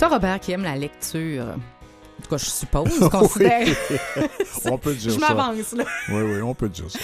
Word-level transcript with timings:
Toi, 0.00 0.08
Robert, 0.08 0.40
qui 0.40 0.52
aime 0.52 0.62
la 0.62 0.76
lecture, 0.76 1.44
en 1.44 2.22
tout 2.22 2.30
cas, 2.30 2.38
je 2.38 2.46
suppose, 2.46 2.98
considère. 3.10 3.66
on 4.64 4.78
peut 4.78 4.94
dire 4.94 5.10
je 5.12 5.18
ça. 5.20 5.34
m'avance, 5.34 5.72
là. 5.72 5.84
Oui, 6.08 6.22
oui, 6.22 6.40
on 6.42 6.54
peut 6.54 6.70
dire 6.70 6.90
ça. 6.90 6.98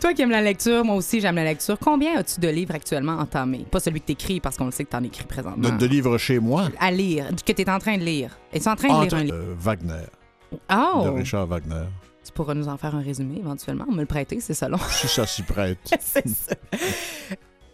Toi 0.00 0.12
qui 0.14 0.22
aimes 0.22 0.30
la 0.30 0.42
lecture, 0.42 0.84
moi 0.84 0.96
aussi, 0.96 1.20
j'aime 1.20 1.36
la 1.36 1.44
lecture. 1.44 1.78
Combien 1.78 2.18
as-tu 2.18 2.40
de 2.40 2.48
livres 2.48 2.74
actuellement 2.74 3.12
entamés? 3.18 3.64
Pas 3.70 3.78
celui 3.78 4.00
que 4.00 4.06
t'écris, 4.06 4.40
parce 4.40 4.56
qu'on 4.56 4.64
le 4.66 4.72
sait 4.72 4.84
que 4.84 4.90
t'en 4.90 5.02
écris 5.04 5.24
présentement. 5.26 5.68
De, 5.68 5.76
de 5.76 5.86
livres 5.86 6.18
chez 6.18 6.40
moi? 6.40 6.68
À 6.80 6.90
lire, 6.90 7.26
que 7.46 7.52
t'es 7.52 7.70
en 7.70 7.78
train 7.78 7.96
de 7.96 8.02
lire. 8.02 8.36
Es-tu 8.52 8.68
en 8.68 8.74
train 8.74 8.98
de 8.98 9.04
lire 9.04 9.14
un 9.14 9.22
livre? 9.22 9.36
euh, 9.36 9.54
Wagner, 9.56 10.06
Oh! 10.72 11.02
de 11.04 11.08
Richard 11.10 11.46
Wagner. 11.46 11.84
Tu 12.24 12.32
pourras 12.32 12.54
nous 12.54 12.66
en 12.68 12.76
faire 12.76 12.94
un 12.96 13.00
résumé 13.02 13.38
éventuellement. 13.38 13.86
Me 13.90 14.00
le 14.00 14.06
prêter, 14.06 14.40
c'est 14.40 14.54
ça 14.54 14.68
long. 14.68 14.78
Si 14.90 15.06
ça 15.06 15.24
s'y 15.26 15.42
prête. 15.42 15.78
c'est 16.00 16.26
ça. 16.28 16.56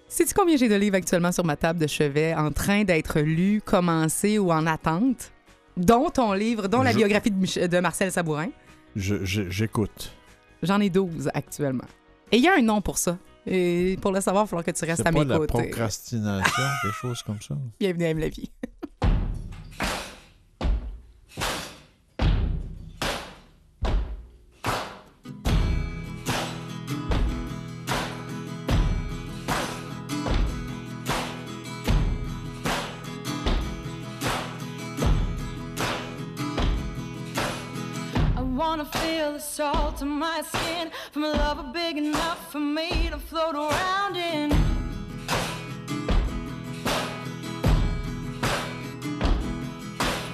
Sais-tu 0.08 0.34
combien 0.34 0.56
j'ai 0.56 0.68
de 0.68 0.74
livres 0.76 0.96
actuellement 0.96 1.32
sur 1.32 1.44
ma 1.44 1.56
table 1.56 1.80
de 1.80 1.86
chevet 1.86 2.34
en 2.34 2.52
train 2.52 2.84
d'être 2.84 3.20
lus, 3.20 3.60
commencés 3.64 4.38
ou 4.38 4.52
en 4.52 4.66
attente? 4.66 5.32
Dont 5.76 6.08
ton 6.10 6.32
livre, 6.32 6.68
dont 6.68 6.82
la 6.82 6.92
Je- 6.92 6.96
biographie 6.98 7.30
de, 7.30 7.36
Mich- 7.38 7.58
de 7.68 7.78
Marcel 7.80 8.10
Sabourin. 8.12 8.48
Je- 8.94 9.24
je- 9.24 9.50
J'écoute. 9.50 10.12
J'en 10.62 10.80
ai 10.80 10.88
12 10.90 11.28
actuellement. 11.34 11.84
Et 12.32 12.38
il 12.38 12.42
y 12.42 12.48
a 12.48 12.54
un 12.56 12.62
nom 12.62 12.80
pour 12.80 12.98
ça. 12.98 13.18
Et 13.46 13.98
pour 14.00 14.10
le 14.12 14.20
savoir, 14.20 14.44
il 14.44 14.46
va 14.46 14.48
falloir 14.50 14.64
que 14.64 14.70
tu 14.70 14.84
restes 14.84 15.02
C'est 15.02 15.08
à 15.08 15.12
pas 15.12 15.18
mes 15.18 15.24
la 15.24 15.36
côtés. 15.38 15.52
procrastination, 15.52 16.62
des 16.84 16.92
choses 16.92 17.22
comme 17.22 17.40
ça? 17.40 17.56
Bienvenue 17.78 18.04
à 18.04 18.08
Aime 18.08 18.18
la 18.20 18.28
vie. 18.28 18.50
Feel 38.86 39.32
the 39.32 39.40
salt 39.40 40.02
on 40.02 40.08
my 40.08 40.42
skin 40.42 40.90
from 41.10 41.24
a 41.24 41.32
lover 41.32 41.64
big 41.72 41.96
enough 41.96 42.52
for 42.52 42.60
me 42.60 43.08
to 43.10 43.18
float 43.18 43.54
around 43.54 44.16
in. 44.16 44.52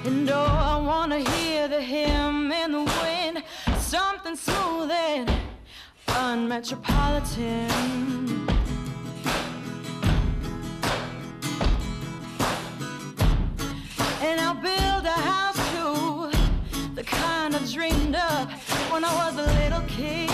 And 0.05 0.29
oh, 0.31 0.45
I 0.45 0.77
wanna 0.79 1.19
hear 1.19 1.69
the 1.69 1.81
hymn 1.81 2.53
in 2.53 2.73
the 2.73 2.85
wind, 3.03 3.43
something 3.79 4.37
smooth 4.37 4.91
and 4.91 5.31
unmetropolitan. 6.09 7.71
And 14.21 14.41
I'll 14.41 14.55
build 14.55 14.82
dreamed 17.71 18.17
of 18.17 18.51
when 18.91 19.05
I 19.05 19.15
was 19.15 19.37
a 19.37 19.47
little 19.61 19.83
kid. 19.83 20.31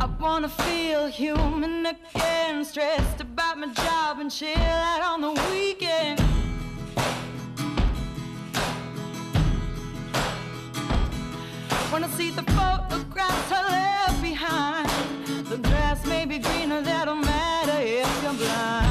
I 0.00 0.06
wanna 0.18 0.48
feel 0.48 1.06
human 1.08 1.84
again, 1.84 2.64
stressed 2.64 3.20
about 3.20 3.58
my 3.58 3.68
job 3.74 4.20
and 4.20 4.30
chill 4.30 4.56
out 4.56 5.02
on 5.02 5.20
the 5.20 5.32
weekend. 5.50 6.20
Wanna 11.92 12.08
see 12.10 12.30
the 12.30 12.42
photographs 12.42 13.52
I 13.52 13.62
left 13.68 14.22
behind. 14.22 14.88
The 15.46 15.58
grass 15.58 16.06
may 16.06 16.24
be 16.24 16.38
greener, 16.38 16.80
that 16.80 17.04
don't 17.04 17.20
matter 17.20 17.80
if 17.82 18.22
you're 18.22 18.32
blind. 18.32 18.89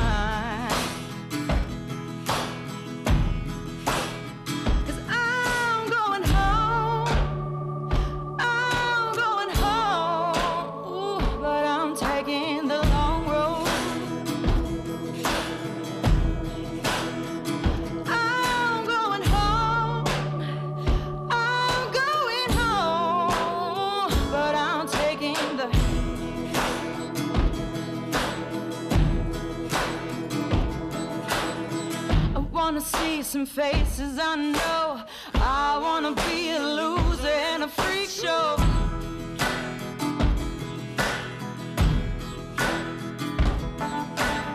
Some 33.30 33.46
faces 33.46 34.18
I 34.18 34.36
know. 34.38 35.04
I 35.36 35.78
wanna 35.80 36.14
be 36.16 36.50
a 36.50 36.60
loser 36.60 37.28
and 37.28 37.62
a 37.62 37.68
freak 37.68 38.10
show. 38.10 38.56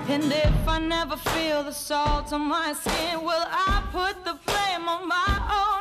And 0.09 0.25
if 0.25 0.69
I 0.69 0.81
never 0.81 1.17
feel 1.17 1.62
the 1.62 1.71
salt 1.71 2.33
on 2.33 2.41
my 2.41 2.73
skin, 2.73 3.23
will 3.23 3.47
I 3.49 3.85
put 3.93 4.25
the 4.25 4.37
blame 4.45 4.89
on 4.89 5.06
my 5.06 5.33
own 5.61 5.74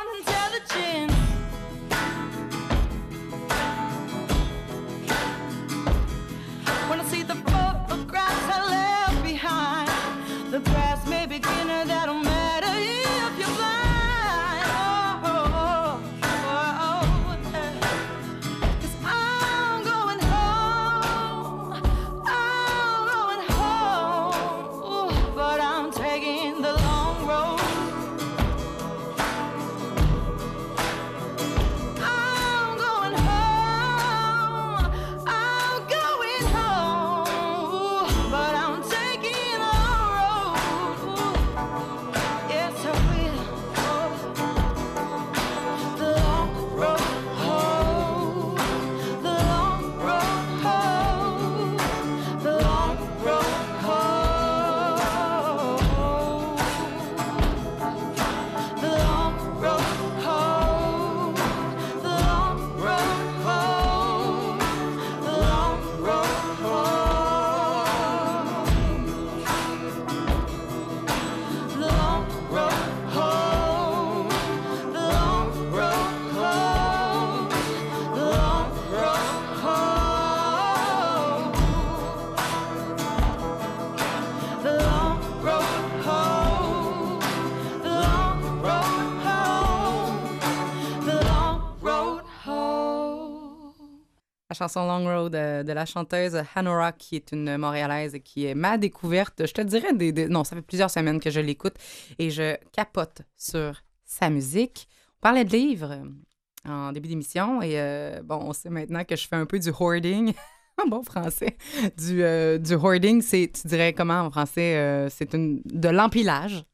La 94.54 94.68
chanson 94.68 94.86
Long 94.86 95.04
Road 95.04 95.32
de 95.32 95.72
la 95.72 95.84
chanteuse 95.84 96.40
Hanora, 96.54 96.92
qui 96.92 97.16
est 97.16 97.32
une 97.32 97.56
Montréalaise 97.56 98.14
et 98.14 98.20
qui 98.20 98.46
est 98.46 98.54
ma 98.54 98.78
découverte. 98.78 99.44
Je 99.44 99.52
te 99.52 99.60
dirais, 99.62 99.92
des, 99.92 100.28
non, 100.28 100.44
ça 100.44 100.54
fait 100.54 100.62
plusieurs 100.62 100.90
semaines 100.90 101.18
que 101.18 101.28
je 101.28 101.40
l'écoute 101.40 101.74
et 102.20 102.30
je 102.30 102.56
capote 102.70 103.22
sur 103.36 103.82
sa 104.04 104.30
musique. 104.30 104.86
On 105.18 105.22
parlait 105.22 105.44
de 105.44 105.50
livres 105.50 105.90
euh, 105.90 106.70
en 106.70 106.92
début 106.92 107.08
d'émission 107.08 107.62
et 107.62 107.80
euh, 107.80 108.22
bon, 108.22 108.36
on 108.42 108.52
sait 108.52 108.70
maintenant 108.70 109.02
que 109.02 109.16
je 109.16 109.26
fais 109.26 109.34
un 109.34 109.44
peu 109.44 109.58
du 109.58 109.70
hoarding. 109.70 110.32
En 110.84 110.88
bon 110.88 111.04
français. 111.04 111.56
Du, 111.96 112.22
euh, 112.24 112.58
du 112.58 112.74
hoarding, 112.74 113.22
c'est, 113.22 113.50
tu 113.52 113.68
dirais 113.68 113.92
comment 113.92 114.22
en 114.22 114.30
français? 114.30 115.08
c'est 115.10 115.32
une, 115.32 115.62
de 115.64 115.88
l'empilage, 115.88 116.64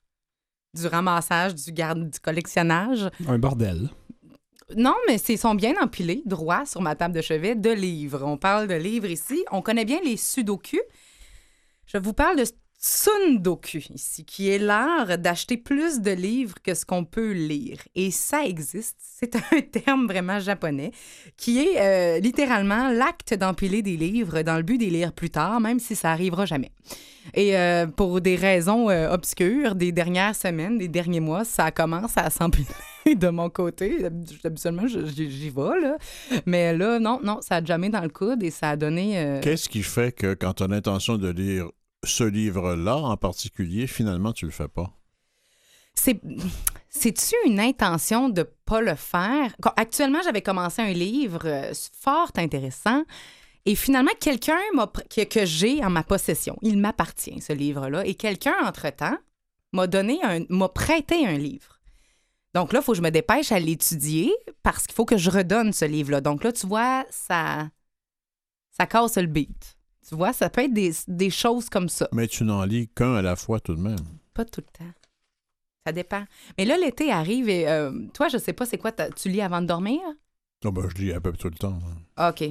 du 0.74 0.86
ramassage, 0.86 1.54
du 1.54 1.70
garde, 1.72 2.08
du 2.08 2.18
collectionnage. 2.18 3.10
Un 3.28 3.38
bordel. 3.38 3.90
Non, 4.76 4.94
mais 5.08 5.16
ils 5.16 5.38
sont 5.38 5.54
bien 5.54 5.74
empilés, 5.80 6.22
droit 6.26 6.64
sur 6.64 6.80
ma 6.80 6.94
table 6.94 7.14
de 7.14 7.20
chevet, 7.20 7.54
de 7.54 7.70
livres. 7.70 8.22
On 8.24 8.36
parle 8.36 8.68
de 8.68 8.74
livres 8.74 9.10
ici. 9.10 9.44
On 9.50 9.62
connaît 9.62 9.84
bien 9.84 10.00
les 10.04 10.16
sudoku. 10.16 10.78
Je 11.86 11.98
vous 11.98 12.12
parle 12.12 12.36
de 12.36 12.44
Tsundoku 12.82 13.78
ici, 13.92 14.24
qui 14.24 14.48
est 14.48 14.58
l'art 14.58 15.18
d'acheter 15.18 15.58
plus 15.58 16.00
de 16.00 16.12
livres 16.12 16.54
que 16.62 16.72
ce 16.72 16.86
qu'on 16.86 17.04
peut 17.04 17.32
lire. 17.32 17.78
Et 17.94 18.10
ça 18.10 18.44
existe. 18.44 18.96
C'est 18.98 19.36
un 19.36 19.60
terme 19.72 20.06
vraiment 20.06 20.40
japonais 20.40 20.92
qui 21.36 21.58
est 21.58 21.78
euh, 21.78 22.20
littéralement 22.20 22.88
l'acte 22.88 23.34
d'empiler 23.34 23.82
des 23.82 23.98
livres 23.98 24.40
dans 24.40 24.56
le 24.56 24.62
but 24.62 24.78
les 24.78 24.88
lire 24.88 25.12
plus 25.12 25.28
tard, 25.28 25.60
même 25.60 25.78
si 25.78 25.94
ça 25.94 26.10
arrivera 26.10 26.46
jamais. 26.46 26.70
Et 27.34 27.54
euh, 27.54 27.86
pour 27.86 28.22
des 28.22 28.36
raisons 28.36 28.88
euh, 28.88 29.12
obscures, 29.12 29.74
des 29.74 29.92
dernières 29.92 30.34
semaines, 30.34 30.78
des 30.78 30.88
derniers 30.88 31.20
mois, 31.20 31.44
ça 31.44 31.70
commence 31.70 32.16
à 32.16 32.30
s'empiler 32.30 32.66
de 33.14 33.28
mon 33.28 33.50
côté. 33.50 34.04
Habituellement, 34.44 34.86
j'y 34.86 35.50
vais, 35.50 35.80
là. 35.80 35.96
Mais 36.46 36.76
là, 36.76 36.98
non, 36.98 37.20
non, 37.22 37.40
ça 37.40 37.56
a 37.56 37.64
jamais 37.64 37.88
dans 37.88 38.02
le 38.02 38.08
coude 38.08 38.42
et 38.42 38.50
ça 38.50 38.70
a 38.70 38.76
donné... 38.76 39.18
euh, 39.18 39.40
Qu'est-ce 39.40 39.68
qui 39.68 39.82
fait 39.82 40.12
que 40.12 40.34
quand 40.34 40.54
tu 40.54 40.62
as 40.62 40.68
l'intention 40.68 41.16
de 41.16 41.28
lire 41.28 41.66
ce 42.04 42.24
livre-là 42.24 42.96
en 42.96 43.16
particulier, 43.16 43.86
finalement, 43.86 44.32
tu 44.32 44.46
le 44.46 44.52
fais 44.52 44.68
pas? 44.68 44.90
C'est 45.94 46.20
c'est-tu 46.88 47.34
une 47.46 47.60
intention 47.60 48.28
de 48.28 48.42
pas 48.64 48.80
le 48.80 48.94
faire? 48.94 49.54
Actuellement, 49.76 50.20
j'avais 50.24 50.42
commencé 50.42 50.82
un 50.82 50.92
livre 50.92 51.42
euh, 51.44 51.72
fort 52.00 52.30
intéressant 52.36 53.04
et 53.66 53.74
finalement 53.74 54.10
quelqu'un 54.20 54.58
que, 55.14 55.24
que 55.24 55.44
j'ai 55.44 55.84
en 55.84 55.90
ma 55.90 56.02
possession. 56.02 56.56
Il 56.62 56.78
m'appartient 56.78 57.40
ce 57.40 57.52
livre-là 57.52 58.04
et 58.06 58.14
quelqu'un 58.14 58.54
entre-temps 58.64 59.16
m'a 59.72 59.86
donné 59.86 60.18
un 60.22 60.40
m'a 60.48 60.68
prêté 60.68 61.26
un 61.26 61.36
livre. 61.38 61.79
Donc 62.54 62.72
là, 62.72 62.80
il 62.80 62.84
faut 62.84 62.92
que 62.92 62.98
je 62.98 63.02
me 63.02 63.10
dépêche 63.10 63.52
à 63.52 63.60
l'étudier 63.60 64.32
parce 64.62 64.86
qu'il 64.86 64.94
faut 64.94 65.04
que 65.04 65.16
je 65.16 65.30
redonne 65.30 65.72
ce 65.72 65.84
livre-là. 65.84 66.20
Donc 66.20 66.42
là, 66.44 66.52
tu 66.52 66.66
vois, 66.66 67.04
ça 67.10 67.68
ça 68.72 68.86
casse 68.86 69.16
le 69.18 69.26
beat. 69.26 69.76
Tu 70.08 70.14
vois, 70.16 70.32
ça 70.32 70.48
peut 70.50 70.62
être 70.62 70.72
des, 70.72 70.92
des 71.06 71.30
choses 71.30 71.68
comme 71.68 71.88
ça. 71.88 72.08
Mais 72.12 72.26
tu 72.26 72.42
n'en 72.44 72.64
lis 72.64 72.88
qu'un 72.88 73.14
à 73.14 73.22
la 73.22 73.36
fois 73.36 73.60
tout 73.60 73.74
de 73.74 73.80
même. 73.80 73.96
Pas 74.34 74.44
tout 74.44 74.62
le 74.66 74.78
temps. 74.78 74.92
Ça 75.86 75.92
dépend. 75.92 76.24
Mais 76.58 76.64
là, 76.64 76.76
l'été 76.76 77.10
arrive 77.12 77.48
et 77.48 77.68
euh, 77.68 77.92
toi, 78.14 78.28
je 78.28 78.38
sais 78.38 78.52
pas, 78.52 78.66
c'est 78.66 78.78
quoi, 78.78 78.90
tu 78.92 79.28
lis 79.28 79.40
avant 79.40 79.60
de 79.62 79.66
dormir? 79.66 80.00
Ah 80.64 80.70
ben, 80.70 80.88
je 80.88 81.02
lis 81.02 81.12
à 81.12 81.20
peu 81.20 81.30
près 81.32 81.40
tout 81.40 81.48
le 81.48 81.54
temps. 81.56 81.78
hein. 81.84 81.96
Ah, 82.16 82.30
OK. 82.30 82.50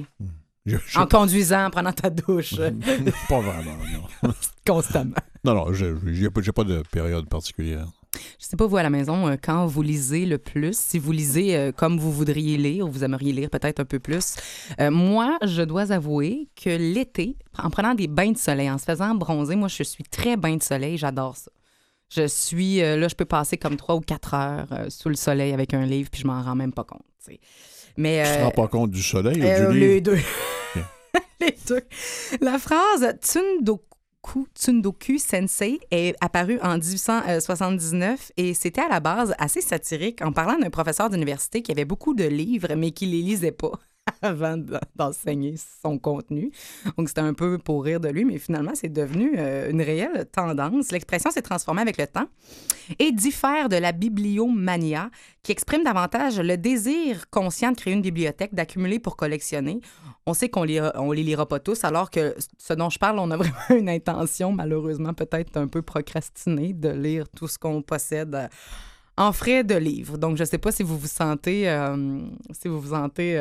Je- 0.66 0.76
je- 0.76 0.98
En 0.98 1.06
conduisant, 1.06 1.66
en 1.66 1.70
prenant 1.70 1.92
ta 1.92 2.10
douche, 2.10 2.54
pas 3.28 3.40
vraiment, 3.40 3.76
non. 4.22 4.32
constamment. 4.66 5.14
Non, 5.44 5.54
non, 5.54 5.72
je 5.72 5.86
n'ai 5.86 6.30
pas, 6.30 6.40
j'ai 6.42 6.52
pas 6.52 6.64
de 6.64 6.82
période 6.90 7.28
particulière. 7.28 7.88
Je 8.38 8.46
sais 8.46 8.56
pas, 8.56 8.66
vous, 8.66 8.76
à 8.76 8.82
la 8.82 8.90
maison, 8.90 9.28
euh, 9.28 9.36
quand 9.40 9.66
vous 9.66 9.82
lisez 9.82 10.26
le 10.26 10.38
plus, 10.38 10.76
si 10.76 10.98
vous 10.98 11.12
lisez 11.12 11.56
euh, 11.56 11.70
comme 11.72 11.98
vous 11.98 12.10
voudriez 12.10 12.56
lire, 12.56 12.86
ou 12.86 12.90
vous 12.90 13.04
aimeriez 13.04 13.32
lire 13.32 13.50
peut-être 13.50 13.78
un 13.80 13.84
peu 13.84 13.98
plus. 14.00 14.34
Euh, 14.80 14.90
moi, 14.90 15.38
je 15.44 15.62
dois 15.62 15.92
avouer 15.92 16.48
que 16.56 16.70
l'été, 16.70 17.36
en 17.56 17.70
prenant 17.70 17.94
des 17.94 18.08
bains 18.08 18.32
de 18.32 18.38
soleil, 18.38 18.68
en 18.70 18.78
se 18.78 18.84
faisant 18.84 19.14
bronzer, 19.14 19.54
moi, 19.56 19.68
je 19.68 19.82
suis 19.84 20.04
très 20.04 20.36
bain 20.36 20.56
de 20.56 20.62
soleil, 20.62 20.98
j'adore 20.98 21.36
ça. 21.36 21.50
Je 22.12 22.26
suis, 22.26 22.78
là, 22.80 23.06
je 23.06 23.14
peux 23.14 23.24
passer 23.24 23.56
comme 23.56 23.76
trois 23.76 23.94
ou 23.94 24.00
quatre 24.00 24.34
heures 24.34 24.66
sous 24.88 25.08
le 25.08 25.14
soleil 25.14 25.52
avec 25.52 25.72
un 25.74 25.86
livre, 25.86 26.10
puis 26.10 26.22
je 26.22 26.26
m'en 26.26 26.42
rends 26.42 26.56
même 26.56 26.72
pas 26.72 26.82
compte. 26.82 27.04
Mais, 27.96 28.24
Tu 28.24 28.32
te 28.32 28.38
euh, 28.40 28.44
rends 28.46 28.50
pas 28.50 28.66
compte 28.68 28.90
du 28.90 29.02
soleil 29.02 29.40
ou 29.40 29.44
Euh, 29.44 29.70
du 29.70 29.78
livre? 29.78 29.86
les 29.92 30.00
deux. 30.00 30.18
les 31.40 31.54
deux. 31.68 31.82
La 32.40 32.58
phrase 32.58 33.06
Tsundoku, 33.20 33.89
Tsundoku 34.54 35.18
Sensei 35.18 35.80
est 35.90 36.14
apparue 36.20 36.58
en 36.62 36.78
1879 36.78 38.32
et 38.36 38.54
c'était 38.54 38.82
à 38.82 38.88
la 38.88 39.00
base 39.00 39.34
assez 39.38 39.60
satirique 39.60 40.22
en 40.22 40.32
parlant 40.32 40.58
d'un 40.58 40.70
professeur 40.70 41.10
d'université 41.10 41.62
qui 41.62 41.72
avait 41.72 41.84
beaucoup 41.84 42.14
de 42.14 42.24
livres 42.24 42.74
mais 42.76 42.90
qui 42.92 43.06
les 43.06 43.22
lisait 43.22 43.52
pas 43.52 43.72
avant 44.22 44.56
d'enseigner 44.96 45.54
son 45.82 45.98
contenu. 45.98 46.50
Donc 46.96 47.08
c'était 47.08 47.20
un 47.20 47.34
peu 47.34 47.58
pour 47.58 47.84
rire 47.84 48.00
de 48.00 48.08
lui, 48.08 48.24
mais 48.24 48.38
finalement 48.38 48.72
c'est 48.74 48.92
devenu 48.92 49.34
euh, 49.36 49.70
une 49.70 49.82
réelle 49.82 50.26
tendance. 50.30 50.92
L'expression 50.92 51.30
s'est 51.30 51.42
transformée 51.42 51.82
avec 51.82 51.98
le 51.98 52.06
temps 52.06 52.26
et 52.98 53.12
diffère 53.12 53.68
de 53.68 53.76
la 53.76 53.92
bibliomania 53.92 55.10
qui 55.42 55.52
exprime 55.52 55.84
davantage 55.84 56.40
le 56.40 56.56
désir 56.56 57.30
conscient 57.30 57.72
de 57.72 57.76
créer 57.76 57.94
une 57.94 58.02
bibliothèque, 58.02 58.54
d'accumuler 58.54 58.98
pour 58.98 59.16
collectionner. 59.16 59.80
On 60.26 60.34
sait 60.34 60.48
qu'on 60.48 60.66
on 60.94 61.12
les 61.12 61.22
lira 61.22 61.46
pas 61.46 61.60
tous, 61.60 61.84
alors 61.84 62.10
que 62.10 62.34
ce 62.58 62.74
dont 62.74 62.90
je 62.90 62.98
parle, 62.98 63.18
on 63.18 63.30
a 63.30 63.36
vraiment 63.38 63.80
une 63.80 63.88
intention, 63.88 64.52
malheureusement 64.52 65.14
peut-être 65.14 65.56
un 65.56 65.66
peu 65.66 65.82
procrastinée, 65.82 66.72
de 66.72 66.90
lire 66.90 67.28
tout 67.28 67.48
ce 67.48 67.58
qu'on 67.58 67.82
possède 67.82 68.34
euh, 68.34 68.48
en 69.16 69.32
frais 69.32 69.64
de 69.64 69.74
livres. 69.74 70.18
Donc, 70.18 70.36
je 70.36 70.44
sais 70.44 70.58
pas 70.58 70.72
si 70.72 70.82
vous 70.82 70.98
vous 70.98 71.06
sentez, 71.06 71.68
euh, 71.68 72.20
si 72.52 72.68
vous 72.68 72.80
vous 72.80 72.94
sentez 72.94 73.38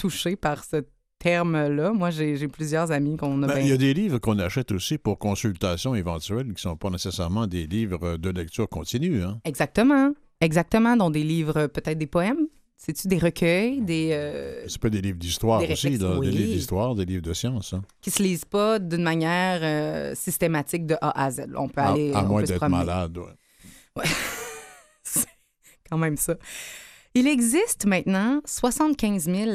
touché 0.00 0.36
par 0.36 0.64
ce 0.64 0.82
terme-là. 1.18 1.92
Moi, 1.92 2.10
j'ai 2.10 2.48
plusieurs 2.48 2.90
amis 2.90 3.16
qu'on 3.18 3.42
a 3.42 3.46
Ben, 3.46 3.54
bien- 3.56 3.62
Il 3.64 3.68
y 3.68 3.72
a 3.72 3.76
des 3.76 3.92
livres 3.92 4.18
qu'on 4.18 4.38
achète 4.38 4.72
aussi 4.72 4.96
pour 4.96 5.18
consultation 5.18 5.94
éventuelle 5.94 6.44
qui 6.46 6.52
ne 6.52 6.58
sont 6.58 6.76
pas 6.76 6.88
nécessairement 6.90 7.46
des 7.46 7.66
livres 7.66 8.16
de 8.16 8.30
lecture 8.30 8.68
continue. 8.68 9.22
Hein? 9.22 9.38
Exactement. 9.44 10.12
Exactement, 10.40 10.96
dont 10.96 11.10
des 11.10 11.22
livres, 11.22 11.66
peut-être 11.66 11.98
des 11.98 12.06
poèmes. 12.06 12.46
C'est-tu 12.78 13.08
des 13.08 13.18
recueils, 13.18 13.82
des 13.82 14.08
euh, 14.12 14.66
C'est 14.66 14.80
pas 14.80 14.88
des 14.88 15.02
livres 15.02 15.18
d'histoire 15.18 15.58
aussi, 15.60 15.68
réflexes, 15.68 16.00
là, 16.00 16.18
oui. 16.18 16.30
des 16.30 16.32
livres 16.38 16.52
d'histoire, 16.54 16.94
des 16.94 17.04
livres 17.04 17.22
de 17.22 17.34
science. 17.34 17.74
Hein? 17.74 17.82
qui 18.00 18.10
se 18.10 18.22
lisent 18.22 18.46
pas 18.46 18.78
d'une 18.78 19.02
manière 19.02 19.60
euh, 19.62 20.14
systématique 20.14 20.86
de 20.86 20.94
A 21.02 21.24
à 21.26 21.30
Z. 21.30 21.42
On 21.54 21.68
peut 21.68 21.82
À, 21.82 21.90
aller, 21.90 22.12
à 22.14 22.22
moins 22.22 22.42
d'être 22.42 22.66
malade. 22.68 23.18
ouais. 23.18 24.04
C'est 25.02 25.26
quand 25.90 25.98
même 25.98 26.16
ça. 26.16 26.36
Il 27.14 27.26
existe 27.26 27.84
maintenant 27.84 28.40
75 28.46 29.24
000 29.24 29.50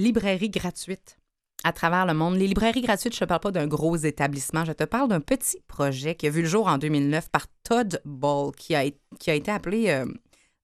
librairies 0.00 0.50
gratuites 0.50 1.18
à 1.64 1.72
travers 1.72 2.06
le 2.06 2.14
monde. 2.14 2.36
Les 2.36 2.46
librairies 2.46 2.80
gratuites, 2.80 3.14
je 3.14 3.22
ne 3.22 3.28
parle 3.28 3.40
pas 3.40 3.50
d'un 3.50 3.66
gros 3.66 3.96
établissement, 3.96 4.64
je 4.64 4.72
te 4.72 4.84
parle 4.84 5.08
d'un 5.08 5.20
petit 5.20 5.60
projet 5.66 6.14
qui 6.14 6.26
a 6.26 6.30
vu 6.30 6.42
le 6.42 6.48
jour 6.48 6.66
en 6.66 6.78
2009 6.78 7.30
par 7.30 7.46
Todd 7.64 8.00
Ball, 8.04 8.52
qui 8.56 8.74
a, 8.74 8.84
été 8.84 9.50
appelé 9.50 9.90
euh, 9.90 10.06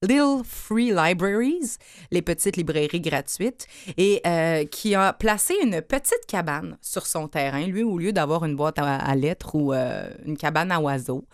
Little 0.03 0.43
Free 0.44 0.93
Libraries, 0.93 1.77
les 2.11 2.23
petites 2.23 2.56
librairies 2.56 3.00
gratuites, 3.00 3.67
et 3.97 4.21
euh, 4.27 4.65
qui 4.65 4.94
a 4.94 5.12
placé 5.12 5.55
une 5.62 5.83
petite 5.83 6.27
cabane 6.27 6.79
sur 6.81 7.06
son 7.06 7.29
terrain. 7.29 7.67
Lui, 7.67 7.83
au 7.83 7.99
lieu 7.99 8.12
d'avoir 8.12 8.44
une 8.44 8.56
boîte 8.56 8.79
à, 8.79 9.15
lettres 9.15 9.55
ou 9.55 9.73
euh, 9.73 10.09
une 10.25 10.37
cabane 10.37 10.73
à 10.73 10.81
oiseaux, 10.81 11.27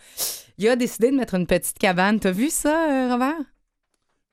il 0.57 0.67
a 0.67 0.75
décidé 0.75 1.09
de 1.09 1.15
mettre 1.15 1.35
une 1.35 1.47
petite 1.47 1.77
cabane. 1.79 2.19
T'as 2.19 2.31
vu 2.31 2.49
ça, 2.49 3.09
Robert? 3.11 3.52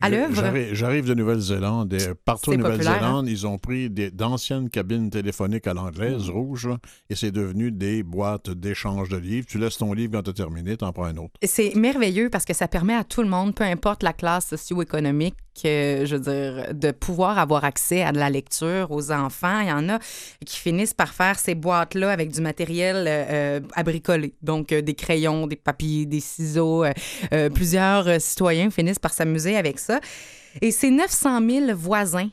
À 0.01 0.09
l'œuvre? 0.09 0.35
j'arrive- 0.73 1.07
de 1.07 1.15
Nouvelle-Zélande 1.15 1.93
et 1.95 1.99
partout 2.25 2.53
en 2.53 2.57
populaire, 2.57 2.71
hein? 2.73 3.23
Nouvelle-Zélande, 3.23 3.29
ils 3.29 3.47
ont 3.47 3.59
pris 3.59 3.91
d'anciennes 3.91 4.71
cabines 4.71 5.11
téléphoniques 5.11 5.67
à 5.67 5.75
l'anglaise, 5.75 6.29
Mm. 6.29 6.31
rouges, 6.33 6.69
là, 6.69 6.79
et 7.09 7.15
c'est 7.15 7.31
devenu 7.31 7.71
des 7.71 8.03
boîtes 8.03 8.51
d'échange 8.51 9.09
de 9.09 9.17
livres. 9.17 9.47
Tu 9.49 9.59
laisses 9.59 9.77
ton 9.79 9.93
livre 9.93 10.13
quand 10.15 10.23
tu 10.23 10.31
as 10.31 10.35
terminé, 10.35 10.77
tu 10.77 10.85
en 10.85 10.93
prends 10.93 11.05
un 11.05 11.17
autre. 11.17 11.33
C'est 11.43 11.75
merveilleux 11.75 12.29
parce 12.31 12.45
que 12.45 12.55
ça 12.55 12.69
permet 12.69 12.95
à 12.95 13.05
tout 13.05 13.23
le 13.23 13.29
monde, 13.29 13.55
peu 13.55 13.65
importe 13.65 14.03
la 14.03 14.13
classe 14.13 14.49
socio-économique, 14.49 15.35
euh, 15.65 16.07
je 16.07 16.17
veux 16.17 16.23
dire, 16.23 16.75
de 16.75 16.91
pouvoir 16.93 17.39
avoir 17.39 17.65
accès 17.65 18.03
à 18.03 18.13
de 18.13 18.19
la 18.19 18.31
lecture 18.31 18.91
aux 18.91 19.11
enfants. 19.13 19.61
Il 19.61 19.69
y 19.69 19.73
en 19.73 19.89
a 19.91 19.99
qui 20.47 20.57
finissent 20.59 20.95
par 20.95 21.13
faire 21.13 21.39
ces 21.39 21.55
boîtes-là 21.55 22.11
avec 22.13 22.31
du 22.31 22.41
matériel 22.41 22.97
euh, 23.07 23.25
euh, 23.59 23.61
à 23.75 23.83
bricoler. 23.83 24.35
Donc, 24.43 24.73
euh, 24.73 24.81
des 24.81 24.95
crayons, 24.95 25.47
des 25.47 25.57
papiers, 25.57 26.07
des 26.07 26.21
ciseaux. 26.21 26.85
euh, 26.85 26.93
euh, 27.35 27.51
plusieurs 27.51 28.07
euh, 28.09 28.19
citoyens 28.19 28.71
finissent 28.71 28.99
par 28.99 29.13
s'amuser 29.13 29.57
avec 29.57 29.79
ça. 29.79 29.90
Et 30.63 30.71
c'est 30.71 30.91
900 30.91 31.41
000 31.49 31.77
voisins 31.77 32.29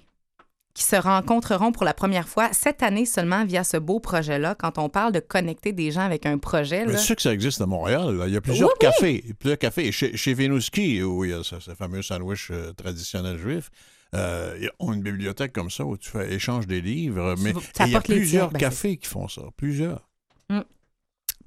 qui 0.73 0.83
se 0.83 0.95
rencontreront 0.95 1.71
pour 1.71 1.85
la 1.85 1.95
première 1.95 2.27
fois 2.27 2.49
cette 2.53 2.83
année 2.83 3.05
seulement 3.07 3.43
via 3.45 3.63
ce 3.63 3.77
beau 3.77 3.99
projet-là. 3.99 4.53
Quand 4.53 4.77
on 4.77 4.89
parle 4.89 5.11
de 5.11 5.19
connecter 5.19 5.71
des 5.73 5.89
gens 5.91 6.01
avec 6.01 6.27
un 6.27 6.37
projet, 6.37 6.85
là, 6.85 6.97
sais 6.97 7.15
que 7.15 7.21
ça 7.23 7.33
existe 7.33 7.59
à 7.61 7.65
Montréal. 7.65 8.15
là. 8.15 8.27
Il 8.27 8.33
y 8.33 8.37
a 8.37 8.41
plusieurs 8.41 8.69
Oui, 8.69 8.75
oui. 8.75 8.87
cafés. 8.87 9.25
Plusieurs 9.39 9.57
cafés. 9.57 9.91
Chez, 9.91 10.15
chez 10.15 10.35
Venouski, 10.35 11.01
où 11.01 11.25
il 11.25 11.31
y 11.31 11.33
a 11.33 11.43
ce, 11.43 11.59
ce 11.59 11.73
fameux 11.73 12.03
sandwich 12.03 12.49
euh, 12.51 12.73
traditionnel 12.73 13.39
juif, 13.39 13.71
euh, 14.13 14.55
ils 14.61 14.69
ont 14.79 14.93
une 14.93 15.01
bibliothèque 15.01 15.51
comme 15.51 15.71
ça 15.71 15.83
où 15.83 15.97
tu 15.97 16.09
fais 16.11 16.31
échange 16.31 16.67
des 16.67 16.79
livres. 16.81 17.33
Mais 17.39 17.53
il 17.79 17.91
y 17.91 17.95
a 17.95 18.01
plusieurs 18.01 18.51
ben, 18.51 18.59
cafés 18.59 18.97
qui 18.97 19.07
font 19.07 19.27
ça. 19.27 19.41
Plusieurs. 19.57 20.07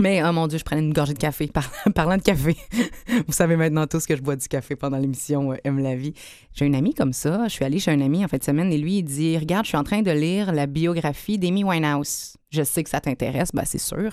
Mais, 0.01 0.23
oh 0.25 0.33
mon 0.33 0.47
Dieu, 0.47 0.59
je 0.59 0.65
prenais 0.65 0.81
une 0.81 0.95
gorgée 0.95 1.13
de 1.13 1.19
café. 1.19 1.47
Par- 1.47 1.71
Parlant 1.95 2.17
de 2.17 2.23
café, 2.23 2.57
vous 3.27 3.33
savez 3.35 3.55
maintenant 3.57 3.87
tous 3.87 4.07
que 4.07 4.17
je 4.17 4.23
bois 4.23 4.35
du 4.35 4.49
café 4.49 4.75
pendant 4.75 4.97
l'émission 4.97 5.53
euh, 5.53 5.57
Aime 5.65 5.79
la 5.79 5.95
vie. 5.95 6.15
J'ai 6.55 6.65
un 6.65 6.73
ami 6.73 6.95
comme 6.95 7.13
ça. 7.13 7.45
Je 7.49 7.53
suis 7.53 7.65
allée 7.67 7.79
chez 7.79 7.91
un 7.91 8.01
ami 8.01 8.25
en 8.25 8.29
fin 8.29 8.39
de 8.39 8.43
semaine 8.43 8.73
et 8.73 8.79
lui, 8.79 8.99
il 8.99 9.03
dit 9.03 9.37
Regarde, 9.37 9.67
je 9.67 9.69
suis 9.69 9.77
en 9.77 9.85
train 9.85 10.01
de 10.01 10.11
lire 10.11 10.53
la 10.53 10.67
biographie 10.67 11.39
d'Amy 11.39 11.65
Winehouse. 11.65 12.39
Je 12.51 12.63
sais 12.63 12.83
que 12.83 12.89
ça 12.89 13.01
t'intéresse, 13.03 13.51
ben 13.53 13.65
c'est 13.67 13.79
sûr. 13.79 14.11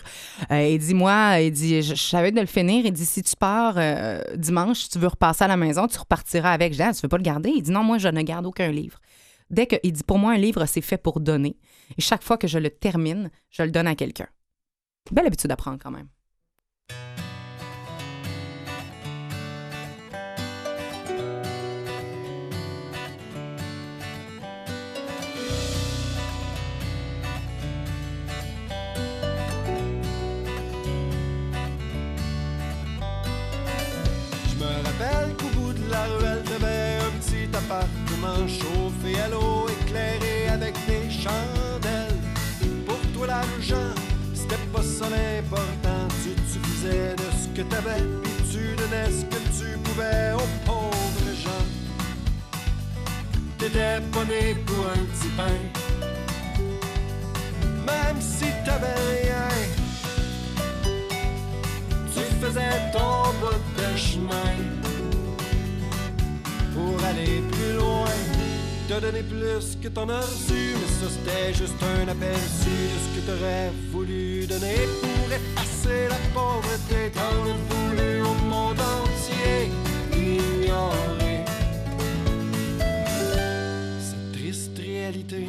Euh, 0.52 0.68
il 0.68 0.78
dit 0.80 0.94
Moi, 0.94 1.40
il 1.40 1.52
dit 1.52 1.82
Je, 1.82 1.96
je 1.96 2.02
savais 2.02 2.34
de 2.34 2.42
le 2.42 2.48
finir. 2.48 2.86
Il 2.86 2.92
dit 2.92 3.06
Si 3.06 3.24
tu 3.24 3.36
pars 3.38 3.76
euh, 3.78 4.22
dimanche, 4.36 4.90
tu 4.90 5.00
veux 5.00 5.08
repasser 5.08 5.46
à 5.46 5.48
la 5.48 5.56
maison, 5.58 5.88
tu 5.88 5.98
repartiras 5.98 6.52
avec. 6.52 6.74
Je 6.74 6.78
dis 6.80 6.84
Ah, 6.84 6.94
Tu 6.94 7.00
veux 7.02 7.08
pas 7.10 7.18
le 7.18 7.24
garder? 7.24 7.50
Il 7.56 7.62
dit 7.64 7.72
Non, 7.72 7.84
moi, 7.84 7.98
je 7.98 8.10
ne 8.10 8.22
garde 8.24 8.46
aucun 8.46 8.72
livre. 8.72 9.00
Dès 9.50 9.66
que, 9.68 9.78
il 9.84 9.94
dit 9.94 10.04
Pour 10.04 10.20
moi, 10.20 10.34
un 10.34 10.38
livre, 10.38 10.66
c'est 10.66 10.82
fait 10.82 10.98
pour 10.98 11.22
donner. 11.22 11.56
Et 11.98 12.02
chaque 12.02 12.24
fois 12.24 12.38
que 12.38 12.48
je 12.50 12.60
le 12.60 12.70
termine, 12.70 13.32
je 13.50 13.64
le 13.64 13.72
donne 13.72 13.88
à 13.88 13.96
quelqu'un. 13.96 14.28
Belle 15.12 15.28
habitude 15.28 15.52
à 15.52 15.56
prendre 15.56 15.80
quand 15.82 15.92
même. 15.92 16.08
Ça 44.98 45.10
l'important. 45.10 46.08
Tu 46.24 46.30
te 46.32 46.48
suffisais 46.54 47.14
de 47.16 47.28
ce 47.40 47.48
que 47.56 47.62
t'avais, 47.70 48.02
puis 48.24 48.34
tu 48.52 48.76
donnais 48.76 49.10
ce 49.12 49.24
que 49.26 49.40
tu 49.58 49.78
pouvais 49.84 50.32
aux 50.34 50.52
pauvres 50.66 51.34
gens. 51.44 51.66
T'étais 53.60 54.02
pas 54.12 54.26
pour 54.66 54.86
un 54.96 55.02
petit 55.12 55.32
pain, 55.40 55.60
même 57.86 58.20
si 58.20 58.46
t'avais 58.66 59.00
rien. 59.14 59.50
Tu 62.14 62.24
faisais 62.42 62.78
ton 62.92 63.34
bout 63.40 63.64
de 63.80 63.98
chemin 63.98 64.54
pour 66.74 67.04
aller 67.06 67.44
plus 67.52 67.74
loin. 67.78 68.16
Te 68.88 69.00
donner 69.02 69.24
plus 69.24 69.78
que 69.82 69.90
t'en 69.90 70.08
as 70.10 70.22
reçu, 70.22 70.76
mais 70.80 70.90
ça 71.00 71.08
c'était 71.16 71.54
juste 71.54 71.82
un 71.84 72.08
aperçu 72.08 72.76
de 72.94 72.98
ce 73.04 73.10
que 73.16 73.22
t'aurais 73.28 73.72
voulu 73.92 74.37
donner 74.48 74.88
pour 75.02 75.32
effacer 75.32 76.08
la 76.10 76.16
pauvreté. 76.34 77.12
T'en 77.14 77.52
as 77.52 77.60
voulu 77.70 78.22
au 78.22 78.34
monde 78.46 78.80
entier 78.80 79.70
ignorer 80.14 81.44
cette 84.00 84.32
triste 84.32 84.78
réalité. 84.78 85.48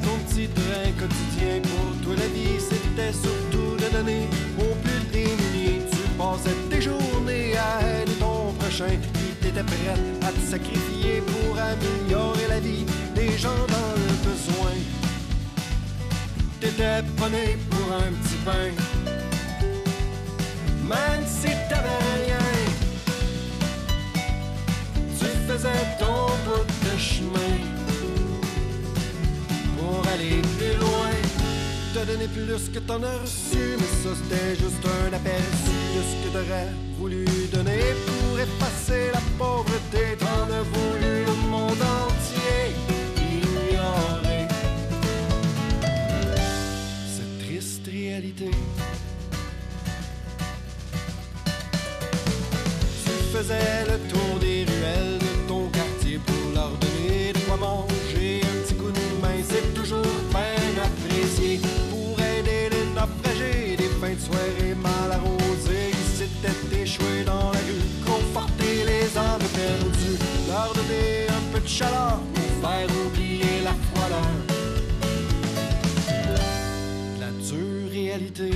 Ton 0.00 0.16
petit 0.26 0.48
train 0.48 0.90
quotidien. 0.98 1.60
Pour 1.62 2.02
toi, 2.02 2.14
la 2.16 2.28
vie, 2.28 2.58
c'était 2.58 3.12
surtout 3.12 3.76
de 3.76 3.88
donner 3.92 4.28
au 4.58 4.74
plus 4.82 5.02
démunis. 5.12 5.82
Tu 5.90 5.98
passais 6.18 6.56
tes 6.70 6.82
journées 6.82 7.56
à 7.56 8.02
aider 8.02 8.12
ton 8.18 8.52
prochain. 8.58 8.96
Puis 9.12 9.34
t'étais 9.40 9.62
prête 9.62 10.00
à 10.22 10.32
te 10.32 10.40
sacrifier 10.40 11.22
pour 11.26 11.58
améliorer 11.58 12.46
la 12.48 12.60
vie 12.60 12.84
des 13.14 13.36
gens 13.38 13.64
dans 13.68 13.92
le 14.02 14.12
besoin. 14.28 14.74
T'étais 16.60 17.02
pas 17.16 17.30
pour 17.70 17.88
un 17.94 18.12
petit 18.22 18.38
pain. 18.44 18.70
Même 20.88 21.24
si 21.26 21.48
t'avais 21.68 22.02
rien. 22.16 22.44
Tu 25.18 25.26
faisais 25.46 25.86
ton 25.98 26.26
bout 26.44 26.66
de 26.84 26.98
chemin 26.98 27.43
aller 30.24 30.42
plus 30.56 30.76
loin. 30.80 31.10
Te 31.92 32.04
donner 32.06 32.28
plus 32.28 32.68
que 32.72 32.78
t'en 32.80 33.02
as 33.02 33.18
reçu, 33.18 33.76
mais 33.78 33.92
ça 34.02 34.10
c'était 34.20 34.56
juste 34.56 34.84
un 34.84 35.12
aperçu 35.12 35.76
de 35.96 36.02
ce 36.02 36.14
que 36.22 36.28
t'aurais 36.32 36.68
voulu 36.98 37.24
donner 37.52 37.94
pour 38.06 38.40
effacer 38.40 39.10
la 39.12 39.20
pauvreté. 39.38 40.16
T'en 40.18 40.52
as 40.52 40.62
voulu 40.62 41.24
le 41.24 41.48
monde 41.50 41.82
entier 42.00 42.74
ignorer 43.16 44.48
cette 47.16 47.46
triste 47.46 47.86
réalité. 47.86 48.50
Tu 53.04 53.36
faisais 53.36 53.73
chaleur 71.74 72.20
pour 72.34 72.70
faire 72.70 72.88
oublier 73.04 73.62
la 73.64 73.74
froideur. 73.86 74.30
La 77.18 77.30
dure 77.42 77.90
réalité. 77.90 78.50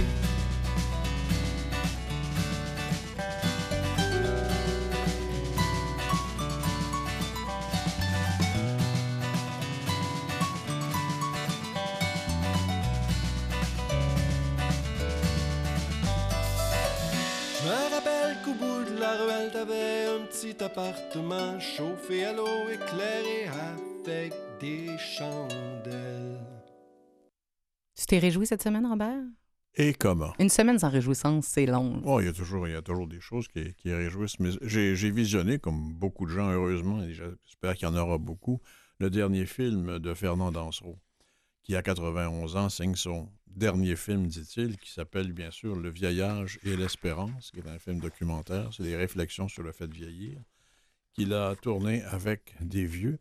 Je 17.57 17.69
me 17.69 17.95
rappelle 17.95 18.37
qu'au 18.45 18.53
bout 18.53 18.85
de 18.89 19.01
la 19.01 19.13
ruelle, 19.17 19.51
t'avais 19.53 20.18
petit 20.59 20.65
appartement 20.65 21.59
chauffé 21.61 22.25
à 22.25 22.33
l'eau, 22.33 22.69
éclairé 22.69 23.47
avec 23.49 24.33
des 24.61 24.99
chandelles. 24.99 26.41
Tu 27.95 28.07
t'es 28.07 28.19
réjoui 28.19 28.47
cette 28.47 28.62
semaine, 28.62 28.87
Robert? 28.87 29.23
Et 29.75 29.93
comment? 29.93 30.33
Une 30.38 30.49
semaine 30.49 30.79
sans 30.79 30.88
réjouissance, 30.88 31.47
c'est 31.47 31.67
long. 31.67 32.03
Oh, 32.05 32.21
il, 32.21 32.27
y 32.27 32.29
a 32.29 32.33
toujours, 32.33 32.67
il 32.67 32.73
y 32.73 32.77
a 32.77 32.83
toujours 32.83 33.07
des 33.07 33.21
choses 33.21 33.47
qui, 33.49 33.75
qui 33.75 33.93
réjouissent. 33.93 34.41
Mais 34.41 34.50
j'ai 34.62 34.97
j'ai 34.97 35.11
visionné, 35.11 35.59
comme 35.59 35.93
beaucoup 35.95 36.27
de 36.27 36.31
gens, 36.31 36.50
heureusement, 36.50 37.03
et 37.03 37.12
j'espère 37.12 37.75
qu'il 37.75 37.88
y 37.88 37.91
en 37.91 37.97
aura 37.97 38.19
beaucoup, 38.19 38.61
le 38.99 39.11
dernier 39.11 39.47
film 39.47 39.99
de 39.99 40.15
Fernand 40.15 40.50
Dansereau, 40.50 40.99
qui, 41.62 41.77
à 41.77 41.83
91 41.83 42.57
ans, 42.57 42.69
signe 42.69 42.97
son 42.97 43.29
dernier 43.59 43.97
film, 43.97 44.27
dit-il, 44.27 44.79
qui 44.79 44.91
s'appelle, 44.91 45.33
bien 45.33 45.50
sûr, 45.50 45.77
Le 45.77 45.91
vieillage 45.91 46.59
et 46.65 46.77
l'espérance, 46.77 47.50
qui 47.50 47.61
est 47.61 47.69
un 47.69 47.79
film 47.79 48.00
documentaire. 48.00 48.71
C'est 48.73 48.85
des 48.85 48.97
réflexions 48.97 49.49
sur 49.49 49.62
le 49.62 49.73
fait 49.73 49.88
de 49.88 49.95
vieillir, 49.95 50.41
qu'il 51.12 51.35
a 51.35 51.55
tourné 51.57 52.03
avec 52.05 52.55
des 52.61 52.87
vieux. 52.87 53.19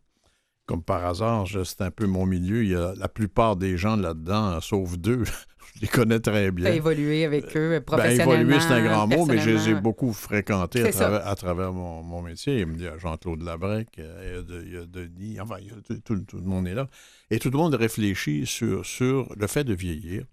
Comme 0.68 0.84
par 0.84 1.04
hasard, 1.06 1.48
c'est 1.66 1.82
un 1.82 1.90
peu 1.92 2.06
mon 2.06 2.26
milieu. 2.28 2.64
Il 2.64 2.70
y 2.72 2.76
a 2.76 2.94
la 2.96 3.08
plupart 3.08 3.56
des 3.56 3.78
gens 3.78 3.96
là-dedans, 3.96 4.60
sauf 4.62 4.98
deux, 4.98 5.24
je 5.76 5.82
les 5.82 5.88
connais 5.88 6.20
très 6.20 6.52
bien. 6.52 6.66
T'as 6.66 6.76
évolué 6.76 7.24
avec 7.26 7.56
eux 7.56 7.70
Ben, 7.72 7.82
professionnellement. 7.82 8.34
évoluer, 8.34 8.60
c'est 8.60 8.74
un 8.74 8.84
grand 8.84 9.08
mot, 9.08 9.26
mais 9.26 9.38
je 9.40 9.50
les 9.50 9.70
ai 9.70 9.76
beaucoup 9.76 10.12
fréquentés 10.12 10.82
à 10.82 10.92
travers, 10.92 11.26
à 11.28 11.36
travers 11.36 11.72
mon, 11.72 12.04
mon 12.04 12.22
métier. 12.22 12.60
Il 12.68 12.82
y 12.82 12.86
a 12.88 12.98
Jean-Claude 12.98 13.42
Labrec, 13.44 13.88
euh, 14.00 14.44
il 14.68 14.74
y 14.74 14.78
a 14.78 14.86
Denis, 14.86 15.40
enfin, 15.40 15.56
il 15.62 15.68
y 15.68 15.72
a 15.72 15.76
tout, 15.88 16.00
tout- 16.04 16.22
tout 16.26 16.38
le 16.38 16.44
monde 16.44 16.68
est 16.68 16.76
là. 16.76 16.88
Et 17.32 17.40
tout 17.40 17.50
le 17.50 17.58
monde 17.58 17.74
réfléchit 17.74 18.46
sur, 18.46 18.86
sur 18.86 19.34
le 19.38 19.48
fait 19.48 19.64
de 19.64 19.74
vieillir. 19.74 20.26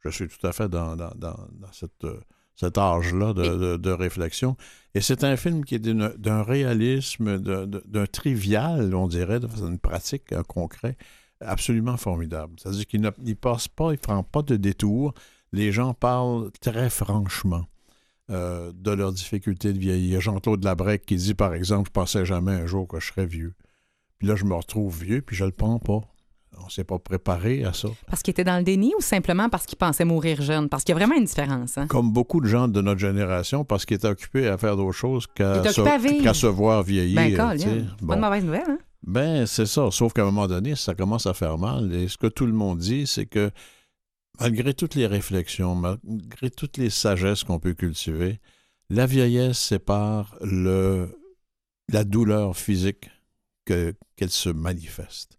Je 0.00 0.08
suis 0.08 0.28
tout 0.28 0.46
à 0.46 0.52
fait 0.52 0.68
dans, 0.68 0.96
dans- 0.96 1.12
dans- 1.14 1.46
dans 1.60 1.72
cette, 1.72 2.04
euh, 2.04 2.20
cet 2.56 2.78
âge-là 2.78 3.32
de, 3.32 3.42
de- 3.42 3.76
de 3.76 3.90
réflexion. 3.90 4.56
Et 4.94 5.00
c'est 5.00 5.24
un 5.24 5.36
film 5.36 5.64
qui 5.64 5.74
est 5.74 5.80
d'une- 5.80 6.14
d'un 6.16 6.42
réalisme, 6.42 7.38
d'un 7.38 8.06
trivial, 8.06 8.94
on 8.94 9.08
dirait, 9.08 9.40
de 9.40 9.46
façon 9.48 9.68
une 9.68 9.78
pratique, 9.78 10.32
un 10.32 10.44
concret, 10.44 10.96
absolument 11.40 11.96
formidable. 11.96 12.54
C'est-à-dire 12.60 12.86
qu'il 12.86 13.00
ne 13.00 13.34
passe 13.34 13.66
pas, 13.68 13.88
il 13.90 13.94
ne 13.94 13.96
prend 13.98 14.22
pas 14.22 14.42
de 14.42 14.56
détour. 14.56 15.12
Les 15.52 15.72
gens 15.72 15.94
parlent 15.94 16.50
très 16.60 16.90
franchement 16.90 17.64
euh, 18.30 18.72
de 18.74 18.90
leur 18.92 19.12
difficulté 19.12 19.72
de 19.72 19.78
vieillir. 19.78 20.20
Jean-Claude 20.20 20.64
Labrec 20.64 21.04
qui 21.04 21.16
dit, 21.16 21.34
par 21.34 21.54
exemple, 21.54 21.88
je 21.88 21.92
pensais 21.92 22.24
jamais 22.24 22.52
un 22.52 22.66
jour 22.66 22.86
que 22.88 23.00
je 23.00 23.08
serais 23.08 23.26
vieux. 23.26 23.54
Puis 24.18 24.28
là, 24.28 24.36
je 24.36 24.44
me 24.44 24.54
retrouve 24.54 25.02
vieux, 25.02 25.20
puis 25.22 25.36
je 25.36 25.44
le 25.44 25.50
prends 25.50 25.78
pas. 25.78 26.00
On 26.64 26.68
s'est 26.68 26.84
pas 26.84 26.98
préparé 26.98 27.64
à 27.64 27.72
ça. 27.72 27.88
Parce 28.08 28.22
qu'il 28.22 28.32
était 28.32 28.44
dans 28.44 28.56
le 28.58 28.62
déni 28.64 28.92
ou 28.98 29.00
simplement 29.00 29.48
parce 29.48 29.66
qu'il 29.66 29.76
pensait 29.78 30.04
mourir 30.04 30.40
jeune? 30.42 30.68
Parce 30.68 30.84
qu'il 30.84 30.92
y 30.94 30.96
a 30.96 30.98
vraiment 31.04 31.16
une 31.18 31.24
différence. 31.26 31.76
Hein? 31.78 31.86
Comme 31.86 32.12
beaucoup 32.12 32.40
de 32.40 32.46
gens 32.46 32.68
de 32.68 32.80
notre 32.80 33.00
génération, 33.00 33.64
parce 33.64 33.84
qu'il 33.84 33.96
est 33.96 34.04
occupé 34.04 34.48
à 34.48 34.56
faire 34.58 34.76
d'autres 34.76 34.92
choses 34.96 35.26
qu'à 35.34 35.62
se, 35.64 35.72
se 35.72 36.46
voir 36.46 36.82
vieillir. 36.82 37.16
Ben, 37.16 37.36
pas 37.36 37.54
Bon. 38.00 38.16
de 38.16 38.20
mauvaise 38.20 38.44
nouvelle. 38.44 38.62
Hein? 38.68 38.78
Ben, 39.06 39.46
c'est 39.46 39.66
ça. 39.66 39.90
Sauf 39.90 40.12
qu'à 40.12 40.22
un 40.22 40.26
moment 40.26 40.46
donné, 40.46 40.74
ça 40.76 40.94
commence 40.94 41.26
à 41.26 41.34
faire 41.34 41.58
mal. 41.58 41.92
Et 41.92 42.08
ce 42.08 42.16
que 42.16 42.26
tout 42.26 42.46
le 42.46 42.52
monde 42.52 42.78
dit, 42.78 43.06
c'est 43.06 43.26
que 43.26 43.50
malgré 44.40 44.74
toutes 44.74 44.94
les 44.94 45.06
réflexions, 45.06 45.74
malgré 45.74 46.50
toutes 46.50 46.76
les 46.78 46.90
sagesses 46.90 47.44
qu'on 47.44 47.58
peut 47.58 47.74
cultiver, 47.74 48.40
la 48.90 49.06
vieillesse 49.06 49.58
sépare 49.58 50.36
le, 50.40 51.08
la 51.92 52.04
douleur 52.04 52.56
physique 52.56 53.10
que- 53.66 53.94
qu'elle 54.16 54.30
se 54.30 54.48
manifeste. 54.50 55.38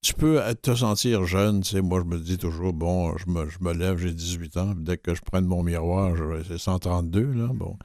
Tu 0.00 0.14
peux 0.14 0.40
te 0.62 0.74
sentir 0.74 1.24
jeune, 1.24 1.62
tu 1.62 1.70
sais, 1.70 1.82
moi 1.82 2.00
je 2.00 2.04
me 2.04 2.18
dis 2.18 2.38
toujours, 2.38 2.72
bon, 2.72 3.16
je 3.18 3.28
me, 3.28 3.48
je 3.50 3.58
me 3.60 3.72
lève, 3.72 3.98
j'ai 3.98 4.12
18 4.12 4.56
ans, 4.56 4.74
puis 4.74 4.84
dès 4.84 4.96
que 4.96 5.14
je 5.14 5.20
prends 5.22 5.42
mon 5.42 5.64
miroir, 5.64 6.14
c'est 6.46 6.56
132, 6.56 7.32
là, 7.32 7.50
bon. 7.52 7.76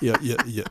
Il 0.00 0.12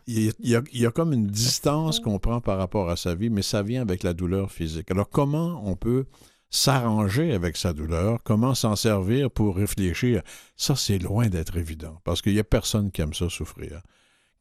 y 0.07 0.85
a 0.85 0.91
comme 0.91 1.13
une 1.13 1.27
distance 1.27 2.01
qu'on 2.01 2.19
prend 2.19 2.41
par 2.41 2.57
rapport 2.57 2.89
à 2.89 2.97
sa 2.97 3.15
vie, 3.15 3.29
mais 3.29 3.41
ça 3.41 3.63
vient 3.63 3.81
avec 3.81 4.03
la 4.03 4.13
douleur 4.13 4.51
physique. 4.51 4.91
Alors 4.91 5.09
comment 5.09 5.61
on 5.65 5.77
peut 5.77 6.07
s'arranger 6.49 7.31
avec 7.31 7.55
sa 7.55 7.71
douleur, 7.71 8.19
comment 8.23 8.53
s'en 8.53 8.75
servir 8.75 9.31
pour 9.31 9.55
réfléchir, 9.55 10.21
ça 10.57 10.75
c'est 10.75 10.97
loin 10.97 11.29
d'être 11.29 11.55
évident, 11.55 12.01
parce 12.03 12.21
qu'il 12.21 12.33
n'y 12.33 12.39
a 12.39 12.43
personne 12.43 12.91
qui 12.91 13.01
aime 13.01 13.13
ça 13.13 13.29
souffrir. 13.29 13.81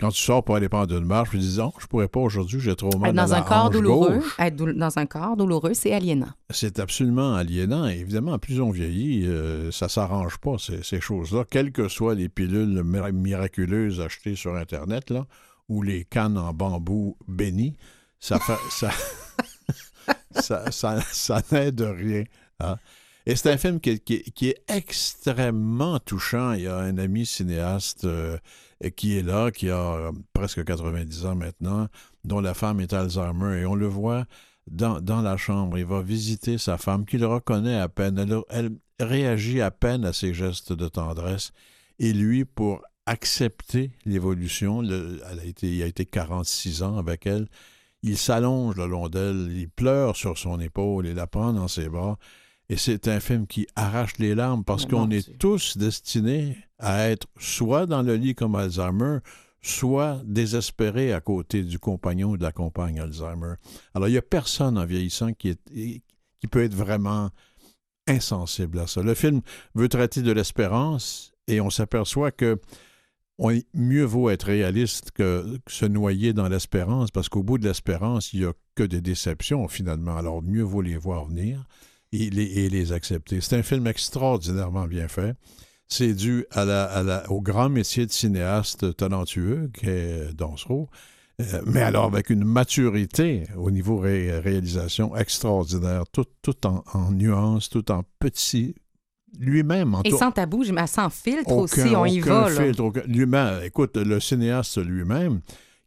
Quand 0.01 0.09
tu 0.11 0.23
sors 0.23 0.43
pour 0.43 0.57
aller 0.57 0.69
prendre 0.71 0.97
une 0.97 1.05
marche, 1.05 1.31
tu 1.31 1.39
dis 1.39 1.59
non, 1.59 1.73
je 1.79 1.87
pourrais 1.87 2.09
pas 2.09 2.21
aujourd'hui, 2.21 2.59
j'ai 2.59 2.75
trop 2.75 2.89
mal 2.99 3.11
Être 3.11 3.17
dans 3.17 3.27
la 3.27 3.37
un 3.39 3.43
corps 3.43 3.69
douloureux, 3.71 4.15
gauche. 4.15 4.35
être 4.39 4.57
dou- 4.57 4.73
dans 4.73 4.99
un 4.99 5.05
corps 5.07 5.37
douloureux, 5.37 5.75
c'est 5.75 5.93
aliénant. 5.93 6.31
C'est 6.49 6.79
absolument 6.81 7.35
aliénant. 7.35 7.87
Et 7.87 7.99
évidemment, 7.99 8.39
plus 8.39 8.61
on 8.61 8.71
vieillit, 8.71 9.27
euh, 9.27 9.71
ça 9.71 9.89
s'arrange 9.91 10.39
pas, 10.39 10.57
ces, 10.59 10.83
ces 10.83 11.01
choses-là. 11.01 11.45
Quelles 11.51 11.71
que 11.71 11.89
soient 11.89 12.15
les 12.15 12.29
pilules 12.31 12.83
mir- 12.83 13.13
miraculeuses 13.13 14.01
achetées 14.01 14.37
sur 14.37 14.57
Internet, 14.57 15.11
là, 15.11 15.27
ou 15.69 15.83
les 15.83 16.05
cannes 16.05 16.39
en 16.39 16.53
bambou 16.55 17.17
bénies, 17.29 17.77
ça 18.19 18.39
fait, 18.39 18.57
ça, 18.71 18.91
ça, 20.41 20.71
ça, 20.71 21.01
ça 21.03 21.43
n'aide 21.53 21.81
rien. 21.83 22.25
hein. 22.61 22.77
Et 23.27 23.37
c'est 23.37 23.51
un 23.53 23.59
film 23.59 23.81
qui 23.81 23.91
est 23.91 24.63
extrêmement 24.67 25.99
touchant. 26.01 26.53
Il 26.55 26.63
y 26.63 26.67
a 26.67 26.79
un 26.79 26.97
ami 26.99 27.27
cinéaste 27.27 28.05
euh, 28.07 28.39
qui 28.89 29.19
est 29.19 29.23
là, 29.23 29.51
qui 29.51 29.69
a 29.69 29.95
euh, 29.95 30.13
presque 30.33 30.65
90 30.65 31.27
ans 31.27 31.35
maintenant, 31.35 31.89
dont 32.25 32.41
la 32.41 32.55
femme 32.55 32.81
est 32.81 32.93
Alzheimer, 32.95 33.61
et 33.61 33.67
on 33.67 33.75
le 33.75 33.87
voit 33.87 34.25
dans, 34.71 35.21
la 35.21 35.37
chambre. 35.37 35.79
Il 35.79 35.85
va 35.85 36.01
visiter 36.01 36.57
sa 36.57 36.79
femme, 36.79 37.05
qu'il 37.05 37.25
reconnaît 37.25 37.79
à 37.79 37.89
peine. 37.89 38.43
Elle, 38.49 38.71
réagit 38.99 39.63
à 39.63 39.71
peine 39.71 40.05
à 40.05 40.13
ses 40.13 40.35
gestes 40.35 40.75
de 40.75 40.87
tendresse. 40.87 41.53
Et 41.99 42.13
lui, 42.13 42.45
pour 42.45 42.83
accepter 43.07 43.93
l'évolution, 44.05 44.83
le- 44.83 45.21
elle 45.31 45.41
a 45.41 45.45
été, 45.45 45.75
il 45.75 45.83
a 45.83 45.87
été 45.87 46.05
46 46.05 46.83
ans 46.83 46.99
avec 46.99 47.27
elle, 47.27 47.49
il 48.03 48.19
s'allonge 48.19 48.77
le 48.77 48.87
long 48.87 49.09
d'elle, 49.09 49.49
il 49.53 49.69
pleure 49.69 50.17
sur 50.17 50.37
son 50.39 50.61
épaule, 50.61 51.07
il 51.07 51.15
la 51.15 51.27
prend 51.27 51.53
dans 51.53 51.69
ses 51.69 51.89
bras. 51.89 52.19
Et 52.73 52.77
c'est 52.77 53.09
un 53.09 53.19
film 53.19 53.49
qui 53.49 53.67
arrache 53.75 54.17
les 54.19 54.35
larmes 54.37 54.63
parce 54.65 54.87
qu'on 54.87 55.11
est 55.11 55.37
tous 55.39 55.77
destinés 55.77 56.57
à 56.79 57.11
être 57.11 57.27
soit 57.37 57.85
dans 57.87 58.01
le 58.03 58.15
lit 58.15 58.37
comme 58.37 58.55
Alzheimer, 58.55 59.19
soit 59.61 60.23
désespérés 60.25 61.13
à 61.13 61.21
côté 61.21 61.65
du 61.65 61.81
compagnon 61.81 62.31
ou 62.31 62.37
de 62.37 62.45
la 62.45 62.53
compagne 62.53 63.01
Alzheimer. 63.01 63.55
Alors, 63.93 64.07
il 64.09 64.13
n'y 64.13 64.19
a 64.19 64.23
personne 64.23 64.79
en 64.79 64.87
vieillissant 64.87 65.33
qui, 65.33 65.49
est, 65.49 65.59
qui 65.75 66.47
peut 66.49 66.63
être 66.63 66.75
vraiment 66.77 67.31
insensible 68.07 68.79
à 68.79 68.87
ça. 68.87 69.03
Le 69.03 69.15
film 69.15 69.41
veut 69.75 69.89
traiter 69.89 70.23
de 70.23 70.31
l'espérance 70.33 71.33
et 71.49 71.61
on 71.61 71.71
s'aperçoit 71.71 72.31
que 72.31 72.57
on- 73.39 73.59
mieux 73.75 74.05
vaut 74.05 74.31
être 74.31 74.45
réaliste 74.47 75.11
que, 75.11 75.59
que 75.65 75.73
se 75.73 75.87
noyer 75.87 76.33
dans 76.33 76.49
l'espérance 76.49 77.11
parce 77.11 77.29
qu'au 77.29 77.43
bout 77.43 77.59
de 77.59 77.67
l'espérance, 77.67 78.33
il 78.33 78.41
n'y 78.41 78.47
a 78.47 78.53
que 78.77 78.85
des 78.85 79.01
déceptions 79.01 79.67
finalement. 79.67 80.17
Alors, 80.17 80.41
mieux 80.41 80.63
vaut 80.63 80.83
les 80.83 80.97
voir 80.97 81.25
venir 81.27 81.67
et 82.13 82.31
les, 82.31 82.45
et 82.65 82.69
les 82.69 82.93
accepter. 82.93 83.41
C'est 83.41 83.57
un 83.57 83.63
film 83.63 83.87
extraordinairement 83.87 84.87
bien 84.87 85.09
fait. 85.09 85.35
C'est 85.87 86.15
dû 86.15 86.45
à 86.51 86.65
la, 86.65 86.85
à 86.85 87.03
la- 87.03 87.31
au 87.33 87.41
grand 87.41 87.69
métier 87.69 88.07
de 88.07 88.13
cinéaste 88.13 88.97
talentueux 88.97 89.71
qu'est 89.75 90.33
Dansereau, 90.35 90.89
euh, 91.41 91.63
mais 91.67 91.83
alors 91.83 92.05
avec 92.05 92.31
une 92.31 92.45
maturité 92.45 93.45
au 93.57 93.71
niveau 93.71 93.99
ré- 93.99 94.39
réalisation 94.39 95.17
extraordinaire, 95.17 96.05
tout, 96.13 96.27
tout 96.43 96.67
en, 96.67 96.85
en 96.93 97.11
nuances, 97.11 97.69
tout 97.69 97.91
en 97.91 98.03
petit. 98.19 98.75
Lui-même, 99.39 99.95
en 99.95 100.03
Et 100.03 100.11
sans 100.11 100.33
tabou, 100.33 100.65
j'im- 100.65 100.87
sans 100.89 101.09
filtre 101.09 101.53
aucun- 101.53 101.63
aussi, 101.63 101.95
on 101.97 102.05
y 102.05 102.19
va. 102.21 102.49
Lui-même, 103.07 103.63
écoute, 103.65 103.97
le 103.97 104.19
cinéaste 104.19 104.79
lui-même, 104.79 105.41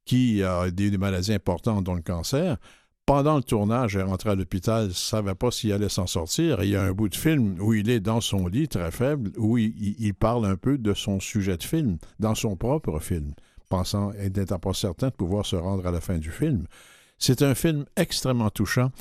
qui 0.06 0.42
a 0.44 0.72
des, 0.72 0.90
des 0.92 0.98
maladies 0.98 1.34
importantes, 1.34 1.84
dont 1.84 1.94
le 1.96 2.02
cancer, 2.02 2.58
pendant 3.06 3.36
le 3.38 3.44
tournage, 3.44 3.96
est 3.96 4.02
rentré 4.04 4.30
à 4.30 4.36
l'hôpital, 4.36 4.88
ne 4.88 4.94
savait 4.94 5.36
pas 5.36 5.52
s'il 5.52 5.74
allait 5.74 5.90
s'en 5.90 6.08
sortir. 6.08 6.64
Il 6.64 6.70
y 6.70 6.76
a 6.76 6.84
un 6.84 6.92
bout 6.94 7.10
de 7.10 7.16
film 7.16 7.58
où 7.60 7.74
il 7.74 7.90
est 7.90 8.00
dans 8.00 8.22
son 8.22 8.48
lit, 8.48 8.68
très 8.68 8.92
faible, 8.92 9.32
où 9.38 9.58
il, 9.58 9.74
il- 9.78 9.96
il 10.00 10.14
parle 10.14 10.46
un 10.46 10.56
peu 10.56 10.78
de 10.78 10.94
son 10.94 11.20
sujet 11.20 11.58
de 11.58 11.64
film, 11.64 11.98
dans 12.20 12.36
son 12.36 12.56
propre 12.56 13.00
film, 13.00 13.34
pensant 13.70 14.12
et 14.14 14.30
n'étant 14.30 14.60
pas 14.60 14.74
certain 14.74 15.08
de 15.10 15.14
pouvoir 15.14 15.46
se 15.46 15.56
rendre 15.56 15.86
à 15.86 15.92
la 15.92 16.00
fin 16.02 16.18
du 16.18 16.32
film. 16.32 16.66
C'est 17.18 17.42
un 17.42 17.56
film 17.56 17.86
extrêmement 17.96 18.50
touchant, 18.50 18.92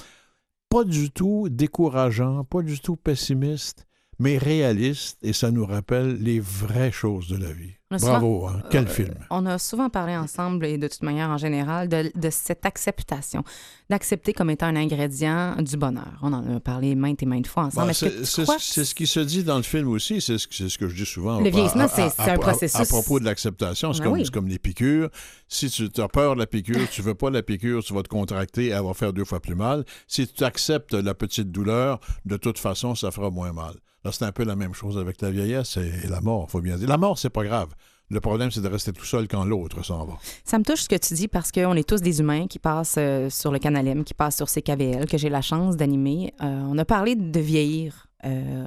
pas 0.68 0.84
du 0.84 1.10
tout 1.10 1.48
décourageant, 1.50 2.44
pas 2.44 2.62
du 2.62 2.80
tout 2.80 2.96
pessimiste, 2.96 3.86
mais 4.22 4.38
réaliste, 4.38 5.18
et 5.22 5.32
ça 5.32 5.50
nous 5.50 5.66
rappelle 5.66 6.16
les 6.22 6.38
vraies 6.38 6.92
choses 6.92 7.26
de 7.26 7.36
la 7.36 7.50
vie. 7.52 7.72
Bravo, 7.90 8.46
hein? 8.46 8.62
quel 8.70 8.84
Euh, 8.84 8.88
film. 8.88 9.14
On 9.28 9.44
a 9.44 9.58
souvent 9.58 9.90
parlé 9.90 10.16
ensemble, 10.16 10.64
et 10.64 10.78
de 10.78 10.86
toute 10.88 11.02
manière 11.02 11.28
en 11.28 11.36
général, 11.36 11.88
de, 11.88 12.10
de 12.14 12.30
cette 12.30 12.64
acceptation, 12.64 13.42
d'accepter 13.90 14.32
comme 14.32 14.48
étant 14.48 14.66
un 14.66 14.76
ingrédient 14.76 15.56
du 15.56 15.76
bonheur. 15.76 16.18
On 16.22 16.32
en 16.32 16.56
a 16.56 16.60
parlé 16.60 16.94
maintes 16.94 17.22
et 17.22 17.26
maintes 17.26 17.48
fois 17.48 17.64
ensemble. 17.64 17.88
Bon, 17.88 17.92
que 18.08 18.24
c'est 18.24 18.42
crois 18.44 18.58
ce 18.60 18.94
qui 18.94 19.06
se 19.06 19.20
dit 19.20 19.42
dans 19.44 19.56
le 19.58 19.62
film 19.64 19.88
aussi, 19.88 20.20
c'est 20.20 20.38
ce, 20.38 20.46
que 20.78 20.88
je 20.88 20.94
dis 20.94 21.04
souvent. 21.04 21.40
Le 21.40 21.50
vieillissement, 21.50 21.88
c'est- 21.88 22.18
un 22.20 22.38
processus. 22.38 22.80
À, 22.80 22.86
propos 22.86 23.18
de 23.18 23.24
l'acceptation, 23.24 23.92
c'est 23.92 23.98
Ben 23.98 24.04
comme, 24.10 24.18
oui. 24.20 24.30
comme 24.30 24.48
les 24.48 24.58
piqûres. 24.60 25.10
Si 25.48 25.68
tu 25.68 26.00
as 26.00 26.08
peur 26.08 26.34
de 26.34 26.40
la 26.40 26.46
piqûre, 26.46 26.88
tu 26.90 27.02
veux 27.02 27.14
pas 27.14 27.28
la 27.28 27.42
piqûre, 27.42 27.82
tu 27.82 27.92
vas 27.92 28.02
te 28.02 28.08
contracter, 28.08 28.68
elle 28.68 28.84
va 28.84 28.94
faire 28.94 29.12
deux 29.12 29.24
fois 29.26 29.40
plus 29.40 29.56
mal. 29.56 29.84
Si 30.06 30.26
tu 30.28 30.44
acceptes 30.44 30.94
la 30.94 31.12
petite 31.14 31.50
douleur, 31.50 31.98
de 32.24 32.36
toute 32.36 32.58
façon, 32.58 32.94
ça 32.94 33.10
fera 33.10 33.28
moins 33.30 33.52
mal. 33.52 33.74
Là, 34.04 34.10
c'est 34.10 34.24
un 34.24 34.32
peu 34.32 34.44
la 34.44 34.56
même 34.56 34.74
chose 34.74 34.98
avec 34.98 35.20
la 35.20 35.30
vieillesse 35.30 35.76
et, 35.76 36.08
la 36.08 36.20
mort, 36.20 36.50
faut 36.50 36.60
bien 36.60 36.76
dire. 36.76 36.88
La 36.88 36.98
mort, 36.98 37.18
c'est 37.18 37.30
pas 37.30 37.44
grave. 37.44 37.68
Le 38.10 38.20
problème, 38.20 38.50
c'est 38.50 38.60
de 38.60 38.68
rester 38.68 38.92
tout 38.92 39.04
seul 39.04 39.28
quand 39.28 39.44
l'autre 39.44 39.84
s'en 39.84 40.04
va. 40.04 40.14
Ça 40.44 40.58
me 40.58 40.64
touche 40.64 40.82
ce 40.82 40.88
que 40.88 40.96
tu 40.96 41.14
dis 41.14 41.28
parce 41.28 41.50
qu'on 41.52 41.74
est 41.74 41.88
tous 41.88 42.02
des 42.02 42.20
humains 42.20 42.46
qui 42.46 42.58
passent 42.58 42.96
euh, 42.98 43.30
sur 43.30 43.52
le 43.52 43.58
Canal 43.58 43.86
M, 43.86 44.04
qui 44.04 44.12
passent 44.12 44.36
sur 44.36 44.50
CKVL, 44.50 45.06
que 45.06 45.16
j'ai 45.16 45.30
la 45.30 45.40
chance 45.40 45.76
d'animer. 45.76 46.34
Euh, 46.42 46.62
on 46.68 46.76
a 46.78 46.84
parlé 46.84 47.14
de 47.14 47.40
vieillir. 47.40 48.08
euh, 48.24 48.66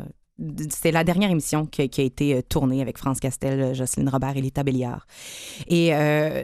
c'est 0.69 0.91
la 0.91 1.05
dernière 1.05 1.31
émission 1.31 1.65
qui, 1.65 1.81
a 1.81 2.03
été 2.03 2.35
euh, 2.35 2.41
tournée 2.41 2.81
avec 2.81 2.97
France 2.97 3.21
Castel, 3.21 3.73
Jocelyne 3.73 4.09
Robert 4.09 4.35
et 4.35 4.41
Lita 4.41 4.63
Béliard. 4.63 5.05
Et 5.67 5.91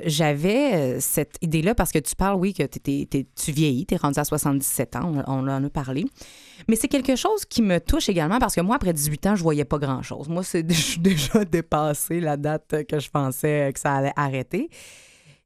j'avais 0.05 0.99
cette 0.99 1.37
idée-là 1.41 1.75
parce 1.75 1.91
que 1.91 1.99
tu 1.99 2.15
parles, 2.15 2.35
oui, 2.35 2.53
que 2.53 2.63
tu 2.63 3.51
vieillis, 3.51 3.85
tu 3.85 3.95
es 3.95 3.97
rendu 3.97 4.19
à 4.19 4.23
77 4.23 4.95
ans, 4.97 5.23
on 5.27 5.47
en 5.47 5.63
a 5.63 5.69
parlé. 5.69 6.05
Mais 6.71 6.77
c'est 6.77 6.87
quelque 6.87 7.17
chose 7.17 7.43
qui 7.43 7.61
me 7.61 7.79
touche 7.81 8.07
également 8.07 8.39
parce 8.39 8.55
que 8.55 8.61
moi, 8.61 8.77
après 8.77 8.93
18 8.93 9.27
ans, 9.27 9.35
je 9.35 9.43
voyais 9.43 9.65
pas 9.65 9.77
grand-chose. 9.77 10.29
Moi, 10.29 10.41
c'est, 10.41 10.65
je 10.69 10.81
suis 10.81 11.01
déjà 11.01 11.43
dépassé 11.43 12.21
la 12.21 12.37
date 12.37 12.85
que 12.87 12.97
je 12.97 13.09
pensais 13.09 13.69
que 13.73 13.77
ça 13.77 13.95
allait 13.95 14.13
arrêter. 14.15 14.69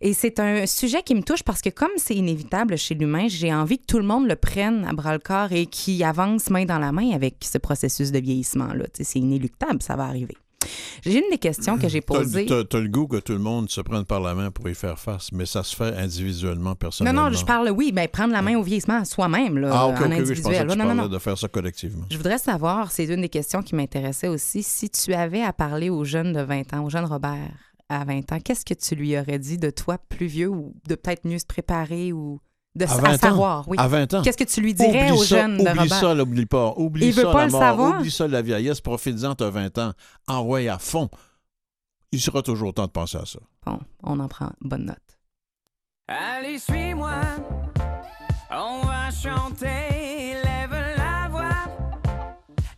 Et 0.01 0.13
c'est 0.13 0.39
un 0.39 0.67
sujet 0.67 1.01
qui 1.01 1.15
me 1.15 1.23
touche 1.23 1.41
parce 1.41 1.63
que 1.63 1.71
comme 1.71 1.89
c'est 1.97 2.13
inévitable 2.13 2.77
chez 2.77 2.93
l'humain, 2.93 3.25
j'ai 3.27 3.51
envie 3.51 3.79
que 3.79 3.87
tout 3.87 3.97
le 3.97 4.05
monde 4.05 4.27
le 4.27 4.35
prenne 4.35 4.85
à 4.85 4.93
bras-le-corps 4.93 5.51
et 5.51 5.65
qu'il 5.65 6.03
avance 6.03 6.51
main 6.51 6.65
dans 6.65 6.77
la 6.77 6.91
main 6.91 7.09
avec 7.15 7.37
ce 7.41 7.57
processus 7.57 8.11
de 8.11 8.19
vieillissement-là. 8.19 8.85
C'est 8.93 9.17
inéluctable, 9.17 9.81
ça 9.81 9.95
va 9.95 10.03
arriver. 10.03 10.37
J'ai 11.03 11.19
une 11.19 11.29
des 11.29 11.37
questions 11.37 11.77
que 11.77 11.87
j'ai 11.87 12.01
posées. 12.01 12.45
t'as- 12.47 12.63
t'as 12.63 12.79
le 12.79 12.87
goût 12.87 13.07
que 13.07 13.17
tout 13.17 13.33
le 13.33 13.39
monde 13.39 13.69
se 13.69 13.81
prenne 13.81 14.05
par 14.05 14.19
la 14.19 14.33
main 14.33 14.49
pour 14.49 14.67
y 14.69 14.73
faire 14.73 14.97
face, 14.97 15.31
mais 15.31 15.45
ça 15.45 15.61
se 15.63 15.75
fait 15.75 15.95
individuellement, 15.95 16.69
Non, 16.71 16.75
personnellement. 16.75 17.29
non, 17.29 17.37
je 17.37 17.45
parle, 17.45 17.69
oui, 17.69 17.91
ben, 17.91 18.07
prendre 18.07 18.33
la 18.33 18.41
main 18.41 18.57
au 18.57 18.63
vieillissement 18.63 18.99
à 19.01 19.05
soi-même, 19.05 19.57
là, 19.59 19.69
Ah, 19.71 19.85
en 19.85 19.89
oui, 19.91 19.95
je 19.97 20.01
pensais 20.03 20.13
individuel. 20.15 20.67
que 20.67 20.71
tu 20.73 20.77
non, 20.79 20.85
non, 20.85 20.95
non. 20.95 21.07
de 21.07 21.19
faire 21.19 21.37
ça 21.37 21.47
collectivement. 21.47 22.05
Je 22.09 22.17
voudrais 22.17 22.39
savoir, 22.39 22.91
c'est 22.91 23.05
une 23.05 23.21
des 23.21 23.29
questions 23.29 23.61
qui 23.61 23.75
m'intéressait 23.75 24.27
aussi, 24.27 24.63
si 24.63 24.89
tu 24.89 25.13
avais 25.13 25.41
à 25.43 25.53
parler 25.53 25.89
aux 25.91 26.03
jeunes 26.03 26.33
de 26.33 26.41
20 26.41 26.73
ans, 26.73 26.83
au 26.83 26.89
jeune 26.89 27.05
Robert 27.05 27.51
à 27.89 28.03
20 28.03 28.31
ans, 28.31 28.39
qu'est-ce 28.39 28.65
que 28.65 28.73
tu 28.73 28.95
lui 28.95 29.15
aurais 29.19 29.37
dit 29.37 29.59
de 29.59 29.69
toi 29.69 29.99
plus 30.09 30.25
vieux 30.25 30.47
ou 30.49 30.73
de 30.87 30.95
peut-être 30.95 31.25
mieux 31.27 31.37
se 31.37 31.45
préparer 31.45 32.11
ou 32.13 32.39
de 32.75 32.85
À 32.85 32.91
à 32.93 32.97
20 32.97 33.13
ans? 33.13 33.17
savoir, 33.17 33.67
oui. 33.69 33.77
À 33.79 33.87
20 33.87 34.13
ans. 34.15 34.21
Qu'est-ce 34.21 34.37
que 34.37 34.43
tu 34.43 34.61
lui 34.61 34.73
dirais 34.73 35.03
Oublie 35.09 35.11
aux 35.19 35.23
ça, 35.23 35.41
jeunes 35.41 35.57
de 35.57 35.61
oublie 35.61 35.79
Robert? 35.79 35.99
ça, 35.99 36.13
là, 36.13 36.23
oublie 36.23 36.45
pas. 36.45 36.73
Oublie 36.77 37.07
Il 37.07 37.13
ça, 37.13 37.21
veut 37.21 37.31
pas 37.31 37.39
la 37.39 37.45
le 37.45 37.51
mort. 37.51 37.61
savoir? 37.61 37.99
Oublie 37.99 38.11
ça, 38.11 38.27
la 38.27 38.41
vieillesse. 38.41 38.81
Profites-en, 38.81 39.35
t'as 39.35 39.49
20 39.49 39.77
ans. 39.77 39.91
Envoie 40.27 40.59
à 40.71 40.77
fond. 40.79 41.09
Il 42.11 42.21
sera 42.21 42.41
toujours 42.41 42.73
temps 42.73 42.85
de 42.85 42.91
penser 42.91 43.17
à 43.17 43.25
ça. 43.25 43.39
Bon, 43.65 43.79
on 44.03 44.19
en 44.19 44.27
prend 44.27 44.51
bonne 44.61 44.85
note. 44.85 44.97
Allez, 46.07 46.59
suis-moi, 46.59 47.11
on 48.51 48.81
va 48.85 49.09
chanter, 49.09 50.35
lève 50.43 50.71
la 50.97 51.27
voix 51.29 51.65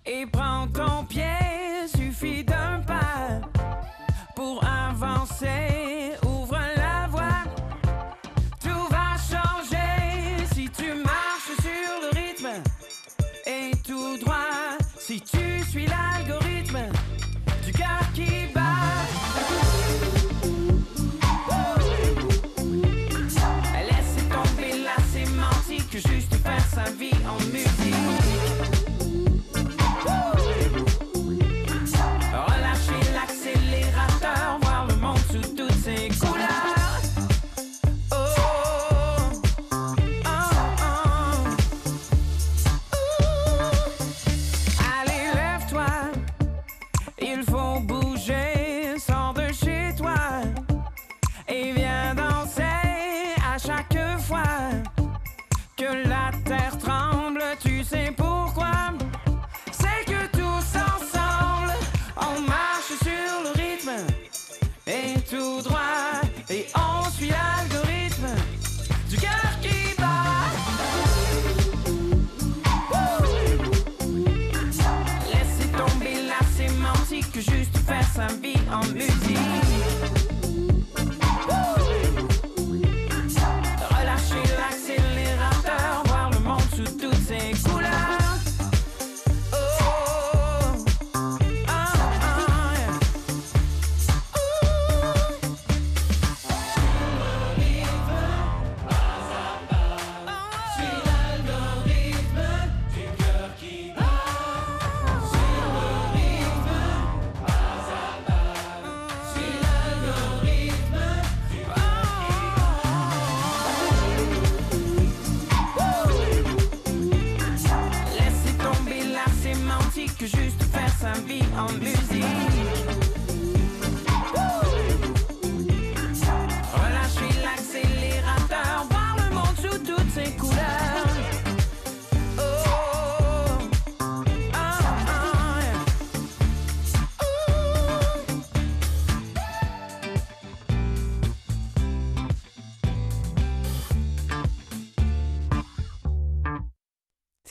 et 0.06 0.26
prends 0.32 0.66
ton 0.68 1.04
pied, 1.06 1.24
suffit 1.94 2.44
d'un 2.46 2.80
pas 2.88 3.42
pour 4.36 4.64
avancer, 4.64 5.66
toutes 87.67 87.97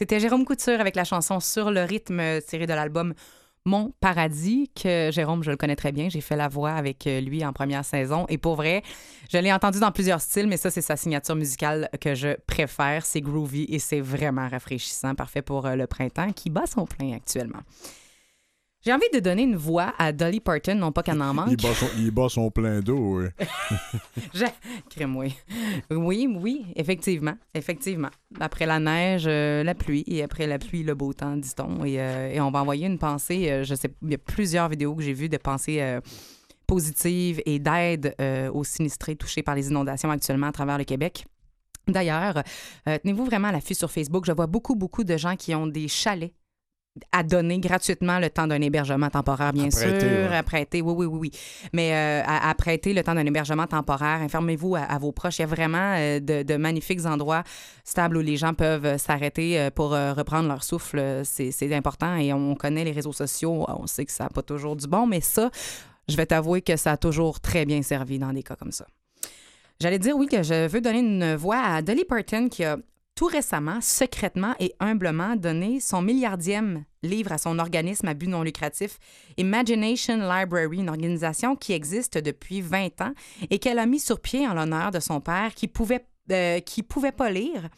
C'était 0.07 0.21
Jérôme 0.21 0.45
Couture 0.45 0.81
avec 0.81 0.95
la 0.95 1.03
chanson 1.03 1.41
Sur 1.41 1.73
le 1.73 1.83
rythme 1.83 2.41
tirée 2.43 2.69
de 2.69 2.73
l'album 2.73 3.13
Mon 3.65 3.93
Paradis, 3.99 4.71
que 4.81 5.11
Jérôme, 5.11 5.43
je 5.43 5.51
le 5.51 5.57
connais 5.57 5.75
très 5.75 5.91
bien. 5.91 6.09
J'ai 6.09 6.21
fait 6.21 6.37
la 6.37 6.47
voix 6.47 6.71
avec 6.71 7.09
euh, 7.09 7.21
lui 7.21 7.45
en 7.45 7.53
première 7.53 7.85
saison. 7.85 8.25
Et 8.29 8.39
pour 8.39 8.55
vrai, 8.55 8.85
je 9.33 9.39
l'ai 9.39 9.53
entendu 9.53 9.81
dans 9.81 9.91
plusieurs 9.91 10.21
styles, 10.21 10.47
mais 10.47 10.59
ça, 10.59 10.71
c'est 10.71 10.81
sa 10.81 10.95
signature 10.95 11.35
musicale 11.35 11.89
que 12.01 12.15
je 12.15 12.37
préfère. 12.47 13.05
C'est 13.05 13.21
groovy 13.21 13.67
et 13.69 13.81
c'est 13.81 14.01
vraiment 14.01 14.49
rafraîchissant, 14.49 15.17
parfait 15.17 15.43
pour 15.43 15.67
euh, 15.67 15.75
le 15.75 15.89
printemps, 15.89 16.31
qui 16.31 16.51
bat 16.51 16.67
son 16.69 16.87
plein 16.87 17.13
actuellement. 17.13 17.63
J'ai 18.87 18.93
envie 18.93 19.11
de 19.13 19.19
donner 19.19 19.43
une 19.43 19.57
voix 19.57 19.95
à 19.99 20.13
Dolly 20.13 20.39
Parton, 20.39 20.77
non 20.77 20.93
pas 20.93 21.03
qu'elle 21.03 21.21
en 21.21 21.35
manque. 21.35 21.49
Il 21.51 21.57
bat 21.57 21.75
son, 21.75 21.89
il 21.99 22.13
bat 22.13 22.29
son 22.29 22.53
plein 22.53 22.79
d'eau. 22.79 23.21
oui. 23.21 23.27
Je... 24.33 24.45
Crème, 24.89 25.17
oui. 25.17 25.35
Oui, 25.91 26.29
oui, 26.33 26.67
effectivement. 26.77 27.35
Effectivement. 27.53 28.11
Après 28.39 28.65
la 28.65 28.79
neige, 28.79 29.25
euh, 29.27 29.65
la 29.65 29.75
pluie. 29.75 30.05
Et 30.07 30.23
après 30.23 30.47
la 30.47 30.61
pluie, 30.61 30.85
le 30.85 30.95
beau 30.95 31.13
temps, 31.13 31.37
dit-on. 31.37 31.85
Et, 31.85 32.01
euh, 32.01 32.31
et 32.33 32.41
on 32.41 32.53
va 32.53 32.61
envoyer 32.61 32.87
une 32.87 33.01
pensée. 33.01 33.51
euh, 33.51 33.65
je 33.65 33.75
sais, 33.75 33.93
il 34.03 34.13
y 34.13 34.15
a 34.15 34.19
plusieurs 34.19 34.69
vidéos 34.69 34.95
que 34.95 35.03
j'ai 35.03 35.15
vues 35.15 35.29
de 35.29 35.37
pensées 35.37 35.83
positives 36.69 37.43
et 37.45 37.59
d'aide 37.59 38.15
aux 38.55 38.63
sinistrés 38.63 39.17
touchés 39.17 39.43
par 39.43 39.57
les 39.57 39.67
inondations 39.69 40.13
actuellement 40.13 40.47
à 40.47 40.53
travers 40.53 40.79
le 40.79 40.85
Québec. 40.85 41.27
D'ailleurs, 41.89 42.41
tenez-vous 42.85 43.25
vraiment 43.25 43.49
à 43.49 43.53
l'affût 43.53 43.75
sur 43.75 43.91
Facebook. 43.91 44.27
Je 44.27 44.33
vois 44.33 44.47
beaucoup, 44.47 44.77
beaucoup 44.77 45.03
de 45.03 45.17
gens 45.17 45.35
qui 45.35 45.57
ont 45.57 45.67
des 45.67 45.89
chalets 45.89 46.33
à 47.13 47.23
donner 47.23 47.59
gratuitement 47.59 48.19
le 48.19 48.31
temps 48.31 48.47
d'un 48.47 48.61
hébergement 48.61 49.09
temporaire, 49.11 49.53
bien 49.53 49.71
sûr. 49.71 49.89
ouais. 49.89 50.37
À 50.37 50.43
prêter, 50.43 50.83
oui, 50.83 50.93
oui, 50.97 51.07
oui, 51.07 51.19
oui. 51.19 51.31
Mais 51.73 51.93
euh, 51.93 52.23
à, 52.27 52.49
à 52.51 52.55
prêter 52.55 52.93
le 52.93 53.03
temps 53.03 53.15
d'un 53.15 53.27
hébergement 53.27 53.67
temporaire, 53.67 54.21
informez-vous 54.23 54.77
à, 54.77 54.81
à 54.81 54.99
vos 54.99 55.13
proches. 55.13 55.39
Il 55.39 55.43
y 55.43 55.45
a 55.45 55.49
vraiment 55.49 55.95
euh, 55.97 56.21
de, 56.21 56.43
de 56.43 56.57
magnifiques 56.57 57.05
endroits 57.07 57.43
stables 57.85 58.17
où 58.17 58.21
les 58.21 58.37
gens 58.37 58.55
peuvent 58.55 58.87
euh, 58.87 58.99
s'arrêter 58.99 59.69
pour 59.75 59.95
euh, 59.95 60.13
reprendre 60.13 60.49
leur 60.49 60.65
souffle. 60.65 61.23
C'est 61.25 61.51
c'est 61.51 61.75
important 61.75 62.17
et 62.17 62.33
on 62.33 62.55
connaît 62.55 62.85
les 62.85 62.93
réseaux 62.93 63.13
sociaux. 63.13 63.65
On 63.69 63.87
sait 63.87 64.05
que 64.05 64.13
ça 64.13 64.25
n'a 64.25 64.31
pas 64.31 64.43
toujours 64.43 64.77
du 64.77 64.87
bon, 64.87 65.07
mais 65.07 65.21
ça, 65.21 65.51
je 66.09 66.17
vais 66.17 66.27
t'avouer 66.27 66.63
que 66.63 66.77
ça 66.77 66.93
a 66.93 66.97
toujours 66.97 67.41
très 67.41 67.65
bien 67.65 67.83
servi 67.83 68.19
dans 68.19 68.33
des 68.33 68.43
cas 68.43 68.57
comme 68.57 68.73
ça. 68.73 68.87
J'allais 69.81 69.99
dire, 69.99 70.17
oui, 70.17 70.27
que 70.27 70.43
je 70.43 70.69
veux 70.69 70.81
donner 70.81 71.01
une 71.01 71.35
voix 71.35 71.59
à 71.59 71.83
Dolly 71.83 72.05
Parton 72.05 72.49
qui 72.49 72.65
a 72.65 72.79
tout 73.17 73.27
récemment, 73.27 73.81
secrètement 73.81 74.55
et 74.61 74.75
humblement 74.79 75.35
donné 75.37 75.81
son 75.81 76.03
milliardième 76.03 76.85
livre 77.03 77.33
à 77.33 77.39
son 77.39 77.59
organisme 77.59 78.07
à 78.07 78.15
but 78.15 78.29
non 78.29 78.43
lucratif, 78.43 78.99
Imagination 79.39 80.19
Library, 80.19 80.79
une 80.79 80.91
organisation 80.91 81.57
qui 81.57 81.73
existe 81.73 82.19
depuis 82.19 82.61
20 82.61 83.01
ans 83.01 83.15
et 83.51 83.59
qu'elle 83.59 83.79
a 83.79 83.87
mis 83.87 84.01
sur 84.01 84.21
pied 84.21 84.47
en 84.47 84.53
l'honneur 84.55 84.91
de 84.91 85.01
son 85.01 85.21
père 85.21 85.55
qui 85.55 85.67
pouvait, 85.67 86.07
euh, 86.31 86.61
qui 86.61 86.83
pouvait 86.83 87.11
pas 87.11 87.31
lire. 87.31 87.69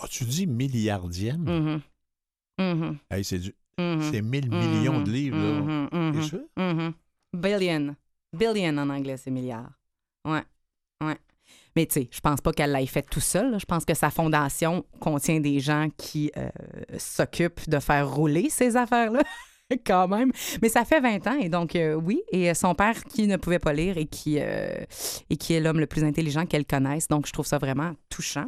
Ah, 0.00 0.06
tu 0.10 0.24
dis 0.24 0.46
milliardième? 0.48 1.42
Mhm. 1.44 1.80
Mhm. 2.60 2.98
Hey, 3.10 3.22
c'est 3.24 3.38
du... 3.38 3.54
Mhm. 3.78 4.02
c'est 4.10 4.20
1000 4.20 4.50
millions 4.50 5.00
de 5.02 5.12
livres. 5.12 5.36
là. 5.38 5.60
Mhm, 5.60 5.88
mhm, 5.92 6.12
T'es 6.12 6.22
sûr? 6.22 6.40
Billion. 7.32 7.94
Billion 8.32 8.78
en 8.78 8.90
anglais, 8.90 9.16
c'est 9.16 9.30
milliard. 9.30 9.70
Ouais. 10.24 10.42
Ouais. 11.00 11.16
Mais 11.76 11.86
tu 11.86 11.94
sais, 11.94 12.08
je 12.10 12.20
pense 12.20 12.40
pas 12.40 12.52
qu'elle 12.52 12.72
l'ait 12.72 12.86
fait 12.86 13.02
tout 13.08 13.20
seul. 13.20 13.58
Je 13.58 13.64
pense 13.64 13.84
que 13.84 13.94
sa 13.94 14.10
fondation 14.10 14.84
contient 15.00 15.40
des 15.40 15.60
gens 15.60 15.88
qui 15.96 16.30
euh, 16.36 16.48
s'occupent 16.98 17.68
de 17.68 17.78
faire 17.78 18.12
rouler 18.12 18.50
ces 18.50 18.76
affaires-là. 18.76 19.22
Quand 19.86 20.08
même. 20.08 20.32
Mais 20.62 20.68
ça 20.70 20.84
fait 20.84 21.00
20 21.00 21.26
ans 21.26 21.38
et 21.38 21.48
donc, 21.48 21.76
euh, 21.76 21.94
oui. 21.94 22.22
Et 22.32 22.54
son 22.54 22.74
père 22.74 23.04
qui 23.04 23.26
ne 23.26 23.36
pouvait 23.36 23.58
pas 23.58 23.72
lire 23.72 23.98
et 23.98 24.06
qui, 24.06 24.38
euh, 24.40 24.84
et 25.28 25.36
qui 25.36 25.52
est 25.52 25.60
l'homme 25.60 25.80
le 25.80 25.86
plus 25.86 26.04
intelligent 26.04 26.46
qu'elle 26.46 26.64
connaisse. 26.64 27.08
Donc, 27.08 27.26
je 27.26 27.32
trouve 27.32 27.46
ça 27.46 27.58
vraiment 27.58 27.92
touchant. 28.08 28.46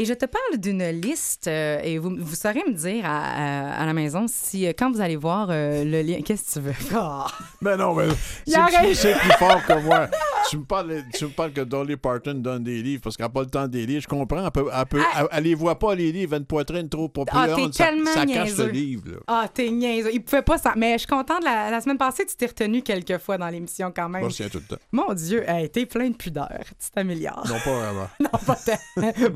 Et 0.00 0.06
je 0.06 0.14
te 0.14 0.24
parle 0.24 0.56
d'une 0.58 0.82
liste 1.02 1.46
euh, 1.46 1.78
et 1.82 1.98
vous, 1.98 2.16
vous 2.18 2.34
saurez 2.34 2.62
me 2.66 2.72
dire 2.72 3.04
à, 3.04 3.18
à- 3.18 3.82
à 3.82 3.84
la 3.86 3.92
maison 3.92 4.24
si, 4.28 4.66
euh, 4.66 4.72
quand 4.76 4.90
vous 4.90 5.02
allez 5.02 5.16
voir 5.16 5.48
euh, 5.50 5.84
le 5.84 6.00
lien. 6.00 6.20
Qu'est-ce 6.24 6.54
que 6.58 6.60
tu 6.60 6.66
veux? 6.66 6.74
Ah! 6.94 7.26
Ben 7.60 7.76
non, 7.76 7.94
mais 7.94 8.06
c'est 8.46 8.58
plus, 8.78 8.94
c'est 8.94 9.14
plus 9.18 9.32
fort 9.32 9.62
que 9.66 9.78
moi. 9.82 10.08
tu, 10.48 10.56
me 10.56 10.64
parles, 10.64 11.02
tu 11.12 11.24
me 11.26 11.30
parles 11.30 11.52
que 11.52 11.60
Dolly 11.60 11.96
Parton 11.96 12.32
donne 12.34 12.64
des 12.64 12.80
livres 12.82 13.02
parce 13.04 13.16
qu'elle 13.18 13.26
n'a 13.26 13.30
pas 13.30 13.40
le 13.42 13.50
temps 13.50 13.68
des 13.68 13.84
livres. 13.84 14.00
Je 14.02 14.08
comprends. 14.08 14.42
Elle, 14.42 14.50
peut, 14.50 14.70
elle, 14.72 14.86
peut- 14.86 15.02
elle- 15.18 15.28
elle 15.32 15.44
les 15.44 15.54
voit 15.54 15.78
pas, 15.78 15.94
les 15.94 16.10
livres. 16.12 16.32
Elle 16.32 16.36
a 16.36 16.38
une 16.38 16.46
poitrine 16.46 16.88
trop 16.88 17.10
populaire. 17.10 17.48
Ah, 17.52 17.56
t'es 17.56 17.72
ça, 17.72 17.84
tellement 17.84 18.10
ça 18.10 18.24
cache 18.24 18.48
niaiseux. 18.48 18.68
livre. 18.70 19.02
Là. 19.06 19.16
Ah, 19.26 19.46
t'es 19.52 19.68
niaiseux. 19.70 20.10
Il 20.14 20.22
pouvait 20.24 20.40
pas 20.40 20.56
s'en. 20.56 20.70
Mais 20.76 20.94
je 20.94 20.98
suis 21.00 21.08
contente. 21.08 21.44
La, 21.44 21.70
la 21.70 21.80
semaine 21.82 21.98
passée, 21.98 22.24
tu 22.24 22.34
t'es 22.36 22.46
retenu 22.46 22.80
quelques 22.80 23.18
fois 23.18 23.36
dans 23.36 23.48
l'émission 23.48 23.92
quand 23.94 24.08
même. 24.08 24.22
Moi, 24.22 24.30
je 24.30 24.36
tiens 24.36 24.48
tout 24.48 24.58
le 24.66 24.76
temps. 24.76 24.82
Mon 24.92 25.12
Dieu, 25.12 25.44
hey, 25.46 25.68
t'es 25.68 25.84
plein 25.84 26.08
de 26.08 26.16
pudeur. 26.16 26.48
Tu 26.82 26.90
t'améliores. 26.90 27.44
Non, 27.46 27.56
pas 27.62 27.78
vraiment. 27.78 28.08
Non, 28.20 28.38
pas 28.46 28.56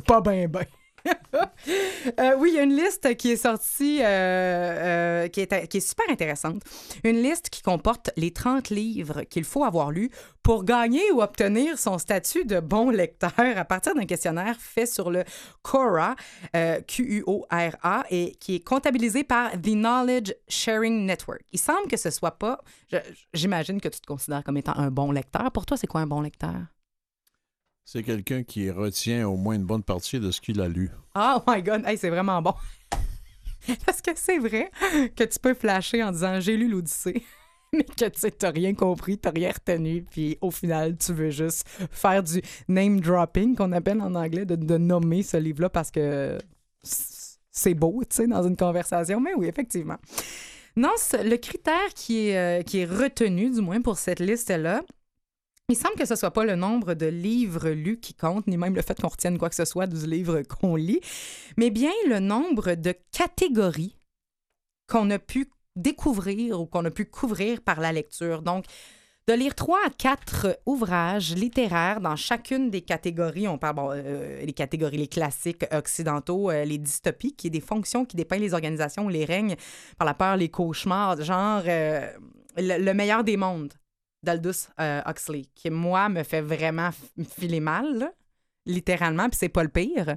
pas 0.07 0.20
bien, 0.20 0.46
Euh, 2.21 2.37
oui, 2.38 2.51
il 2.53 2.57
y 2.57 2.59
a 2.59 2.62
une 2.62 2.77
liste 2.77 3.17
qui 3.17 3.33
est 3.33 3.37
sortie, 3.37 4.01
euh, 4.03 5.25
euh, 5.25 5.29
qui, 5.29 5.40
est, 5.40 5.81
super 5.81 6.05
intéressante. 6.11 6.62
Une 7.03 7.23
liste 7.23 7.49
qui 7.49 7.62
comporte 7.62 8.11
les 8.17 8.31
30 8.31 8.69
livres 8.69 9.23
qu'il 9.23 9.45
faut 9.45 9.64
avoir 9.64 9.90
lus 9.90 10.11
pour 10.43 10.64
gagner 10.64 11.11
ou 11.12 11.23
obtenir 11.23 11.79
son 11.79 11.97
statut 11.97 12.45
de 12.45 12.61
bon 12.61 12.90
lecteur 12.90 13.33
à 13.38 13.64
partir 13.64 13.95
d'un 13.95 14.05
questionnaire 14.05 14.57
fait 14.59 14.85
sur 14.85 15.11
le 15.11 15.25
Quora, 15.62 16.14
Q-U-O-R-A, 16.53 18.05
et 18.11 18.35
qui 18.38 18.57
est 18.57 18.64
comptabilisé 18.64 19.25
par 19.25 19.53
The 19.53 19.73
Knowledge 19.73 20.35
Sharing 20.49 21.07
Network. 21.07 21.40
Il 21.53 21.59
semble 21.59 21.88
que 21.88 21.97
ce 21.97 22.11
soit 22.11 22.38
pas... 22.38 22.61
J'imagine 23.33 23.81
que 23.81 23.88
tu 23.88 24.01
te 24.01 24.07
considères 24.07 24.45
comme 24.45 24.59
étant 24.59 24.77
un 24.77 24.90
bon 24.90 25.11
lecteur. 25.11 25.51
Pour 25.53 25.64
toi, 25.64 25.79
c'est 25.79 25.87
quoi 25.87 26.03
un 26.03 26.07
bon 26.07 26.21
lecteur? 26.21 26.74
C'est 27.85 28.03
quelqu'un 28.03 28.42
qui 28.42 28.70
retient 28.70 29.29
au 29.29 29.37
moins 29.37 29.55
une 29.55 29.64
bonne 29.64 29.83
partie 29.83 30.18
de 30.18 30.31
ce 30.31 30.40
qu'il 30.40 30.61
a 30.62 30.68
lu. 30.68 30.90
Oh 31.14 31.38
my 31.47 31.62
God, 31.62 31.83
hey, 31.87 31.99
c'est 31.99 32.09
vraiment 32.09 32.40
bon. 32.40 32.55
Parce 33.87 34.01
que 34.01 34.11
c'est 34.14 34.38
vrai 34.38 34.70
que 35.14 35.25
tu 35.25 35.38
peux 35.38 35.53
flasher 35.53 36.03
en 36.03 36.11
disant 36.11 36.40
j'ai 36.40 36.57
lu 36.57 36.66
l'Odyssée, 36.66 37.23
mais 37.75 37.85
que 37.85 38.09
tu 38.09 38.33
t'as 38.33 38.51
rien 38.51 38.75
compris, 38.75 39.18
t'as 39.18 39.31
rien 39.31 39.51
retenu, 39.53 40.03
puis 40.03 40.38
au 40.40 40.51
final, 40.51 40.97
tu 40.97 41.12
veux 41.12 41.29
juste 41.29 41.68
faire 41.90 42.23
du 42.23 42.40
name 42.68 43.01
dropping 43.01 43.55
qu'on 43.55 43.73
appelle 43.73 44.01
en 44.01 44.14
anglais, 44.14 44.47
de, 44.47 44.79
nommer 44.79 45.23
ce 45.23 45.37
livre-là 45.37 45.68
parce 45.68 45.90
que 45.90 46.38
c'est 46.83 47.75
beau, 47.75 48.03
tu 48.09 48.16
sais, 48.16 48.27
dans 48.27 48.42
une 48.42 48.57
conversation. 48.57 49.20
Mais 49.20 49.35
oui, 49.37 49.47
effectivement. 49.47 49.99
Non, 50.77 50.90
le 51.12 51.37
critère 51.37 51.94
qui 51.94 52.29
est, 52.29 52.37
euh, 52.37 52.62
qui 52.62 52.79
est 52.79 52.87
retenu, 52.87 53.51
du 53.51 53.61
moins 53.61 53.81
pour 53.81 53.99
cette 53.99 54.20
liste-là, 54.20 54.83
il 55.70 55.77
semble 55.77 55.94
que 55.94 56.05
ce 56.05 56.14
soit 56.14 56.31
pas 56.31 56.44
le 56.44 56.57
nombre 56.57 56.92
de 56.92 57.07
livres 57.07 57.70
lus 57.70 57.98
qui 57.98 58.12
compte, 58.12 58.46
ni 58.46 58.59
même 58.59 58.74
le 58.74 58.83
fait 58.83 59.00
qu'on 59.00 59.09
retienne 59.09 59.38
quoi 59.38 59.48
que 59.48 59.55
ce 59.55 59.64
soit 59.64 59.87
du 59.87 60.07
livre 60.07 60.42
qu'on 60.42 60.77
lit, 60.77 61.00
mais 61.57 61.70
bien 61.70 61.92
le 62.09 62.18
nombre 62.18 62.74
de 62.74 62.94
catégories 63.12 63.96
qu'on 64.87 65.11
a 65.11 65.18
pu 65.18 65.50
découvrir 65.74 66.61
ou 66.61 66.66
qu'on 66.66 66.85
a 66.85 66.90
pu 66.90 67.07
couvrir 67.07 67.62
par 67.62 67.81
la 67.81 67.92
lecture. 67.92 68.42
Donc, 68.42 68.66
de 69.27 69.33
lire 69.33 69.55
trois 69.55 69.81
à 69.87 69.88
quatre 69.88 70.61
ouvrages 70.66 71.35
littéraires 71.35 72.03
dans 72.03 72.14
chacune 72.14 72.68
des 72.68 72.83
catégories. 72.83 73.48
On 73.48 73.57
parle, 73.57 73.74
bon, 73.74 73.90
euh, 73.90 74.44
les 74.44 74.53
catégories, 74.53 74.98
les 74.98 75.09
classiques 75.09 75.64
occidentaux, 75.72 76.50
euh, 76.50 76.66
les 76.66 76.77
dystopies, 76.77 77.35
qui 77.35 77.46
est 77.46 77.50
des 77.50 77.62
fonctions 77.62 78.05
qui 78.05 78.16
dépeignent 78.16 78.42
les 78.42 78.53
organisations 78.53 79.09
les 79.09 79.24
règnes 79.24 79.57
par 79.96 80.05
la 80.07 80.12
peur, 80.12 80.37
les 80.37 80.50
cauchemars, 80.50 81.22
genre 81.22 81.62
euh, 81.66 82.07
le 82.59 82.92
meilleur 82.92 83.24
des 83.24 83.38
mondes 83.38 83.72
d'Aldous 84.25 84.69
euh, 84.81 85.03
Huxley, 85.07 85.45
qui, 85.55 85.71
moi, 85.71 86.09
me 86.09 86.23
fait 86.23 86.41
vraiment 86.41 86.91
filer 87.39 87.61
mal, 87.61 88.13
littéralement, 88.67 89.29
puis 89.29 89.39
c'est 89.39 89.49
pas 89.49 89.63
le 89.63 89.69
pire. 89.69 90.17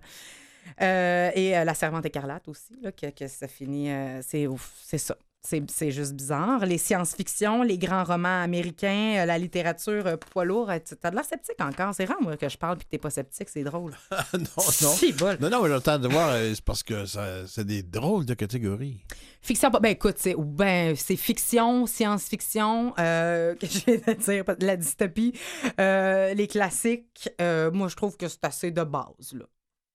Euh, 0.82 1.32
et 1.36 1.58
euh, 1.58 1.64
La 1.64 1.74
Servante 1.74 2.06
écarlate 2.06 2.48
aussi, 2.48 2.76
là, 2.82 2.92
que, 2.92 3.10
que 3.10 3.28
ça 3.28 3.48
finit. 3.48 3.92
euh, 3.92 4.22
c'est 4.22 4.48
ouf, 4.48 4.74
c'est 4.84 4.98
ça. 4.98 5.18
C'est 5.44 5.92
juste 5.92 6.14
bizarre. 6.14 6.66
Les 6.66 6.78
science-fiction, 6.78 7.64
les 7.64 7.78
grands 7.78 8.04
romans 8.04 8.42
américains, 8.42 9.20
euh, 9.20 9.26
la 9.26 9.38
littérature 9.38 10.06
euh, 10.06 10.18
poids 10.18 10.44
lourd. 10.44 10.70
T'as 11.00 11.10
de 11.10 11.16
l'air 11.16 11.24
sceptique 11.24 11.62
encore. 11.62 11.94
C'est 11.96 12.04
rare, 12.04 12.22
moi, 12.22 12.36
que 12.36 12.50
je 12.50 12.58
parle 12.58 12.78
puis 12.78 12.86
que 12.86 12.92
t'es 12.92 12.98
pas 12.98 13.10
sceptique. 13.10 13.48
C'est 13.48 13.64
drôle. 13.64 13.94
non, 14.34 14.40
non. 14.82 14.92
Si, 14.98 15.14
bol. 15.14 15.38
Non, 15.40 15.50
non, 15.50 15.64
mais 15.64 15.70
j'entends 15.70 16.00
de 16.00 16.10
voir, 16.10 16.32
euh, 16.32 16.52
c'est 16.54 16.64
parce 16.66 16.84
que 16.84 17.06
c'est 17.06 17.64
des 17.66 17.82
drôles 17.82 18.26
de 18.26 18.34
catégories. 18.34 19.02
Fiction, 19.42 19.70
ben 19.70 19.86
écoute, 19.86 20.16
c'est 20.18 20.36
ben, 20.38 20.96
c'est 20.98 21.16
fiction, 21.16 21.86
science-fiction, 21.86 22.94
euh, 23.00 23.56
que 23.60 23.68
je 23.68 23.80
viens 23.86 23.96
de 23.96 24.14
dire, 24.14 24.44
la 24.60 24.76
dystopie, 24.76 25.34
euh, 25.80 26.34
les 26.34 26.48
classiques. 26.48 27.30
euh, 27.40 27.72
moi, 27.72 27.88
je 27.88 27.96
trouve 27.96 28.18
que 28.18 28.28
c'est 28.28 28.44
assez 28.44 28.72
de 28.72 28.84
base, 28.84 29.34
là. 29.34 29.46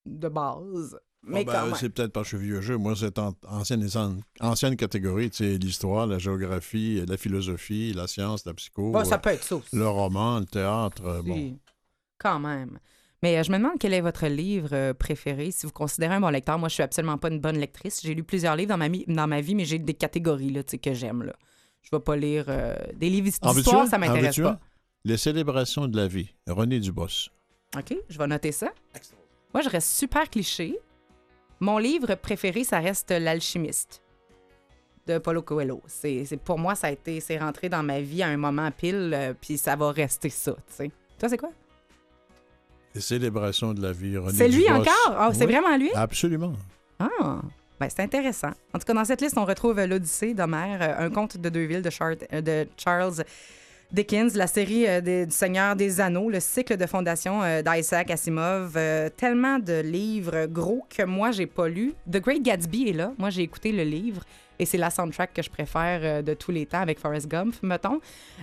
De 0.07 0.29
base. 0.29 0.99
Mais 1.25 1.45
Bon, 1.45 1.53
ben, 1.53 1.75
c'est 1.75 1.89
peut-être 1.89 2.13
parce 2.13 2.29
que 2.31 2.37
je 2.37 2.43
suis 2.43 2.47
vieux 2.51 2.61
jeu. 2.61 2.77
Moi, 2.77 2.95
c'est 2.97 3.17
en, 3.19 3.35
ancienne, 3.49 3.87
ancienne 4.41 4.77
catégorie. 4.77 5.31
Tu 5.31 5.37
sais, 5.39 5.59
l'histoire, 5.59 6.07
la 6.07 6.19
géographie, 6.19 7.05
la 7.07 7.17
philosophie, 7.17 7.93
la 7.93 8.07
science, 8.09 8.45
la 8.45 8.55
psycho, 8.55 8.91
Bon, 8.91 9.05
ça 9.05 9.15
euh, 9.15 9.19
peut 9.19 9.31
être 9.31 9.45
ça 9.45 9.57
aussi. 9.57 9.77
le 9.77 9.89
roman, 9.89 10.41
le 10.41 10.47
théâtre. 10.47 11.05
euh, 11.05 11.23
bon. 11.23 11.35
Si. 11.37 11.59
Quand 12.19 12.41
même. 12.41 12.79
Mais 13.23 13.39
euh, 13.39 13.45
je 13.45 13.53
me 13.53 13.59
demande 13.59 13.75
quel 13.79 13.95
est 13.95 14.01
votre 14.01 14.27
livre 14.27 14.71
euh, 14.73 14.95
préféré, 14.95 15.53
si 15.53 15.65
vous 15.65 15.71
considérez 15.73 16.15
un 16.17 16.21
bon 16.21 16.29
lecteur. 16.31 16.59
Moi, 16.59 16.69
je 16.69 16.75
suis 16.75 16.83
absolument 16.83 17.19
pas 17.19 17.29
une 17.29 17.39
bonne 17.39 17.57
lectrice. 17.59 18.01
J'ai 18.03 18.15
lu 18.15 18.25
plusieurs 18.25 18.57
livres 18.57 18.71
dans 18.71 18.79
ma, 18.79 18.89
dans 18.89 19.29
ma 19.29 19.41
vie, 19.41 19.55
mais 19.55 19.65
j'ai 19.65 19.79
des 19.79 19.95
catégories 19.95 20.51
là, 20.51 20.65
tu 20.65 20.73
sais, 20.73 20.79
que 20.79 20.93
j'aime. 20.93 21.23
là. 21.23 21.35
Je 21.83 21.91
vais 21.93 22.01
pas 22.03 22.17
lire 22.17 22.47
euh, 22.49 22.75
des 22.97 23.11
livres 23.11 23.27
d'histoire, 23.27 23.87
ça 23.87 23.99
m'intéresse 23.99 24.39
pas. 24.41 24.59
Les 25.05 25.17
célébrations 25.17 25.87
de 25.87 25.97
la 25.97 26.07
vie, 26.09 26.31
René 26.49 26.81
Dubos. 26.81 27.29
OK, 27.77 27.97
je 28.09 28.19
vais 28.19 28.27
noter 28.27 28.51
ça. 28.53 28.73
Moi, 29.55 29.63
je 29.63 29.69
reste 29.69 29.91
super 29.91 30.29
cliché. 30.31 30.79
Mon 31.63 31.79
livre 31.79 32.17
préféré, 32.17 32.65
ça 32.65 32.81
reste 32.81 33.13
L'Alchimiste 33.13 34.03
de 35.07 35.19
Paulo 35.19 35.43
Coelho. 35.43 35.81
C'est, 35.87 36.27
pour 36.45 36.59
moi, 36.59 36.75
ça 36.75 36.89
a 36.89 36.91
été, 36.91 37.21
c'est 37.21 37.39
rentré 37.39 37.69
dans 37.69 37.85
ma 37.85 38.01
vie 38.01 38.21
à 38.21 38.27
un 38.27 38.37
moment 38.37 38.69
pile, 38.73 39.13
euh, 39.15 39.33
puis 39.41 39.59
ça 39.59 39.77
va 39.77 39.93
rester 39.93 40.29
ça, 40.29 40.57
tu 40.67 40.75
sais. 40.75 40.91
Toi, 41.21 41.29
c'est 41.29 41.39
quoi? 41.39 41.51
Les 42.97 43.01
célébrations 43.01 43.75
de 43.75 43.81
la 43.81 43.93
vie, 43.93 44.19
René 44.19 44.33
C'est 44.37 44.49
lui 44.49 44.69
encore? 44.73 44.93
Ah, 45.07 45.31
c'est 45.33 45.47
vraiment 45.47 45.77
lui? 45.77 45.93
Absolument. 45.95 46.53
Ah, 46.99 47.41
ben 47.79 47.89
c'est 47.89 48.03
intéressant. 48.03 48.51
En 48.75 48.81
tout 48.81 48.85
cas, 48.85 48.95
dans 48.95 49.05
cette 49.05 49.21
liste, 49.21 49.39
on 49.39 49.45
retrouve 49.45 49.81
l'Odyssée 49.85 50.35
d'Homère, 50.35 50.83
euh, 50.83 51.07
un 51.07 51.11
conte 51.11 51.37
de 51.37 51.49
deux 51.49 51.65
villes 51.67 51.83
de, 51.83 51.91
Char- 51.91 52.17
euh, 52.33 52.41
de 52.41 52.67
Charles 52.77 53.23
Dickens, 53.93 54.35
la 54.37 54.47
série 54.47 54.87
euh, 54.89 55.01
des- 55.03 55.27
du 55.27 55.35
Seigneur 55.35 55.77
des 55.77 56.01
Anneaux, 56.01 56.31
le 56.31 56.41
cycle 56.41 56.77
de 56.79 56.87
fondation 56.87 57.43
euh, 57.43 57.61
d'Isaac 57.61 58.11
Asimov, 58.11 58.73
euh, 58.77 59.11
tellement 59.15 59.59
de 59.59 59.81
livres 59.83 60.47
gros 60.47 60.87
que 60.89 61.03
moi, 61.03 61.31
j'ai 61.31 61.47
pas 61.47 61.69
lu. 61.69 61.93
The 62.11 62.17
Great 62.21 62.43
Gatsby 62.43 62.89
est 62.89 62.93
là. 62.95 63.13
Moi, 63.19 63.29
j'ai 63.29 63.43
écouté 63.43 63.71
le 63.71 63.83
livre 63.83 64.23
et 64.63 64.65
c'est 64.65 64.79
la 64.79 64.91
soundtrack 64.91 65.35
que 65.35 65.43
je 65.43 65.51
préfère 65.51 66.01
euh, 66.03 66.23
de 66.23 66.35
tous 66.35 66.53
les 66.53 66.67
temps 66.67 66.81
avec 66.81 67.01
Forrest 67.01 67.27
Gump, 67.27 67.55
mettons. 67.63 68.01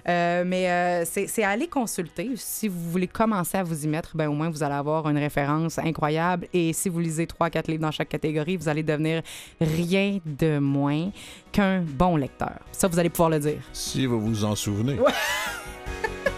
Euh, 0.08 0.44
mais 0.46 0.70
euh, 0.70 1.06
c'est 1.06 1.44
à 1.44 1.50
aller 1.52 1.68
consulter. 1.68 2.32
Si 2.36 2.68
vous 2.68 2.90
voulez 2.92 3.08
commencer 3.08 3.58
à 3.58 3.64
vous 3.64 3.86
y 3.86 3.88
mettre, 3.88 4.18
ben 4.18 4.28
au 4.28 4.34
moins 4.34 4.50
vous 4.50 4.62
allez 4.62 4.76
avoir 4.76 5.10
une 5.10 5.18
référence 5.18 5.80
incroyable. 5.80 6.48
Et 6.54 6.74
si 6.74 6.90
vous 6.90 7.00
lisez 7.00 7.26
3-4 7.26 7.72
livres 7.72 7.84
dans 7.84 7.92
chaque 7.92 8.10
catégorie, 8.10 8.58
vous 8.58 8.68
allez 8.68 8.84
devenir 8.84 9.22
rien 9.62 10.20
de 10.26 10.60
moins 10.60 11.12
qu'un 11.54 11.82
bon 11.82 12.18
lecteur. 12.18 12.60
Ça, 12.74 12.90
vous 12.90 13.00
allez 13.00 13.10
pouvoir 13.10 13.30
le 13.30 13.40
dire. 13.40 13.62
Si 13.72 14.06
vous 14.06 14.20
vous 14.20 14.44
en 14.44 14.56
souvenez. 14.56 14.98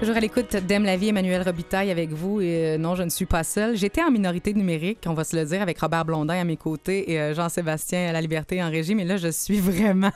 Toujours 0.00 0.16
à 0.16 0.20
l'écoute 0.20 0.56
d'Aime 0.56 0.84
la 0.84 0.96
vie, 0.96 1.08
Emmanuel 1.08 1.42
Robitaille 1.42 1.90
avec 1.90 2.08
vous. 2.08 2.40
Et 2.40 2.70
euh, 2.70 2.78
non, 2.78 2.94
je 2.94 3.02
ne 3.02 3.10
suis 3.10 3.26
pas 3.26 3.44
seule. 3.44 3.76
J'étais 3.76 4.02
en 4.02 4.10
minorité 4.10 4.54
numérique, 4.54 5.00
on 5.04 5.12
va 5.12 5.24
se 5.24 5.36
le 5.36 5.44
dire, 5.44 5.60
avec 5.60 5.78
Robert 5.78 6.06
Blondin 6.06 6.40
à 6.40 6.44
mes 6.44 6.56
côtés 6.56 7.12
et 7.12 7.20
euh, 7.20 7.34
Jean-Sébastien 7.34 8.08
à 8.08 8.12
la 8.12 8.22
Liberté 8.22 8.62
en 8.62 8.70
régie. 8.70 8.94
Mais 8.94 9.04
là, 9.04 9.18
je 9.18 9.28
suis 9.28 9.60
vraiment 9.60 10.10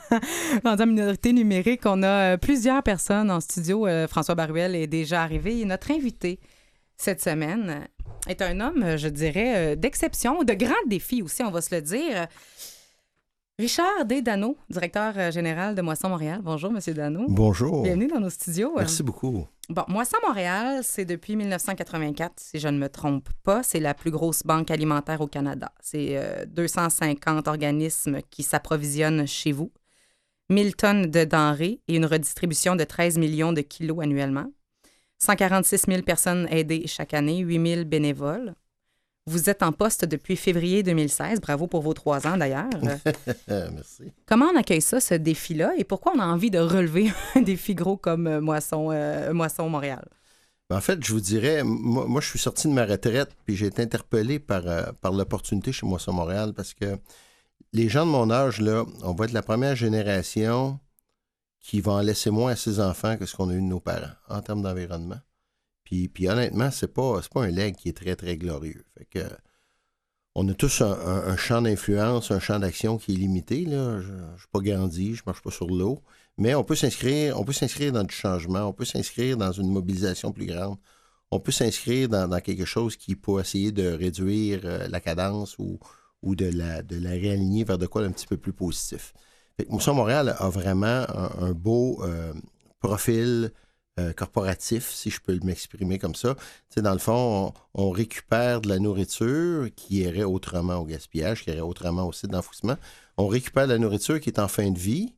rendue 0.63 0.81
en 0.81 0.87
minorité 0.87 1.33
numérique. 1.33 1.81
On 1.85 2.01
a 2.01 2.33
euh, 2.33 2.37
plusieurs 2.37 2.81
personnes 2.81 3.29
en 3.29 3.39
studio. 3.39 3.87
François 4.07 4.33
Baruel 4.33 4.75
est 4.75 4.87
déjà 4.87 5.21
arrivé. 5.21 5.63
Notre 5.65 5.91
invité 5.91 6.39
cette 6.97 7.21
semaine 7.21 7.87
est 8.27 8.41
un 8.41 8.61
homme, 8.61 8.97
je 8.97 9.07
dirais, 9.07 9.75
d'exception, 9.75 10.43
de 10.43 10.53
grand 10.53 10.73
défi 10.87 11.21
aussi, 11.21 11.43
on 11.43 11.51
va 11.51 11.61
se 11.61 11.75
le 11.75 11.81
dire. 11.83 12.25
Richard 13.57 14.03
D. 14.05 14.21
Dano, 14.21 14.57
directeur 14.69 15.13
euh, 15.15 15.31
général 15.31 15.75
de 15.75 15.81
Moisson 15.81 16.09
Montréal. 16.09 16.41
Bonjour, 16.43 16.71
Monsieur 16.71 16.93
Dano. 16.93 17.23
Bonjour. 17.29 17.83
Bienvenue 17.83 18.07
dans 18.07 18.19
nos 18.19 18.29
studios. 18.29 18.73
Merci 18.75 19.01
beaucoup. 19.01 19.47
Bon, 19.69 19.83
Moisson 19.87 20.17
Montréal, 20.27 20.81
c'est 20.83 21.05
depuis 21.05 21.37
1984, 21.37 22.33
si 22.37 22.59
je 22.59 22.67
ne 22.67 22.77
me 22.77 22.89
trompe 22.89 23.29
pas. 23.43 23.63
C'est 23.63 23.79
la 23.79 23.93
plus 23.93 24.11
grosse 24.11 24.43
banque 24.43 24.71
alimentaire 24.71 25.21
au 25.21 25.27
Canada. 25.27 25.71
C'est 25.79 26.17
euh, 26.17 26.45
250 26.47 27.47
organismes 27.47 28.19
qui 28.29 28.43
s'approvisionnent 28.43 29.25
chez 29.25 29.53
vous, 29.53 29.71
1000 30.49 30.75
tonnes 30.75 31.05
de 31.09 31.23
denrées 31.23 31.79
et 31.87 31.95
une 31.95 32.05
redistribution 32.05 32.75
de 32.75 32.83
13 32.83 33.17
millions 33.17 33.53
de 33.53 33.61
kilos 33.61 34.03
annuellement, 34.03 34.51
146 35.19 35.85
000 35.87 36.01
personnes 36.01 36.45
aidées 36.51 36.87
chaque 36.87 37.13
année, 37.13 37.37
8 37.37 37.75
000 37.75 37.85
bénévoles. 37.85 38.53
Vous 39.27 39.49
êtes 39.49 39.63
en 39.63 39.71
poste 39.71 40.05
depuis 40.05 40.35
février 40.35 40.83
2016. 40.83 41.41
Bravo 41.41 41.65
pour 41.65 41.81
vos 41.81 41.95
trois 41.95 42.27
ans 42.27 42.37
d'ailleurs. 42.37 42.69
Merci. 43.47 44.13
Comment 44.27 44.45
on 44.53 44.55
accueille 44.55 44.83
ça, 44.83 44.99
ce 44.99 45.15
défi-là, 45.15 45.73
et 45.77 45.83
pourquoi 45.83 46.13
on 46.15 46.19
a 46.19 46.25
envie 46.25 46.51
de 46.51 46.59
relever 46.59 47.11
un 47.35 47.41
défi 47.41 47.73
gros 47.73 47.97
comme 47.97 48.27
euh, 48.27 48.39
Moisson, 48.39 48.91
euh, 48.91 49.33
Moisson 49.33 49.67
Montréal? 49.67 50.07
Ben, 50.69 50.77
en 50.77 50.81
fait, 50.81 51.03
je 51.03 51.11
vous 51.11 51.21
dirais, 51.21 51.63
moi, 51.63 52.05
moi, 52.07 52.21
je 52.21 52.29
suis 52.29 52.37
sorti 52.37 52.67
de 52.67 52.73
ma 52.73 52.85
retraite, 52.85 53.35
puis 53.45 53.55
j'ai 53.55 53.65
été 53.65 53.81
interpellé 53.81 54.37
par, 54.37 54.67
euh, 54.67 54.83
par 55.01 55.11
l'opportunité 55.11 55.71
chez 55.71 55.87
Moisson 55.87 56.13
Montréal 56.13 56.53
parce 56.55 56.75
que 56.75 56.99
les 57.73 57.89
gens 57.89 58.05
de 58.05 58.11
mon 58.11 58.29
âge, 58.29 58.61
là, 58.61 58.85
on 59.01 59.13
va 59.13 59.25
être 59.25 59.33
la 59.33 59.41
première 59.41 59.75
génération 59.75 60.79
qui 61.61 61.81
va 61.81 61.93
en 61.93 62.01
laisser 62.01 62.29
moins 62.29 62.51
à 62.51 62.55
ses 62.55 62.79
enfants 62.79 63.17
que 63.17 63.25
ce 63.25 63.35
qu'on 63.35 63.49
a 63.49 63.53
eu 63.53 63.61
de 63.61 63.61
nos 63.61 63.79
parents 63.79 64.13
en 64.29 64.41
termes 64.43 64.61
d'environnement. 64.61 65.19
Puis, 65.85 66.27
honnêtement, 66.27 66.71
c'est 66.71 66.93
pas, 66.93 67.21
pas 67.33 67.43
un 67.43 67.51
leg 67.51 67.75
qui 67.75 67.89
est 67.89 67.97
très, 67.97 68.15
très 68.17 68.37
glorieux. 68.37 68.83
On 70.37 70.49
a 70.49 70.53
tous 70.53 70.81
un, 70.81 70.91
un- 70.91 71.27
un 71.27 71.37
champ 71.37 71.61
d'influence, 71.61 72.31
un 72.31 72.39
champ 72.39 72.59
d'action 72.59 72.97
qui 72.97 73.13
est 73.13 73.15
limité. 73.15 73.63
Je 73.65 73.71
ne 73.71 74.37
suis 74.37 74.47
pas 74.51 74.59
grandi, 74.59 75.15
je 75.15 75.23
marche 75.25 75.41
pas 75.41 75.51
sur 75.51 75.67
l'eau. 75.67 76.01
Mais 76.37 76.53
on 76.55 76.63
peut 76.65 76.75
s'inscrire, 76.75 77.35
dans 77.93 78.03
du 78.03 78.13
changement, 78.13 78.63
on 78.67 78.73
peut 78.73 78.83
s'inscrire 78.85 79.37
dans 79.37 79.53
une 79.53 79.71
mobilisation 79.71 80.33
plus 80.33 80.45
grande. 80.45 80.77
On 81.31 81.39
peut 81.39 81.53
s'inscrire 81.53 82.09
dans, 82.09 82.39
quelque 82.41 82.65
chose 82.65 82.97
qui 82.97 83.15
peut 83.15 83.39
essayer 83.39 83.71
de 83.71 83.87
réduire 83.87 84.61
euh, 84.65 84.87
la 84.89 84.99
cadence 84.99 85.57
ou, 85.57 85.79
de, 86.23 86.45
la, 86.45 86.81
de 86.83 86.97
réaligner 87.07 87.63
vers 87.63 87.77
de 87.77 87.87
quoi 87.87 88.01
d'un 88.01 88.11
petit 88.11 88.27
peu 88.27 88.37
plus 88.37 88.53
positif. 88.53 89.13
Fait 89.57 89.65
que 89.65 89.91
Montréal 89.91 90.35
a 90.37 90.49
vraiment 90.49 91.05
un, 91.09 91.31
un 91.39 91.51
beau 91.53 92.03
euh, 92.03 92.33
profil 92.79 93.51
euh, 93.99 94.11
corporatif, 94.13 94.89
si 94.91 95.09
je 95.09 95.21
peux 95.21 95.39
m'exprimer 95.43 95.97
comme 95.99 96.15
ça. 96.15 96.35
Dans 96.77 96.91
le 96.93 96.99
fond, 96.99 97.53
on, 97.75 97.85
on 97.85 97.89
récupère 97.91 98.59
de 98.61 98.67
la 98.67 98.79
nourriture 98.79 99.69
qui 99.75 99.97
irait 99.99 100.23
autrement 100.23 100.75
au 100.75 100.85
gaspillage, 100.85 101.43
qui 101.43 101.49
irait 101.51 101.61
autrement 101.61 102.05
aussi 102.07 102.27
d'enfouissement. 102.27 102.75
On 103.17 103.27
récupère 103.27 103.67
de 103.67 103.73
la 103.73 103.79
nourriture 103.79 104.19
qui 104.19 104.29
est 104.29 104.39
en 104.39 104.47
fin 104.49 104.69
de 104.69 104.77
vie 104.79 105.13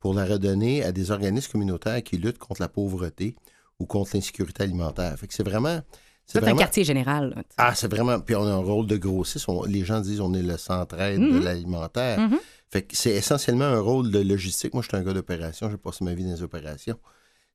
pour 0.00 0.14
la 0.14 0.24
redonner 0.24 0.82
à 0.82 0.90
des 0.92 1.10
organismes 1.12 1.52
communautaires 1.52 2.02
qui 2.02 2.16
luttent 2.18 2.38
contre 2.38 2.60
la 2.60 2.68
pauvreté 2.68 3.36
ou 3.78 3.86
contre 3.86 4.10
l'insécurité 4.14 4.64
alimentaire. 4.64 5.16
Fait 5.18 5.26
que 5.28 5.34
c'est 5.34 5.44
vraiment... 5.44 5.80
C'est 6.26 6.44
un 6.46 6.56
quartier 6.56 6.84
général. 6.84 7.42
Ah, 7.56 7.74
c'est 7.74 7.88
vraiment... 7.90 8.20
Puis 8.20 8.34
on 8.34 8.42
a 8.44 8.50
un 8.50 8.56
rôle 8.56 8.86
de 8.86 8.96
grossiste. 8.96 9.48
On- 9.48 9.62
Les 9.64 9.84
gens 9.84 10.00
disent 10.00 10.20
on 10.20 10.34
est 10.34 10.42
le 10.42 10.58
centraide 10.58 11.20
de 11.20 11.24
Mhm. 11.38 11.42
l'alimentaire. 11.44 12.20
Mhm. 12.20 12.38
Fait 12.70 12.82
que 12.82 12.94
c'est 12.96 13.12
essentiellement 13.12 13.64
un 13.64 13.80
rôle 13.80 14.10
de 14.10 14.18
logistique. 14.18 14.74
Moi, 14.74 14.82
je 14.82 14.88
suis 14.88 14.96
un 14.96 15.02
gars 15.02 15.14
d'opération. 15.14 15.70
J'ai 15.70 15.78
passé 15.78 16.04
ma 16.04 16.12
vie 16.14 16.24
dans 16.24 16.32
les 16.32 16.42
opérations. 16.42 16.98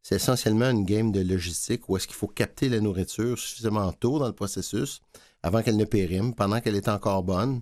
C'est 0.04 0.16
essentiellement 0.16 0.70
une 0.70 0.84
game 0.84 1.14
de 1.14 1.22
logistique 1.22 1.88
où 1.88 1.96
est-ce 1.96 2.08
qu'il 2.08 2.18
faut 2.18 2.28
capter 2.28 2.68
la 2.68 2.82
nourriture 2.82 3.40
suffisamment 3.40 3.92
tôt 3.94 4.20
dans 4.20 4.28
le 4.28 4.34
processus 4.34 5.02
avant 5.42 5.62
qu'elle 5.62 5.78
ne 5.78 5.86
périme, 5.86 6.36
pendant 6.36 6.60
qu'elle 6.60 6.76
est 6.76 6.90
encore 6.90 7.24
bonne, 7.24 7.62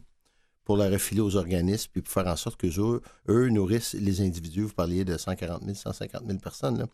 pour 0.63 0.78
la 0.78 0.89
refiler 0.89 1.21
aux 1.21 1.36
organismes, 1.36 1.89
puis 1.91 2.02
pour 2.02 2.13
faire 2.13 2.28
en 2.28 2.36
sorte 2.36 2.60
que 2.60 2.67
eux, 2.80 3.02
eux 3.30 3.50
nourrissent 3.50 3.93
les 4.00 4.21
individus. 4.21 4.62
Vous 4.63 4.74
parliez 4.74 5.04
de 5.04 5.17
140 5.17 5.63
000, 5.63 5.74
150 5.76 6.21
000 6.28 6.38
personnes. 6.39 6.78
là. 6.80 6.86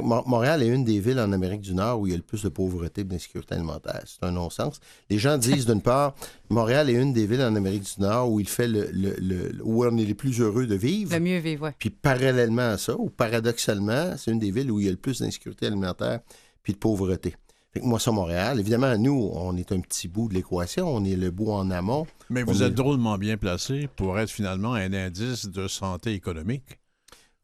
Montréal 0.00 0.62
est 0.62 0.68
une 0.68 0.84
des 0.84 1.00
villes 1.00 1.18
en 1.18 1.32
Amérique 1.32 1.60
du 1.62 1.74
Nord 1.74 2.00
où 2.00 2.06
il 2.06 2.10
y 2.10 2.14
a 2.14 2.16
le 2.16 2.22
plus 2.22 2.42
de 2.44 2.48
pauvreté 2.48 3.00
et 3.00 3.04
d'insécurité 3.04 3.54
alimentaire. 3.54 4.00
C'est 4.06 4.24
un 4.24 4.30
non-sens. 4.30 4.78
Les 5.10 5.18
gens 5.18 5.36
disent, 5.38 5.66
d'une 5.66 5.82
part, 5.82 6.14
Montréal 6.50 6.88
est 6.88 6.94
une 6.94 7.12
des 7.12 7.26
villes 7.26 7.42
en 7.42 7.54
Amérique 7.56 7.82
du 7.96 8.00
Nord 8.00 8.30
où 8.30 8.38
il 8.40 8.48
fait 8.48 8.68
le, 8.68 8.88
le- 8.92 9.16
le- 9.18 9.60
où 9.64 9.84
on 9.84 9.96
est 9.96 10.04
les 10.04 10.14
plus 10.14 10.40
heureux 10.40 10.66
de 10.66 10.76
vivre. 10.76 11.12
Le 11.12 11.20
mieux 11.20 11.38
vivre, 11.38 11.64
ouais. 11.66 11.74
Puis 11.78 11.90
parallèlement 11.90 12.70
à 12.70 12.78
ça, 12.78 12.96
ou 12.96 13.10
paradoxalement, 13.10 14.16
c'est 14.16 14.30
une 14.30 14.38
des 14.38 14.50
villes 14.52 14.70
où 14.70 14.78
il 14.80 14.86
y 14.86 14.88
a 14.88 14.92
le 14.92 14.96
plus 14.96 15.20
d'insécurité 15.20 15.66
alimentaire 15.66 16.20
puis 16.62 16.74
de 16.74 16.78
pauvreté. 16.78 17.34
Fait 17.72 17.80
que 17.80 17.86
Moisson 17.86 18.12
Montréal, 18.12 18.60
évidemment, 18.60 18.96
nous, 18.98 19.30
on 19.32 19.56
est 19.56 19.72
un 19.72 19.80
petit 19.80 20.06
bout 20.06 20.28
de 20.28 20.34
l'équation, 20.34 20.88
on 20.94 21.04
est 21.04 21.16
le 21.16 21.30
bout 21.30 21.50
en 21.50 21.70
amont. 21.70 22.06
Mais 22.28 22.42
On 22.42 22.52
vous 22.52 22.62
est- 22.62 22.66
êtes 22.66 22.74
drôlement 22.74 23.16
bien 23.16 23.36
placé 23.38 23.88
pour 23.96 24.18
être 24.18 24.30
finalement 24.30 24.74
un 24.74 24.92
indice 24.92 25.46
de 25.46 25.66
santé 25.68 26.12
économique. 26.12 26.78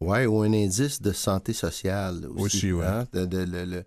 Ouais, 0.01 0.27
ou 0.27 0.43
un 0.43 0.53
indice 0.53 1.01
de 1.01 1.13
santé 1.13 1.53
sociale 1.55 2.27
aussi. 2.37 2.43
Aussi, 2.43 2.73
ouais. 2.73 2.87
hein, 2.87 3.05
de- 3.13 3.25
de- 3.25 3.85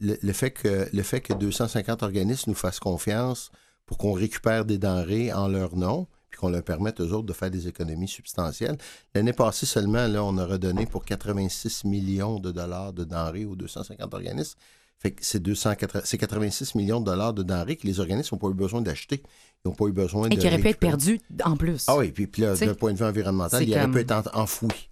le- 0.00 0.18
le 0.22 0.32
fait 0.32 0.50
que, 0.50 0.88
le 0.92 1.02
fait 1.02 1.20
que 1.20 1.32
250 1.34 2.02
organismes 2.02 2.50
nous 2.50 2.56
fassent 2.56 2.80
confiance 2.80 3.50
pour 3.86 3.98
qu'on 3.98 4.12
récupère 4.12 4.64
des 4.64 4.78
denrées 4.78 5.32
en 5.32 5.46
leur 5.48 5.76
nom, 5.76 6.06
puis 6.30 6.40
qu'on 6.40 6.48
leur 6.50 6.62
permette 6.62 7.00
aux 7.00 7.12
autres 7.12 7.26
de 7.26 7.32
faire 7.32 7.50
des 7.50 7.68
économies 7.68 8.08
substantielles. 8.08 8.76
L'année 9.14 9.32
passée 9.32 9.64
seulement, 9.66 10.06
là, 10.08 10.24
on 10.24 10.36
a 10.38 10.44
redonné 10.44 10.84
pour 10.86 11.04
86 11.04 11.84
millions 11.84 12.40
de 12.40 12.50
dollars 12.50 12.92
de 12.92 13.04
denrées 13.04 13.44
aux 13.44 13.56
250 13.56 14.12
organismes. 14.12 14.58
Fait 14.98 15.10
que 15.10 15.24
c'est 15.24 15.40
280 15.40 16.02
c'est 16.04 16.16
86 16.18 16.74
millions 16.74 17.00
de 17.00 17.04
dollars 17.06 17.34
de 17.34 17.42
denrées 17.42 17.76
que 17.76 17.86
les 17.86 18.00
organismes 18.00 18.34
n'ont 18.34 18.38
pas 18.38 18.48
eu 18.48 18.54
besoin 18.54 18.80
d'acheter. 18.80 19.22
Ils 19.64 19.68
n'ont 19.68 19.74
pas 19.74 19.86
eu 19.86 19.92
besoin 19.92 20.26
Et 20.28 20.36
de 20.36 20.40
qui 20.40 20.46
aurait 20.46 20.56
pu 20.56 20.68
être 20.68 20.80
récupérer. 20.82 20.90
perdu 20.92 21.20
en 21.44 21.56
plus. 21.56 21.84
Ah 21.86 21.96
oui, 21.98 22.12
puis, 22.12 22.26
puis 22.26 22.42
là, 22.42 22.54
d'un 22.56 22.74
point 22.74 22.92
de 22.92 22.98
vue 22.98 23.04
environnemental, 23.04 23.60
c'est 23.62 23.68
il 23.68 23.74
aurait 23.74 23.90
pu 23.90 23.98
être 24.00 24.12
en- 24.12 24.40
enfoui. 24.42 24.88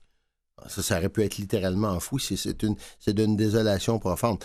Ça, 0.69 0.83
ça 0.83 0.99
aurait 0.99 1.09
pu 1.09 1.23
être 1.23 1.37
littéralement 1.39 1.89
enfoui. 1.89 2.21
C'est, 2.23 2.37
c'est, 2.37 2.63
une, 2.63 2.77
c'est 2.99 3.15
d'une 3.15 3.37
désolation 3.37 3.99
profonde. 3.99 4.43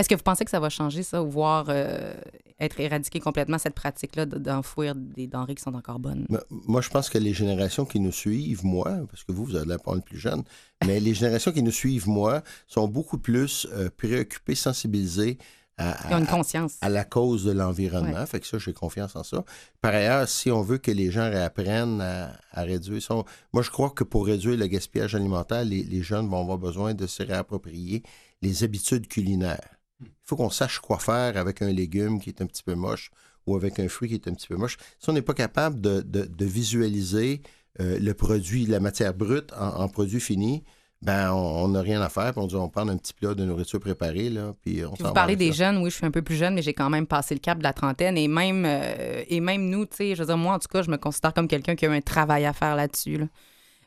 Est-ce 0.00 0.08
que 0.08 0.14
vous 0.14 0.22
pensez 0.22 0.46
que 0.46 0.50
ça 0.50 0.60
va 0.60 0.70
changer 0.70 1.02
ça 1.02 1.22
ou 1.22 1.28
voir 1.28 1.66
euh, 1.68 2.14
être 2.58 2.80
éradiqué 2.80 3.20
complètement 3.20 3.58
cette 3.58 3.74
pratique-là 3.74 4.24
de- 4.24 4.38
d'enfouir 4.38 4.94
des 4.94 5.26
denrées 5.26 5.54
qui 5.54 5.62
sont 5.62 5.74
encore 5.74 5.98
bonnes? 5.98 6.24
Mais 6.30 6.38
Moi, 6.48 6.80
je 6.80 6.88
pense 6.88 7.10
que 7.10 7.18
les 7.18 7.34
générations 7.34 7.84
qui 7.84 8.00
nous 8.00 8.10
suivent, 8.10 8.64
moi, 8.64 9.00
parce 9.10 9.24
que 9.24 9.32
vous, 9.32 9.44
vous 9.44 9.56
avez 9.56 9.66
l'air 9.66 9.78
pas 9.82 9.94
le 9.94 10.00
plus 10.00 10.16
jeune, 10.16 10.42
mais 10.86 11.00
les 11.00 11.12
générations 11.12 11.52
qui 11.52 11.62
nous 11.62 11.70
suivent, 11.70 12.08
moi, 12.08 12.42
sont 12.66 12.88
beaucoup 12.88 13.18
plus 13.18 13.66
euh, 13.72 13.90
préoccupées, 13.94 14.54
sensibilisées 14.54 15.36
à, 15.76 16.18
une 16.18 16.26
conscience. 16.26 16.76
à 16.80 16.88
la 16.88 17.04
cause 17.04 17.44
de 17.44 17.52
l'environnement. 17.52 18.24
Fait 18.24 18.40
que 18.40 18.46
ça, 18.46 18.56
j'ai 18.56 18.72
confiance 18.72 19.16
en 19.16 19.22
ça. 19.22 19.44
Par 19.82 19.94
ailleurs, 19.94 20.28
si 20.30 20.50
on 20.50 20.62
veut 20.62 20.78
que 20.78 20.90
les 20.90 21.10
gens 21.10 21.28
réapprennent 21.30 22.00
à, 22.00 22.32
à 22.52 22.62
réduire 22.62 23.02
son... 23.02 23.24
Moi, 23.52 23.62
je 23.62 23.70
crois 23.70 23.90
que 23.90 24.04
pour 24.04 24.24
réduire 24.26 24.56
le 24.58 24.66
gaspillage 24.66 25.14
alimentaire, 25.14 25.64
les, 25.64 25.82
les 25.82 26.02
jeunes 26.02 26.26
vont 26.28 26.40
avoir 26.40 26.56
besoin 26.56 26.94
de 26.94 27.06
se 27.06 27.22
réapproprier 27.22 28.02
les 28.40 28.64
habitudes 28.64 29.06
culinaires. 29.06 29.79
Il 30.02 30.08
faut 30.24 30.36
qu'on 30.36 30.50
sache 30.50 30.78
quoi 30.78 30.98
faire 30.98 31.36
avec 31.36 31.62
un 31.62 31.70
légume 31.72 32.20
qui 32.20 32.30
est 32.30 32.40
un 32.42 32.46
petit 32.46 32.62
peu 32.62 32.74
moche 32.74 33.10
ou 33.46 33.56
avec 33.56 33.78
un 33.80 33.88
fruit 33.88 34.08
qui 34.08 34.14
est 34.14 34.28
un 34.28 34.34
petit 34.34 34.46
peu 34.46 34.56
moche. 34.56 34.76
Si 34.98 35.08
on 35.10 35.12
n'est 35.12 35.22
pas 35.22 35.34
capable 35.34 35.80
de, 35.80 36.00
de- 36.02 36.26
de 36.26 36.44
visualiser 36.44 37.42
euh, 37.80 37.98
le 38.00 38.14
produit, 38.14 38.66
la 38.66 38.80
matière 38.80 39.14
brute 39.14 39.52
en, 39.58 39.80
en 39.82 39.88
produit 39.88 40.20
fini, 40.20 40.62
ben 41.02 41.32
on 41.32 41.68
n'a 41.68 41.80
rien 41.80 42.00
à 42.02 42.08
faire. 42.10 42.32
Puis 42.32 42.42
on 42.42 42.46
dit 42.46 42.54
on 42.56 42.68
prend 42.68 42.86
un 42.88 42.96
petit 42.98 43.14
plat 43.14 43.34
de 43.34 43.44
nourriture 43.44 43.80
préparée, 43.80 44.28
là, 44.28 44.54
puis 44.62 44.84
on 44.84 44.92
Puis 44.92 45.02
vous 45.04 45.12
parlez 45.12 45.36
des 45.36 45.50
ça. 45.52 45.64
jeunes, 45.70 45.78
oui, 45.78 45.90
je 45.90 45.96
suis 45.96 46.04
un 46.06 46.10
peu 46.10 46.20
plus 46.22 46.36
jeune, 46.36 46.54
mais 46.54 46.62
j'ai 46.62 46.74
quand 46.74 46.90
même 46.90 47.06
passé 47.06 47.34
le 47.34 47.40
cap 47.40 47.58
de 47.58 47.62
la 47.62 47.72
trentaine. 47.72 48.18
Et 48.18 48.28
même, 48.28 48.64
euh, 48.66 49.22
et 49.26 49.40
même 49.40 49.68
nous, 49.70 49.86
tu 49.86 49.96
sais, 49.96 50.14
je 50.14 50.20
veux 50.20 50.26
dire, 50.26 50.36
moi, 50.36 50.54
en 50.54 50.58
tout 50.58 50.68
cas, 50.68 50.82
je 50.82 50.90
me 50.90 50.96
considère 50.98 51.32
comme 51.32 51.48
quelqu'un 51.48 51.74
qui 51.74 51.86
a 51.86 51.88
eu 51.88 51.96
un 51.96 52.00
travail 52.02 52.44
à 52.44 52.52
faire 52.52 52.76
là-dessus. 52.76 53.16
Là. 53.16 53.26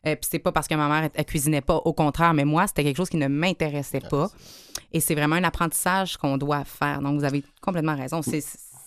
Euh, 0.06 0.16
Puis 0.16 0.28
c'est 0.30 0.40
pas 0.40 0.52
parce 0.52 0.68
que 0.68 0.76
ma 0.76 0.90
mère, 0.90 1.10
elle, 1.14 1.26
cuisinait 1.26 1.62
pas, 1.62 1.78
au 1.78 1.94
contraire, 1.94 2.34
mais 2.34 2.46
moi, 2.46 2.68
c'était 2.68 2.84
quelque 2.84 2.98
chose 2.98 3.10
qui 3.10 3.18
ne 3.18 3.28
m'intéressait 3.28 4.02
pas. 4.02 4.30
Et 4.92 5.00
c'est 5.00 5.16
vraiment 5.16 5.36
un 5.36 5.44
apprentissage 5.44 6.18
qu'on 6.18 6.38
doit 6.38 6.66
faire. 6.66 7.02
Donc, 7.02 7.18
vous 7.20 7.26
avez 7.26 7.44
complètement 7.62 7.96
raison. 7.96 8.22
C'est 8.22 8.44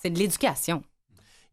c'est 0.06 0.10
de 0.10 0.18
l'éducation. 0.18 0.84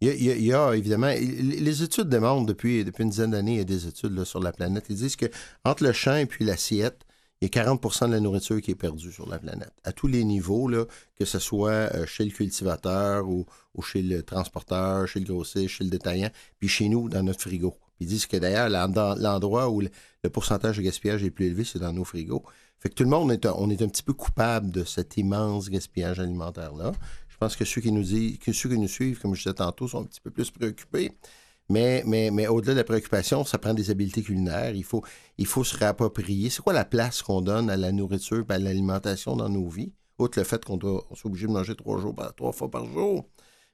Il 0.01 0.09
y, 0.21 0.29
a, 0.29 0.35
il 0.35 0.75
y 0.75 0.77
évidemment, 0.77 1.07
les 1.07 1.81
études 1.81 2.09
démontrent 2.09 2.45
depuis, 2.45 2.83
depuis 2.83 3.03
une 3.03 3.09
dizaine 3.09 3.31
d'années, 3.31 3.53
il 3.53 3.57
y 3.59 3.61
a 3.61 3.63
des 3.63 3.87
études 3.87 4.11
là, 4.11 4.25
sur 4.25 4.41
la 4.41 4.51
planète. 4.51 4.85
Ils 4.89 4.97
disent 4.97 5.15
que 5.15 5.27
entre 5.63 5.83
le 5.83 5.93
champ 5.93 6.17
et 6.17 6.25
puis 6.25 6.43
l'assiette, 6.43 7.05
il 7.39 7.45
y 7.45 7.59
a 7.59 7.63
40% 7.63 8.07
de 8.07 8.11
la 8.11 8.19
nourriture 8.19 8.61
qui 8.61 8.71
est 8.71 8.75
perdue 8.75 9.11
sur 9.11 9.29
la 9.29 9.39
planète. 9.39 9.71
À 9.83 9.91
tous 9.93 10.07
les 10.07 10.23
niveaux, 10.23 10.67
là, 10.67 10.85
que 11.17 11.25
ce 11.25 11.39
soit 11.39 11.71
euh, 11.71 12.05
chez 12.05 12.25
le 12.25 12.31
cultivateur 12.31 13.27
ou, 13.27 13.45
ou 13.75 13.81
chez 13.81 14.01
le 14.01 14.23
transporteur, 14.23 15.07
chez 15.07 15.19
le 15.19 15.25
grossiste, 15.25 15.69
chez 15.69 15.83
le 15.83 15.89
détaillant, 15.89 16.29
puis 16.59 16.67
chez 16.67 16.89
nous, 16.89 17.07
dans 17.07 17.23
notre 17.23 17.41
frigo. 17.41 17.77
Ils 17.99 18.07
disent 18.07 18.25
que 18.25 18.37
d'ailleurs, 18.37 18.69
l'endroit 18.69 19.69
où 19.69 19.81
le, 19.81 19.89
pourcentage 20.29 20.77
de 20.77 20.81
gaspillage 20.81 21.23
est 21.23 21.31
plus 21.31 21.45
élevé, 21.47 21.63
c'est 21.63 21.79
dans 21.79 21.93
nos 21.93 22.03
frigos. 22.03 22.43
Fait 22.79 22.89
que 22.89 22.95
tout 22.95 23.03
le 23.03 23.09
monde, 23.09 23.31
est 23.31 23.45
un- 23.45 23.53
on 23.57 23.69
est 23.69 23.81
un 23.81 23.87
petit 23.87 24.03
peu 24.03 24.13
coupable 24.13 24.71
de 24.71 24.83
cet 24.83 25.17
immense 25.17 25.69
gaspillage 25.69 26.19
alimentaire-là. 26.19 26.91
Je 27.29 27.37
pense 27.37 27.55
que 27.55 27.65
ceux 27.65 27.81
qui 27.81 27.91
nous 27.91 28.03
disent, 28.03 28.37
que 28.39 28.51
ceux 28.51 28.69
qui 28.69 28.77
nous 28.77 28.87
suivent, 28.87 29.19
comme 29.19 29.35
je 29.35 29.43
disais 29.43 29.53
tantôt, 29.53 29.87
sont 29.87 30.01
un 30.01 30.05
petit 30.05 30.21
peu 30.21 30.31
plus 30.31 30.51
préoccupés. 30.51 31.11
Mais, 31.69 32.03
mais, 32.05 32.29
mais 32.29 32.47
au-delà 32.47 32.73
de 32.73 32.79
la 32.79 32.83
préoccupation, 32.83 33.45
ça 33.45 33.57
prend 33.57 33.73
des 33.73 33.89
habiletés 33.89 34.21
culinaires. 34.21 34.75
Il 34.75 34.83
faut, 34.83 35.03
il 35.37 35.45
faut 35.45 35.63
se 35.63 35.77
réapproprier. 35.77 36.49
C'est 36.49 36.61
quoi 36.61 36.73
la 36.73 36.85
place 36.85 37.21
qu'on 37.21 37.41
donne 37.41 37.69
à 37.69 37.77
la 37.77 37.91
nourriture 37.91 38.45
et 38.49 38.53
à 38.53 38.59
l'alimentation 38.59 39.35
dans 39.35 39.49
nos 39.49 39.69
vies? 39.69 39.93
Outre 40.19 40.39
le 40.39 40.43
fait 40.45 40.63
qu'on 40.63 40.79
soit 40.79 41.25
obligé 41.25 41.47
de 41.47 41.51
manger 41.51 41.75
trois, 41.75 41.99
jours 41.99 42.15
trois 42.35 42.51
fois 42.51 42.69
par 42.69 42.85
jour. 42.85 43.25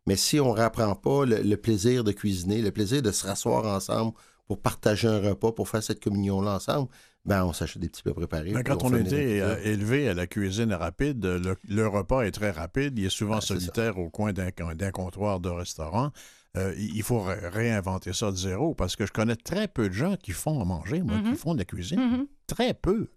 Mais 0.10 0.16
si 0.18 0.40
on 0.40 0.50
ne 0.54 0.58
réapprend 0.58 0.96
pas 0.96 1.26
le, 1.26 1.38
le 1.42 1.56
plaisir 1.58 2.04
de 2.04 2.12
cuisiner, 2.12 2.62
le 2.62 2.72
plaisir 2.72 3.02
de 3.02 3.12
se 3.12 3.26
rasseoir 3.28 3.66
ensemble 3.66 4.14
pour 4.48 4.60
partager 4.62 5.08
un 5.08 5.20
repas, 5.20 5.52
pour 5.52 5.70
faire 5.70 5.84
cette 5.84 6.04
communion-là 6.04 6.56
ensemble, 6.56 6.90
ben 7.26 7.46
on 7.46 7.54
s'achète 7.54 7.82
des 7.82 7.90
petits 7.90 8.02
plats 8.02 8.14
préparés. 8.16 8.52
Mais 8.54 8.64
puis 8.64 8.74
quand 8.74 8.84
on 8.86 8.94
a 8.94 9.00
été 9.00 9.42
euh, 9.42 9.58
élevé 9.64 10.10
à 10.10 10.14
la 10.16 10.26
cuisine 10.26 10.74
rapide, 10.74 11.24
le, 11.24 11.56
le 11.68 11.88
repas 11.88 12.22
est 12.24 12.32
très 12.32 12.50
rapide. 12.50 12.98
Il 12.98 13.06
est 13.06 13.10
souvent 13.10 13.38
Ah, 13.38 13.42
solitaire 13.42 13.98
au 14.00 14.10
coin 14.10 14.34
d'un 14.34 14.92
comptoir 14.92 15.40
de 15.40 15.50
restaurant. 15.50 16.12
Euh, 16.58 16.74
il 16.80 17.04
faut 17.04 17.22
ré- 17.22 17.48
réinventer 17.48 18.12
ça 18.14 18.32
de 18.32 18.36
zéro 18.38 18.74
parce 18.74 18.96
que 18.96 19.06
je 19.06 19.12
connais 19.12 19.36
très 19.36 19.68
peu 19.68 19.88
de 19.90 19.94
gens 19.94 20.16
qui 20.16 20.32
font 20.32 20.60
à 20.60 20.66
manger, 20.66 21.04
moi, 21.04 21.18
qui 21.32 21.36
font 21.38 21.54
de 21.54 21.60
la 21.60 21.66
cuisine. 21.66 22.00
Mhm. 22.00 22.28
Très 22.48 22.74
peu. 22.74 23.10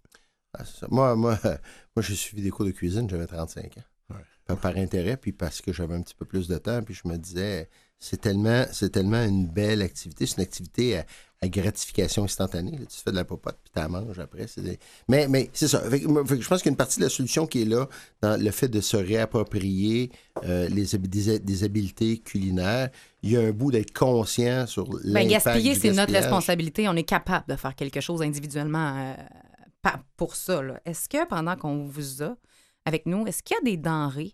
Ah. 0.55 0.63
Moi, 0.91 1.15
moi, 1.15 1.39
moi 1.95 2.01
j'ai 2.03 2.13
suivi 2.15 2.43
des 2.43 2.51
cours 2.51 2.65
de 2.65 2.71
cuisine, 2.71 3.09
j'avais 3.09 3.25
35 3.25 3.77
ans. 3.79 3.83
Par, 4.45 4.75
intérêt, 4.77 5.15
puis 5.17 5.31
parce 5.31 5.61
que 5.61 5.71
j'avais 5.71 5.95
un 5.95 6.01
petit 6.01 6.15
peu 6.15 6.25
plus 6.25 6.47
de 6.47 6.57
temps, 6.57 6.81
puis 6.83 6.93
je 6.93 7.07
me 7.07 7.15
disais, 7.17 7.69
c'est 7.97 8.19
tellement, 8.19 8.65
c'est 8.73 8.89
tellement 8.89 9.23
une 9.23 9.47
belle 9.47 9.81
activité. 9.81 10.25
C'est 10.25 10.35
une 10.37 10.43
activité 10.43 10.97
à, 10.97 11.05
à 11.41 11.47
gratification 11.47 12.25
instantanée. 12.25 12.71
là. 12.77 12.85
Tu 12.85 12.97
fais 13.01 13.11
de 13.11 13.15
la 13.15 13.23
popote, 13.23 13.57
puis 13.63 13.71
tu 13.73 13.79
la 13.79 13.87
manges 13.87 14.19
après. 14.19 14.45
des- 14.57 14.77
Mais, 15.07 15.29
mais 15.29 15.49
c'est 15.53 15.69
ça. 15.69 15.79
Fait 15.89 15.99
fait 15.99 16.41
je 16.41 16.47
pense 16.49 16.61
qu'il 16.61 16.65
y 16.65 16.69
a 16.69 16.71
une 16.71 16.75
partie 16.77 16.99
de 16.99 17.05
la 17.05 17.09
solution 17.09 17.47
qui 17.47 17.61
est 17.61 17.65
là, 17.65 17.87
dans 18.21 18.37
le 18.41 18.51
fait 18.51 18.67
de 18.67 18.81
se 18.81 18.97
réapproprier 18.97 20.11
euh, 20.43 20.67
les, 20.67 20.85
des, 20.97 21.39
des 21.39 21.63
habiletés 21.63 22.17
culinaires. 22.17 22.89
Il 23.21 23.31
y 23.31 23.37
a 23.37 23.41
un 23.41 23.51
bout 23.51 23.71
d'être 23.71 23.93
conscient 23.97 24.67
sur 24.67 24.89
Ben, 24.89 24.99
l'impact 25.05 25.29
gaspiller, 25.29 25.73
du 25.73 25.79
c'est 25.79 25.91
notre 25.93 26.11
responsabilité. 26.13 26.89
On 26.89 26.95
est 26.97 27.03
capable 27.03 27.45
de 27.47 27.55
faire 27.55 27.75
quelque 27.75 28.01
chose 28.01 28.21
individuellement 28.21 28.97
euh, 28.97 29.89
pour 30.17 30.35
ça. 30.35 30.61
là. 30.61 30.81
Est-ce 30.85 31.07
que 31.07 31.25
pendant 31.27 31.55
qu'on 31.55 31.85
vous 31.85 32.23
a 32.23 32.35
avec 32.85 33.05
nous, 33.05 33.25
est-ce 33.27 33.41
qu'il 33.43 33.55
y 33.55 33.59
a 33.59 33.63
des 33.63 33.77
denrées 33.77 34.33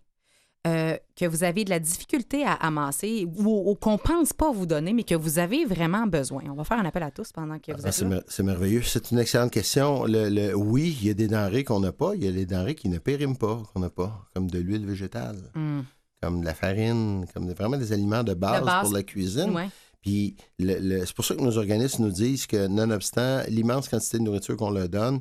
euh, 0.66 0.94
que 1.16 1.24
vous 1.24 1.42
avez 1.42 1.64
de 1.64 1.70
la 1.70 1.78
difficulté 1.78 2.44
à 2.44 2.52
amasser 2.52 3.26
ou, 3.38 3.70
ou 3.70 3.74
qu'on 3.76 3.96
pense 3.96 4.32
pas 4.34 4.52
vous 4.52 4.66
donner, 4.66 4.92
mais 4.92 5.04
que 5.04 5.14
vous 5.14 5.38
avez 5.38 5.64
vraiment 5.64 6.06
besoin? 6.06 6.42
On 6.50 6.54
va 6.54 6.64
faire 6.64 6.78
un 6.78 6.84
appel 6.84 7.02
à 7.02 7.10
tous 7.10 7.32
pendant 7.32 7.58
que 7.58 7.72
vous 7.72 7.80
Ah, 7.84 7.88
êtes 7.88 7.94
c'est, 7.94 8.02
là. 8.04 8.10
mer- 8.10 8.22
c'est 8.28 8.42
merveilleux. 8.42 8.82
C'est 8.82 9.10
une 9.10 9.18
excellente 9.18 9.50
question. 9.52 10.04
Le, 10.04 10.28
le- 10.28 10.54
oui, 10.54 10.94
il 11.00 11.06
y 11.06 11.10
a 11.10 11.14
des 11.14 11.28
denrées 11.28 11.64
qu'on 11.64 11.80
n'a 11.80 11.92
pas. 11.92 12.14
Il 12.14 12.24
y 12.24 12.28
a 12.28 12.32
des 12.32 12.44
denrées 12.44 12.74
qui 12.74 12.88
ne 12.90 12.98
périment 12.98 13.36
pas, 13.36 13.62
qu'on 13.72 13.80
n'a 13.80 13.88
pas, 13.90 14.26
comme 14.34 14.50
de 14.50 14.58
l'huile 14.58 14.84
végétale, 14.84 15.50
Hum. 15.54 15.84
comme 16.22 16.40
de 16.40 16.44
la 16.44 16.52
farine, 16.54 17.24
comme 17.32 17.46
de- 17.46 17.54
vraiment 17.54 17.78
des 17.78 17.92
aliments 17.94 18.22
de 18.22 18.34
base, 18.34 18.60
De 18.60 18.66
base. 18.66 18.82
pour 18.84 18.92
la 18.92 19.02
cuisine. 19.02 19.50
Ouais. 19.54 19.68
Puis 20.02 20.36
c'est 20.58 21.14
pour 21.14 21.24
ça 21.24 21.34
que 21.34 21.40
nos 21.42 21.56
organismes 21.56 22.04
nous 22.04 22.10
disent 22.10 22.46
que, 22.46 22.66
nonobstant 22.66 23.42
l'immense 23.48 23.88
quantité 23.88 24.18
de 24.18 24.24
nourriture 24.24 24.56
qu'on 24.58 24.70
leur 24.70 24.88
donne, 24.90 25.20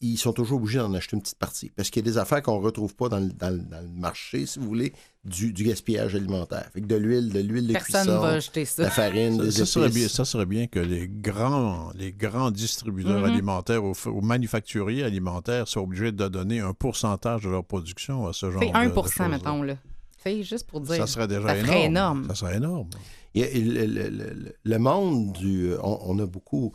ils 0.00 0.16
sont 0.16 0.32
toujours 0.32 0.58
obligés 0.58 0.78
d'en 0.78 0.94
acheter 0.94 1.16
une 1.16 1.22
petite 1.22 1.38
partie. 1.38 1.70
Parce 1.70 1.90
qu'il 1.90 2.04
y 2.04 2.08
a 2.08 2.10
des 2.10 2.16
affaires 2.16 2.40
qu'on 2.42 2.58
ne 2.58 2.64
retrouve 2.64 2.94
pas 2.94 3.08
dans 3.10 3.18
le, 3.20 3.28
dans 3.28 3.50
le- 3.50 3.58
dans 3.58 3.82
le 3.82 3.88
marché, 3.88 4.46
si 4.46 4.58
vous 4.58 4.66
voulez, 4.66 4.94
du, 5.24 5.52
du 5.52 5.64
gaspillage 5.64 6.14
alimentaire. 6.14 6.70
Fait 6.72 6.80
que 6.80 6.86
de 6.86 6.96
l'huile, 6.96 7.30
de 7.30 7.40
l'huile 7.40 7.66
de 7.66 7.72
Personne 7.74 8.06
cuisson, 8.06 8.20
va 8.20 8.40
jeter 8.40 8.62
de 8.64 8.68
la 8.82 8.88
ça. 8.88 8.90
farine, 8.90 9.36
des 9.38 9.50
Ça, 9.50 9.58
ça 9.58 9.66
serait 9.66 9.88
bien, 9.90 10.08
ça 10.08 10.24
serait 10.24 10.46
bien 10.46 10.66
que 10.66 10.78
les 10.80 11.08
grands, 11.08 11.90
les 11.94 12.12
grands 12.12 12.50
distributeurs 12.50 13.18
Mhm. 13.20 13.24
alimentaires 13.32 13.84
ou, 13.84 13.92
manufacturiers 14.22 15.02
alimentaires 15.02 15.68
soient 15.68 15.82
obligés 15.82 16.12
de 16.12 16.28
donner 16.28 16.60
un 16.60 16.72
pourcentage 16.72 17.42
de 17.42 17.50
leur 17.50 17.64
production 17.64 18.26
à 18.26 18.32
ce 18.32 18.50
genre 18.50 18.60
Fais 18.62 18.70
de, 18.70 18.76
1 18.76 18.88
de 18.88 18.92
mettons, 19.30 19.62
là. 19.62 19.76
Fais 20.16 20.42
juste 20.42 20.66
pour 20.66 20.80
dire. 20.80 20.96
Ça 20.96 21.06
serait 21.06 21.28
déjà 21.28 21.48
Ça 21.48 21.76
énorme. 21.84 22.26
Ça 22.28 22.34
serait 22.34 22.56
énorme. 22.56 22.88
Il 23.34 23.42
y 23.42 23.44
a- 23.44 23.52
le, 23.52 23.86
le- 23.86 24.08
le- 24.08 24.32
le- 24.34 24.54
le 24.64 24.78
monde 24.78 25.32
du. 25.34 25.72
On, 25.82 25.98
on 26.06 26.18
a 26.18 26.26
beaucoup. 26.26 26.72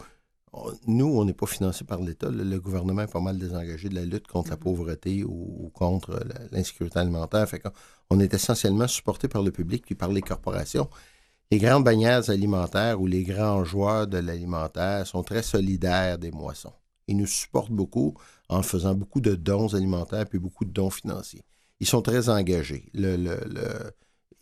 On- 0.54 0.74
nous, 0.88 1.06
on 1.08 1.26
n'est 1.26 1.34
pas 1.34 1.46
financé 1.46 1.84
par 1.86 2.02
l'État. 2.02 2.30
Le, 2.30 2.44
le 2.44 2.60
gouvernement 2.60 3.04
est 3.04 3.12
pas 3.12 3.20
mal 3.22 3.38
désengagé 3.38 3.90
de 3.90 3.96
la 3.96 4.06
lutte 4.06 4.28
contre 4.28 4.50
la 4.52 4.58
pauvreté 4.58 5.24
ou, 5.24 5.66
ou 5.66 5.70
contre 5.70 6.20
l'insécurité 6.52 7.00
alimentaire. 7.00 7.48
Fait 7.48 7.62
on 8.10 8.20
est 8.20 8.34
essentiellement 8.34 8.88
supporté 8.88 9.28
par 9.28 9.44
le 9.44 9.52
public 9.52 9.86
puis 9.86 9.96
par 9.96 10.10
les 10.10 10.22
corporations. 10.22 10.90
Les 11.52 11.60
grandes 11.60 11.84
bannières 11.84 12.30
alimentaires 12.30 13.02
ou 13.02 13.08
les 13.08 13.24
grands 13.24 13.64
joueurs 13.66 14.08
de 14.08 14.18
l'alimentaire 14.18 15.06
sont 15.08 15.24
très 15.24 15.44
solidaires 15.44 16.18
des 16.18 16.32
moissons. 16.32 16.74
Ils 17.08 17.18
nous 17.18 17.28
supportent 17.28 17.72
beaucoup 17.72 18.16
en 18.50 18.64
faisant 18.64 18.94
beaucoup 18.96 19.22
de 19.22 19.36
dons 19.36 19.74
alimentaires 19.74 20.26
puis 20.28 20.40
beaucoup 20.40 20.66
de 20.66 20.72
dons 20.72 20.90
financiers. 20.90 21.44
Ils 21.80 21.88
sont 21.88 22.02
très 22.02 22.30
engagés. 22.30 22.90
Le, 22.94 23.16
le- 23.18 23.44
le- 23.48 23.92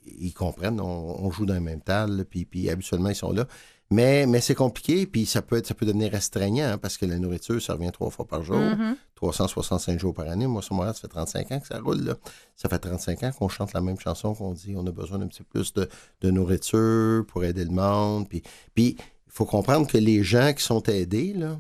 ils 0.06 0.34
comprennent, 0.34 0.80
on, 0.80 1.24
on 1.26 1.32
joue 1.32 1.46
dans 1.46 1.54
le 1.56 1.60
même 1.62 1.82
tal, 1.82 2.26
puis, 2.26 2.46
puis 2.46 2.70
habituellement, 2.70 3.10
ils 3.10 3.16
sont 3.16 3.32
là. 3.32 3.46
Mais, 3.92 4.28
mais 4.28 4.40
c'est 4.40 4.54
compliqué, 4.54 5.08
puis 5.08 5.26
ça 5.26 5.42
peut, 5.42 5.58
être, 5.58 5.66
ça 5.66 5.74
peut 5.74 5.86
devenir 5.88 6.12
restreignant, 6.12 6.74
hein, 6.74 6.78
parce 6.78 6.96
que 6.96 7.08
la 7.08 7.18
nourriture, 7.18 7.60
ça 7.60 7.74
revient 7.74 7.90
trois 7.92 8.12
fois 8.12 8.28
par 8.28 8.44
jour, 8.44 8.58
Mhm. 8.60 8.96
365 9.16 10.00
jours 10.00 10.14
par 10.14 10.30
année. 10.30 10.46
Moi, 10.46 10.62
sur 10.62 10.76
Montréal, 10.76 10.94
ça 10.94 11.02
fait 11.02 11.08
35 11.08 11.52
ans 11.52 11.60
que 11.60 11.66
ça 11.68 11.80
roule. 11.80 12.02
Là. 12.04 12.16
Ça 12.56 12.70
fait 12.70 12.78
35 12.78 13.24
ans 13.24 13.32
qu'on 13.32 13.50
chante 13.50 13.74
la 13.74 13.82
même 13.82 14.00
chanson, 14.00 14.36
qu'on 14.36 14.54
dit 14.54 14.76
on 14.78 14.86
a 14.86 14.92
besoin 14.92 15.18
d'un 15.18 15.28
petit 15.28 15.42
peu 15.44 15.60
plus 15.60 15.74
de, 15.74 15.90
de 16.22 16.30
nourriture 16.30 17.26
pour 17.26 17.44
aider 17.44 17.66
le 17.66 17.72
monde. 17.72 18.30
Puis 18.30 18.44
puis 18.76 18.96
il 19.00 19.32
faut 19.32 19.46
comprendre 19.46 19.88
que 19.88 19.98
les 19.98 20.24
gens 20.24 20.54
qui 20.54 20.64
sont 20.64 20.84
aidés, 20.84 21.34
là, 21.34 21.60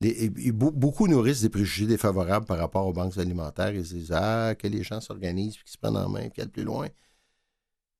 les- 0.00 0.30
beaucoup 0.52 1.08
nourrissent 1.08 1.40
des 1.42 1.48
préjugés 1.48 1.86
défavorables 1.86 2.46
par 2.46 2.58
rapport 2.58 2.86
aux 2.86 2.92
banques 2.92 3.16
alimentaires. 3.18 3.74
Ils 3.74 3.84
se 3.86 3.94
disent 3.94 4.12
Ah, 4.12 4.54
que 4.56 4.68
les 4.68 4.82
gens 4.84 5.00
s'organisent, 5.00 5.54
puis 5.56 5.64
qu'ils 5.64 5.72
se 5.72 5.78
prennent 5.78 5.96
en 5.96 6.08
main, 6.10 6.20
puis 6.20 6.30
qu'ils 6.32 6.42
aillent 6.44 6.48
plus 6.50 6.64
loin. 6.64 6.88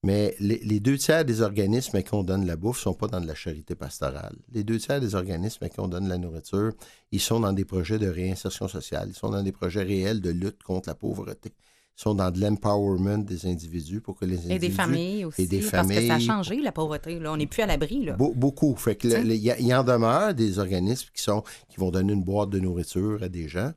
Mais 0.05 0.37
les, 0.39 0.59
les 0.61 0.79
deux 0.79 0.97
tiers 0.97 1.25
des 1.25 1.41
organismes 1.43 1.97
à 1.97 2.03
qui 2.03 2.15
on 2.15 2.23
donne 2.23 2.47
la 2.47 2.55
bouffe 2.57 2.79
ne 2.79 2.83
sont 2.83 2.95
pas 2.95 3.09
dans 3.09 3.21
de 3.21 3.27
la 3.27 3.35
charité 3.35 3.75
pastorale. 3.75 4.37
Les 4.53 4.63
deux 4.63 4.79
tiers 4.79 5.01
des 5.01 5.17
organismes 5.17 5.65
à 5.65 5.69
qui 5.69 5.81
on 5.81 5.89
donne 5.89 6.09
la 6.09 6.19
nourriture, 6.19 6.73
ils 7.11 7.21
sont 7.21 7.41
dans 7.41 7.53
des 7.53 7.65
projets 7.65 7.99
de 7.99 8.07
réinsertion 8.09 8.69
sociale. 8.69 9.09
Ils 9.11 9.17
sont 9.17 9.31
dans 9.31 9.43
des 9.43 9.51
projets 9.51 9.83
réels 9.83 10.21
de 10.21 10.31
lutte 10.31 10.63
contre 10.63 10.89
la 10.89 10.95
pauvreté. 10.95 11.51
Ils 11.51 12.01
sont 12.03 12.15
dans 12.15 12.31
de 12.31 12.41
l'empowerment 12.41 13.25
des 13.25 13.47
individus 13.47 14.01
pour 14.01 14.15
que 14.17 14.25
les 14.25 14.37
individus... 14.37 14.55
Et 14.55 14.59
des 14.61 14.71
familles 14.71 15.25
aussi. 15.25 15.43
et 15.43 15.47
des 15.49 15.61
Parce 15.63 15.89
que 15.89 16.07
ça 16.07 16.15
a 16.15 16.21
changé, 16.21 16.61
la 16.63 16.71
pauvreté. 16.71 17.19
Là. 17.19 17.33
On 17.33 17.37
n'est 17.37 17.49
plus 17.49 17.63
à 17.63 17.67
l'abri. 17.67 18.05
là. 18.05 18.17
Be- 18.17 18.35
beaucoup. 18.37 18.77
Fait 18.77 18.95
que 18.95 19.09
le- 19.09 19.15
Tiens. 19.15 19.25
le- 19.25 19.35
il 19.35 19.43
y, 19.43 19.51
a- 19.51 19.59
y 19.61 19.75
en 19.75 19.83
demeure 19.83 20.33
des 20.33 20.61
organismes 20.61 21.09
qui 21.13 21.23
sont 21.25 21.43
qui 21.69 21.81
vont 21.81 21.91
donner 21.91 22.13
une 22.13 22.23
boîte 22.23 22.51
de 22.51 22.61
nourriture 22.61 23.21
à 23.25 23.29
des 23.29 23.49
gens. 23.49 23.73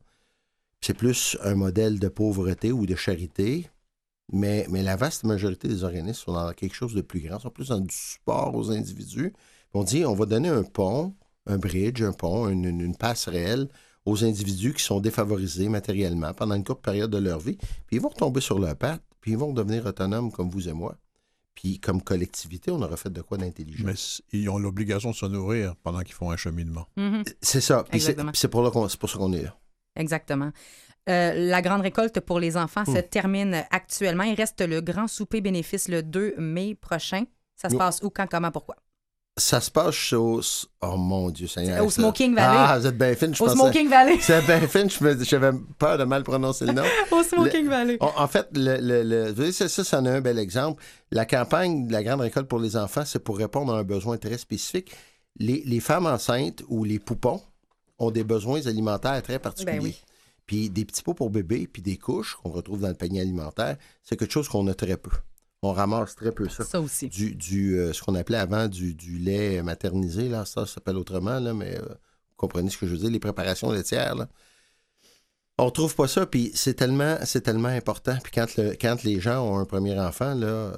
C'est 0.81 0.93
plus 0.93 1.35
un 1.43 1.55
modèle 1.55 1.99
de 1.99 2.07
pauvreté 2.09 2.71
ou 2.71 2.85
de 2.85 2.95
charité. 2.95 3.67
Mais, 4.31 4.65
mais 4.69 4.81
la 4.83 4.95
vaste 4.95 5.23
majorité 5.23 5.67
des 5.67 5.83
organismes 5.83 6.23
sont 6.25 6.33
dans 6.33 6.51
quelque 6.53 6.75
chose 6.75 6.93
de 6.93 7.01
plus 7.01 7.19
grand, 7.19 7.39
sont 7.39 7.49
plus 7.49 7.69
dans 7.69 7.79
du 7.79 7.93
support 7.95 8.55
aux 8.55 8.71
individus. 8.71 9.33
On 9.73 9.83
dit 9.83 10.05
on 10.05 10.13
va 10.15 10.25
donner 10.25 10.49
un 10.49 10.63
pont, 10.63 11.15
un 11.47 11.57
bridge, 11.57 12.01
un 12.01 12.13
pont, 12.13 12.47
une, 12.49 12.65
une- 12.65 12.81
une 12.81 12.95
passerelle 12.95 13.67
aux 14.05 14.23
individus 14.23 14.73
qui 14.73 14.83
sont 14.83 14.99
défavorisés 14.99 15.69
matériellement 15.69 16.33
pendant 16.33 16.55
une 16.55 16.63
courte 16.63 16.81
période 16.81 17.11
de 17.11 17.17
leur 17.17 17.39
vie. 17.39 17.57
Puis 17.87 17.97
ils 17.97 18.01
vont 18.01 18.09
retomber 18.09 18.41
sur 18.41 18.57
leurs 18.59 18.75
pattes, 18.75 19.03
puis 19.21 19.31
ils 19.31 19.37
vont 19.37 19.53
devenir 19.53 19.85
autonomes 19.85 20.31
comme 20.31 20.49
vous 20.49 20.67
et 20.69 20.73
moi. 20.73 20.95
Puis 21.53 21.79
comme 21.79 22.01
collectivité, 22.01 22.71
on 22.71 22.81
aura 22.81 22.95
fait 22.97 23.11
de 23.11 23.21
quoi 23.21 23.37
d'intelligent. 23.37 23.85
Mais 23.85 23.93
ils 24.31 24.49
ont 24.49 24.57
l'obligation 24.57 25.11
de 25.11 25.15
se 25.15 25.25
nourrir 25.25 25.75
pendant 25.83 26.01
qu'ils 26.01 26.15
font 26.15 26.31
un 26.31 26.37
cheminement. 26.37 26.87
C'est 27.41 27.61
ça. 27.61 27.83
Puis 27.83 27.99
c'est 28.33 28.47
pour, 28.47 28.71
qu'on- 28.71 28.87
c'est 28.87 28.99
pour 28.99 29.09
ça 29.09 29.17
qu'on 29.17 29.33
est 29.33 29.43
là. 29.43 29.55
Exactement. 29.95 30.51
Euh, 31.09 31.33
la 31.35 31.61
grande 31.61 31.81
récolte 31.81 32.19
pour 32.19 32.39
les 32.39 32.57
enfants 32.57 32.85
se 32.85 32.91
Hmm. 32.91 33.01
termine 33.09 33.63
actuellement. 33.71 34.23
Il 34.23 34.35
reste 34.35 34.61
le 34.61 34.81
grand 34.81 35.07
souper 35.07 35.41
bénéfice 35.41 35.87
le 35.87 36.03
2 36.03 36.35
mai 36.37 36.75
prochain. 36.75 37.23
Ça 37.55 37.69
se 37.69 37.75
passe 37.75 38.01
où, 38.03 38.09
quand, 38.09 38.27
comment, 38.29 38.51
pourquoi? 38.51 38.75
Ça 39.37 39.61
se 39.61 39.71
passe 39.71 40.13
au... 40.13 40.41
Oh 40.81 40.97
mon 40.97 41.29
Dieu 41.31 41.47
Seigneur. 41.47 41.85
Au 41.85 41.89
Smoking 41.89 42.35
Valley. 42.35 42.57
Ah, 42.59 42.77
vous 42.79 42.85
êtes 42.87 42.97
bien 42.97 43.15
fin. 43.15 43.31
Je 43.33 43.41
Au 43.41 43.45
pensais- 43.45 43.55
Smoking 43.57 43.89
Valley. 43.89 44.17
C'est 44.21 44.45
bien 44.45 44.59
fin. 44.67 44.87
je 44.87 45.03
me- 45.03 45.23
J'avais 45.23 45.51
peur 45.79 45.97
de 45.97 46.03
mal 46.03 46.23
prononcer 46.23 46.65
le 46.65 46.73
nom. 46.73 46.83
Au 47.11 47.23
Smoking 47.23 47.67
Valley. 47.67 47.97
En, 48.01 48.11
en 48.17 48.27
fait, 48.27 48.47
le, 48.53 48.77
le- 48.81 49.03
le- 49.03 49.29
vous 49.29 49.35
voyez, 49.35 49.51
ça, 49.53 49.69
ça, 49.69 49.83
c'en 49.83 50.05
est 50.05 50.09
un 50.09 50.21
bel 50.21 50.37
exemple. 50.37 50.83
La 51.11 51.25
campagne 51.25 51.87
de 51.87 51.93
la 51.93 52.03
grande 52.03 52.21
récolte 52.21 52.47
pour 52.47 52.59
les 52.59 52.75
enfants, 52.75 53.05
c'est 53.05 53.23
pour 53.23 53.37
répondre 53.37 53.73
à 53.73 53.79
un 53.79 53.83
besoin 53.83 54.17
très 54.17 54.37
spécifique. 54.37 54.91
Les, 55.39 55.63
les 55.65 55.79
femmes 55.79 56.05
enceintes 56.07 56.61
ou 56.67 56.83
les 56.83 56.99
poupons 56.99 57.41
ont 57.99 58.11
des 58.11 58.23
besoins 58.25 58.65
alimentaires 58.67 59.21
très 59.23 59.39
particuliers. 59.39 59.77
Ben 59.79 59.83
oui. 59.85 60.01
Puis 60.51 60.69
des 60.69 60.83
petits 60.83 61.01
pots 61.01 61.13
pour 61.13 61.29
bébé, 61.29 61.65
puis 61.65 61.81
des 61.81 61.95
couches 61.95 62.35
qu'on 62.35 62.49
retrouve 62.49 62.81
dans 62.81 62.89
le 62.89 62.93
panier 62.93 63.21
alimentaire, 63.21 63.77
c'est 64.03 64.17
quelque 64.17 64.33
chose 64.33 64.49
qu'on 64.49 64.67
a 64.67 64.73
très 64.73 64.97
peu. 64.97 65.11
On 65.61 65.71
ramasse 65.71 66.13
très 66.13 66.33
peu 66.33 66.49
ça. 66.49 66.65
Ça 66.65 66.81
aussi. 66.81 67.07
Du, 67.07 67.35
du, 67.35 67.77
euh, 67.77 67.93
ce 67.93 68.01
qu'on 68.01 68.15
appelait 68.15 68.37
avant 68.37 68.67
du, 68.67 68.93
du 68.93 69.17
lait 69.17 69.61
maternisé, 69.61 70.27
là, 70.27 70.43
ça, 70.43 70.65
ça 70.65 70.73
s'appelle 70.73 70.97
autrement, 70.97 71.39
là, 71.39 71.53
mais 71.53 71.77
euh, 71.77 71.85
vous 71.85 72.35
comprenez 72.35 72.69
ce 72.69 72.77
que 72.77 72.85
je 72.85 72.91
veux 72.91 72.97
dire, 72.97 73.09
les 73.09 73.19
préparations 73.21 73.71
laitières, 73.71 74.15
là. 74.15 74.27
On 75.57 75.71
trouve 75.71 75.95
pas 75.95 76.09
ça, 76.09 76.25
puis 76.25 76.51
c'est 76.53 76.73
tellement, 76.73 77.15
c'est 77.23 77.41
tellement 77.41 77.69
important. 77.69 78.17
Puis 78.21 78.33
quand, 78.33 78.57
le- 78.57 78.71
quand 78.71 79.03
les 79.03 79.21
gens 79.21 79.41
ont 79.45 79.57
un 79.57 79.65
premier 79.65 79.97
enfant, 79.97 80.33
là, 80.33 80.47
euh, 80.47 80.73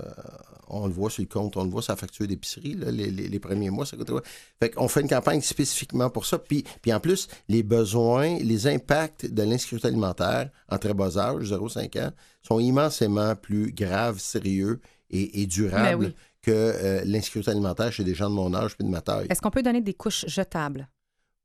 on 0.73 0.87
le 0.87 0.93
voit 0.93 1.09
sur 1.09 1.21
le 1.21 1.27
compte, 1.27 1.55
on 1.57 1.63
le 1.63 1.69
voit 1.69 1.81
sur 1.81 1.93
la 1.93 1.97
facture 1.97 2.27
d'épicerie, 2.27 2.73
là, 2.75 2.91
les, 2.91 3.09
les- 3.11 3.27
les 3.29 3.39
premiers 3.39 3.69
mois, 3.69 3.85
ça 3.85 3.95
coûte 3.97 4.09
quoi? 4.09 4.21
Fait 4.59 4.69
qu'on 4.69 4.87
fait 4.87 5.01
une 5.01 5.07
campagne 5.09 5.41
spécifiquement 5.41 6.09
pour 6.09 6.25
ça. 6.25 6.37
Puis, 6.39 6.63
puis 6.81 6.91
en 6.93 6.99
plus, 6.99 7.27
les 7.47 7.63
besoins, 7.63 8.37
les 8.39 8.67
impacts 8.67 9.25
de 9.25 9.43
l'insécurité 9.43 9.87
alimentaire 9.87 10.49
en 10.69 10.77
très 10.77 10.93
bas 10.93 11.17
âge, 11.17 11.51
0-5 11.51 11.99
ans, 12.05 12.11
sont 12.41 12.59
immensément 12.59 13.35
plus 13.35 13.71
graves, 13.71 14.19
sérieux 14.19 14.79
et, 15.09 15.41
et 15.41 15.45
durables 15.45 16.05
Ben 16.05 16.07
oui. 16.09 16.15
que 16.41 16.51
euh, 16.51 17.01
l'insécurité 17.05 17.51
alimentaire 17.51 17.91
chez 17.91 18.03
des 18.03 18.15
gens 18.15 18.29
de 18.29 18.35
mon 18.35 18.53
âge 18.53 18.75
puis 18.75 18.85
de 18.85 18.91
ma 18.91 19.01
taille. 19.01 19.27
Est-ce 19.29 19.41
qu'on 19.41 19.51
peut 19.51 19.63
donner 19.63 19.81
des 19.81 19.93
couches 19.93 20.25
jetables? 20.27 20.87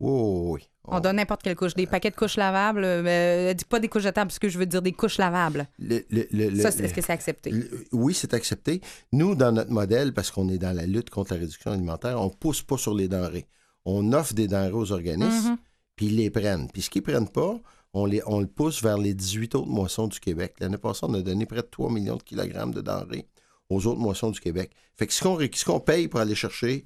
Oui, 0.01 0.11
oui, 0.12 0.51
oui. 0.61 0.68
On 0.90 1.01
donne 1.01 1.16
n'importe 1.16 1.42
quelle 1.42 1.57
couche. 1.57 1.74
Des 1.74 1.86
paquets 1.86 2.11
de 2.11 2.16
couches 2.16 2.36
lavables. 2.36 3.03
Mais 3.03 3.55
dis 3.55 3.64
pas 3.64 3.78
des 3.80 3.88
couches 3.88 4.05
jetables, 4.05 4.28
parce 4.28 4.38
que 4.38 4.49
je 4.49 4.59
veux 4.59 4.64
dire 4.66 4.80
des 4.80 4.92
couches 4.92 5.18
lavables. 5.18 5.68
Le- 5.78 6.05
le- 6.11 6.26
le- 6.30 6.49
le- 6.51 6.61
ça, 6.62 6.68
est-ce 6.70 6.94
que 6.94 7.01
c'est 7.03 7.12
accepté? 7.12 7.53
Oui, 7.92 8.14
c'est 8.14 8.32
accepté. 8.32 8.80
Nous, 9.12 9.34
dans 9.34 9.53
notre 9.53 9.70
modèle, 9.70 10.14
parce 10.14 10.30
qu'on 10.30 10.49
est 10.49 10.59
dans 10.59 10.74
la 10.74 10.86
lutte 10.86 11.11
contre 11.11 11.34
la 11.34 11.40
réduction 11.40 11.72
alimentaire, 11.72 12.20
on 12.20 12.26
ne 12.26 12.30
pousse 12.34 12.62
pas 12.62 12.78
sur 12.78 12.94
les 12.94 13.09
denrées. 13.09 13.46
On 13.84 14.12
offre 14.12 14.32
des 14.34 14.46
denrées 14.49 14.72
aux 14.72 14.92
organismes, 14.92 15.51
Mhm. 15.51 15.57
puis 15.96 16.07
ils 16.07 16.16
les 16.16 16.30
prennent. 16.30 16.68
Puis 16.70 16.82
ce 16.82 16.90
qu'ils 16.90 17.03
ne 17.03 17.07
prennent 17.07 17.28
pas, 17.28 17.59
on, 17.92 18.07
les, 18.07 18.22
on 18.26 18.40
le 18.40 18.46
pousse 18.46 18.82
vers 18.82 18.99
les 18.99 19.14
18 19.14 19.55
autres 19.57 19.68
moissons 19.68 20.07
du 20.09 20.20
Québec. 20.20 20.55
L'année 20.61 20.78
passée, 20.78 21.01
on 21.03 21.14
a 21.14 21.20
donné 21.22 21.44
près 21.46 21.57
de 21.62 21.68
3 21.70 21.90
millions 21.90 22.16
de 22.16 22.22
kilogrammes 22.22 22.72
de 22.72 22.80
denrées 22.80 23.26
aux 23.68 23.86
autres 23.86 24.01
moissons 24.01 24.30
du 24.30 24.40
Québec. 24.40 24.70
Fait 24.96 25.07
que 25.07 25.12
ce 25.12 25.22
qu'on, 25.22 25.38
qu'on 25.66 25.80
paye 25.80 26.09
pour 26.09 26.20
aller 26.20 26.34
chercher, 26.34 26.84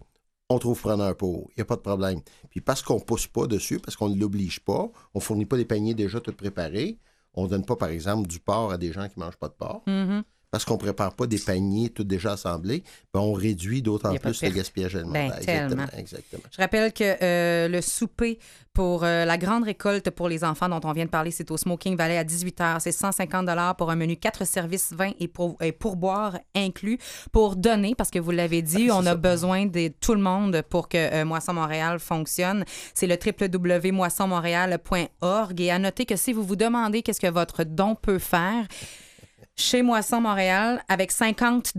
on 0.49 0.59
trouve 0.59 0.81
preneur 0.81 1.17
pour. 1.17 1.49
Il 1.51 1.55
n'y 1.59 1.63
a 1.63 1.65
pas 1.65 1.77
de 1.77 1.81
problème. 1.81 2.21
Puis 2.51 2.61
parce 2.61 2.83
qu'on 2.83 2.97
ne 2.97 3.01
pousse 3.01 3.27
pas 3.27 3.47
dessus, 3.47 3.79
parce 3.79 3.97
qu'on 3.97 4.09
ne 4.09 4.19
l'oblige 4.19 4.61
pas, 4.61 4.91
on 5.15 5.19
ne 5.19 5.23
fournit 5.23 5.47
pas 5.47 5.57
des 5.57 5.65
paniers 5.65 5.95
déjà 5.95 6.21
tout 6.21 6.33
préparés, 6.33 6.99
on 7.35 7.45
ne 7.45 7.49
donne 7.49 7.65
pas, 7.65 7.77
par 7.77 7.89
exemple, 7.89 8.29
du 8.29 8.39
porc 8.41 8.73
à 8.73 8.79
des 8.79 8.93
gens 8.93 9.09
qui 9.09 9.19
ne 9.19 9.25
mangent 9.25 9.39
pas 9.39 9.49
de 9.49 9.55
porc 9.55 9.83
Mhm. 9.87 10.23
Parce 10.53 10.65
qu'on 10.67 10.75
ne 10.75 10.79
prépare 10.79 11.15
pas 11.15 11.27
des 11.27 11.39
paniers 11.39 11.89
tout 11.89 12.05
déjà 12.05 12.33
assemblés, 12.33 12.85
ben 13.13 13.21
on 13.21 13.33
réduit 13.33 13.81
d'autant 13.81 14.15
plus 14.15 14.43
le 14.43 14.51
gaspillage 14.51 14.95
alimentaire. 14.95 15.71
Ben, 15.71 15.89
exactement. 15.97 16.43
Je 16.55 16.61
rappelle 16.61 16.93
que 16.93 17.17
euh, 17.23 17.69
le 17.69 17.81
souper 17.81 18.39
pour 18.75 19.03
euh, 19.03 19.25
la 19.25 19.39
grande 19.39 19.65
récolte 19.65 20.11
pour 20.11 20.29
les 20.29 20.45
enfants 20.45 20.69
dont 20.69 20.83
on 20.85 20.93
vient 20.93 21.07
de 21.07 21.11
parler, 21.11 21.31
c'est 21.31 21.51
au 21.51 21.57
Smoking 21.57 21.97
Valley 21.97 22.19
à 22.19 22.25
18h. 22.25 22.81
C'est 22.81 22.93
150 22.93 23.49
pour 23.79 23.91
un 23.91 23.97
menu, 23.97 24.17
quatre 24.17 24.47
services, 24.47 24.93
vin 24.93 25.13
et, 25.19 25.27
pour, 25.27 25.57
et 25.63 25.73
pourboire 25.73 26.39
inclus 26.55 26.99
pour 27.33 27.57
donner, 27.57 27.95
parce 27.95 28.11
que 28.11 28.19
vous 28.19 28.31
l'avez 28.31 28.61
dit, 28.73 28.89
Ah, 28.91 28.97
on 28.99 29.07
a 29.07 29.13
ça. 29.13 29.15
besoin 29.15 29.65
de 29.65 29.91
tout 30.01 30.15
le 30.15 30.21
monde 30.21 30.61
pour 30.69 30.91
que 30.91 30.99
euh, 30.99 31.25
Moisson 31.25 31.55
Montréal 31.55 31.99
fonctionne. 31.99 32.67
C'est 32.93 33.07
le 33.07 33.17
www.moissonmontréal.org. 33.17 35.61
Et 35.63 35.71
à 35.71 35.79
noter 35.79 36.05
que 36.05 36.17
si 36.17 36.35
vous 36.35 36.43
vous 36.43 36.57
demandez 36.57 37.01
qu'est-ce 37.01 37.21
que 37.21 37.31
votre 37.31 37.65
don 37.65 37.95
peut 37.95 38.19
faire, 38.19 38.67
chez 39.63 39.83
Moisson 39.83 40.21
Montréal, 40.21 40.83
avec 40.89 41.13
50 41.13 41.73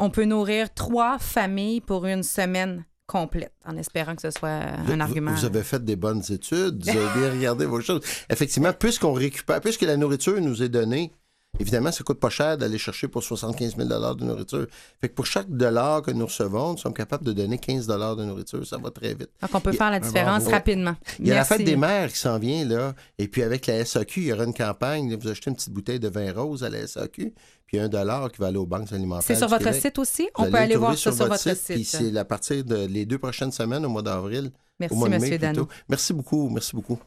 on 0.00 0.10
peut 0.10 0.24
nourrir 0.24 0.72
trois 0.74 1.18
familles 1.18 1.80
pour 1.80 2.04
une 2.06 2.22
semaine 2.22 2.84
complète, 3.06 3.52
en 3.64 3.76
espérant 3.76 4.14
que 4.14 4.22
ce 4.22 4.30
soit 4.30 4.48
un 4.48 4.82
Vous- 4.84 5.00
argument. 5.00 5.32
Vous 5.32 5.44
avez 5.44 5.62
fait 5.62 5.82
des 5.84 5.96
bonnes 5.96 6.22
études, 6.28 6.82
vous 6.84 6.90
avez 6.90 7.18
bien 7.20 7.30
regardé 7.30 7.64
vos 7.64 7.80
choses. 7.80 8.02
Effectivement, 8.28 8.72
puisqu'on 8.72 9.12
récupère, 9.12 9.60
puisque 9.60 9.82
la 9.82 9.96
nourriture 9.96 10.40
nous 10.40 10.62
est 10.62 10.68
donnée, 10.68 11.12
évidemment, 11.60 11.92
ça 11.92 12.02
coûte 12.04 12.20
pas 12.20 12.30
cher 12.30 12.58
d'aller 12.58 12.78
chercher 12.78 13.08
pour 13.08 13.22
75 13.22 13.76
000 13.76 13.88
de 13.88 14.24
nourriture. 14.24 14.66
Fait 15.00 15.08
que 15.08 15.14
pour 15.14 15.26
chaque 15.26 15.48
dollar 15.48 16.02
que 16.02 16.10
nous 16.10 16.26
recevons, 16.26 16.72
nous 16.72 16.78
sommes 16.78 16.94
capables 16.94 17.24
de 17.24 17.32
donner 17.32 17.58
15 17.58 17.86
de 17.86 18.24
nourriture. 18.24 18.66
Ça 18.66 18.78
va 18.78 18.90
très 18.90 19.14
vite. 19.14 19.30
Donc, 19.40 19.50
on 19.54 19.60
peut 19.60 19.72
Il 19.72 19.76
faire 19.76 19.90
la 19.90 20.00
différence 20.00 20.46
rapidement. 20.48 20.96
Il 21.18 21.28
y 21.28 21.32
a 21.32 21.36
la 21.36 21.44
fête 21.44 21.64
des 21.64 21.76
mères 21.76 22.10
qui 22.12 22.18
s'en 22.18 22.38
vient, 22.38 22.64
là. 22.64 22.94
Et 23.18 23.28
puis 23.28 23.42
avec 23.42 23.66
la 23.66 23.84
SAQ, 23.84 24.20
il 24.20 24.26
y 24.28 24.32
aura 24.32 24.44
une 24.44 24.54
campagne. 24.54 25.14
Vous 25.16 25.28
achetez 25.28 25.50
une 25.50 25.56
petite 25.56 25.72
bouteille 25.72 26.00
de 26.00 26.08
vin 26.08 26.32
rose 26.32 26.64
à 26.64 26.68
la 26.68 26.86
SAQ, 26.86 27.34
puis 27.66 27.78
un 27.78 27.88
dollar 27.88 28.30
qui 28.30 28.40
va 28.40 28.48
aller 28.48 28.58
aux 28.58 28.66
banques 28.66 28.92
alimentaires. 28.92 29.24
C'est 29.26 29.36
sur 29.36 29.48
votre 29.48 29.64
Québec. 29.64 29.82
site 29.82 29.98
aussi? 29.98 30.28
On 30.36 30.44
peut 30.44 30.50
le 30.50 30.56
aller 30.56 30.76
voir 30.76 30.96
ça 30.96 31.12
sur 31.12 31.26
votre 31.26 31.42
Puis 31.42 31.84
site. 31.84 31.86
c'est 31.86 32.16
à 32.16 32.24
partir 32.24 32.64
de 32.64 32.86
les 32.86 33.06
deux 33.06 33.18
prochaines 33.18 33.52
semaines, 33.52 33.84
au 33.84 33.88
mois 33.88 34.02
d'avril. 34.02 34.50
Merci, 34.78 34.94
au 34.94 34.98
mois 34.98 35.08
de 35.08 35.16
mai. 35.16 35.38
Merci 35.88 36.12
beaucoup, 36.12 36.48
merci 36.50 36.74
beaucoup. 36.74 36.98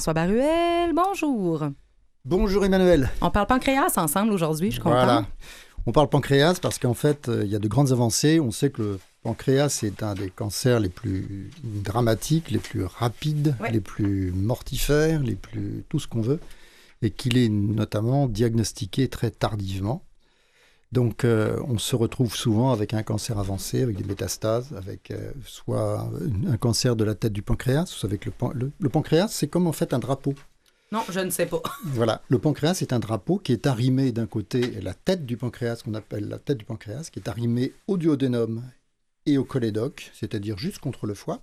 François 0.00 0.14
Baruel, 0.14 0.94
bonjour. 0.94 1.62
Bonjour 2.24 2.64
Emmanuel. 2.64 3.10
On 3.20 3.30
parle 3.30 3.46
pancréas 3.46 3.92
ensemble 3.98 4.32
aujourd'hui, 4.32 4.70
je 4.70 4.76
suis 4.76 4.82
Voilà. 4.82 5.26
On 5.84 5.92
parle 5.92 6.08
pancréas 6.08 6.54
parce 6.58 6.78
qu'en 6.78 6.94
fait, 6.94 7.28
euh, 7.28 7.42
il 7.44 7.50
y 7.50 7.54
a 7.54 7.58
de 7.58 7.68
grandes 7.68 7.92
avancées. 7.92 8.40
On 8.40 8.50
sait 8.50 8.70
que 8.70 8.80
le 8.80 9.00
pancréas 9.22 9.80
est 9.82 10.02
un 10.02 10.14
des 10.14 10.30
cancers 10.30 10.80
les 10.80 10.88
plus 10.88 11.50
dramatiques, 11.62 12.50
les 12.50 12.60
plus 12.60 12.82
rapides, 12.82 13.54
Ouais. 13.60 13.72
les 13.72 13.82
plus 13.82 14.32
mortifères, 14.32 15.22
les 15.22 15.34
plus 15.34 15.84
tout 15.90 15.98
ce 15.98 16.08
qu'on 16.08 16.22
veut, 16.22 16.40
et 17.02 17.10
qu'il 17.10 17.36
est 17.36 17.50
notamment 17.50 18.26
diagnostiqué 18.26 19.06
très 19.08 19.30
tardivement. 19.30 20.02
Donc, 20.92 21.24
euh, 21.24 21.56
on 21.68 21.78
se 21.78 21.94
retrouve 21.94 22.34
souvent 22.34 22.72
avec 22.72 22.94
un 22.94 23.02
cancer 23.04 23.38
avancé, 23.38 23.82
avec 23.82 23.96
des 23.96 24.02
métastases, 24.04 24.72
avec 24.76 25.10
euh, 25.12 25.30
soit 25.44 26.10
un 26.48 26.56
cancer 26.56 26.96
de 26.96 27.04
la 27.04 27.14
tête 27.14 27.32
du 27.32 27.42
pancréas, 27.42 27.86
soit 27.86 28.08
avec 28.08 28.24
le, 28.24 28.32
pan- 28.32 28.50
le- 28.54 28.72
le 28.78 28.88
pancréas, 28.88 29.28
c'est 29.28 29.46
comme 29.46 29.68
en 29.68 29.72
fait 29.72 29.94
un 29.94 30.00
drapeau. 30.00 30.34
Non, 30.90 31.02
je 31.08 31.20
ne 31.20 31.30
sais 31.30 31.46
pas. 31.46 31.62
Voilà, 31.84 32.22
le 32.28 32.38
pancréas 32.40 32.78
est 32.80 32.92
un 32.92 32.98
drapeau 32.98 33.38
qui 33.38 33.52
est 33.52 33.68
arrimé 33.68 34.10
d'un 34.10 34.26
côté, 34.26 34.80
la 34.82 34.92
tête 34.94 35.24
du 35.24 35.36
pancréas, 35.36 35.82
qu'on 35.84 35.94
appelle 35.94 36.28
la 36.28 36.38
tête 36.40 36.58
du 36.58 36.64
pancréas, 36.64 37.08
qui 37.12 37.20
est 37.20 37.28
arrimée 37.28 37.72
au 37.86 37.96
duodénum 37.96 38.64
et 39.26 39.38
au 39.38 39.44
cholédoque, 39.44 40.10
c'est-à-dire 40.18 40.58
juste 40.58 40.78
contre 40.80 41.06
le 41.06 41.14
foie. 41.14 41.40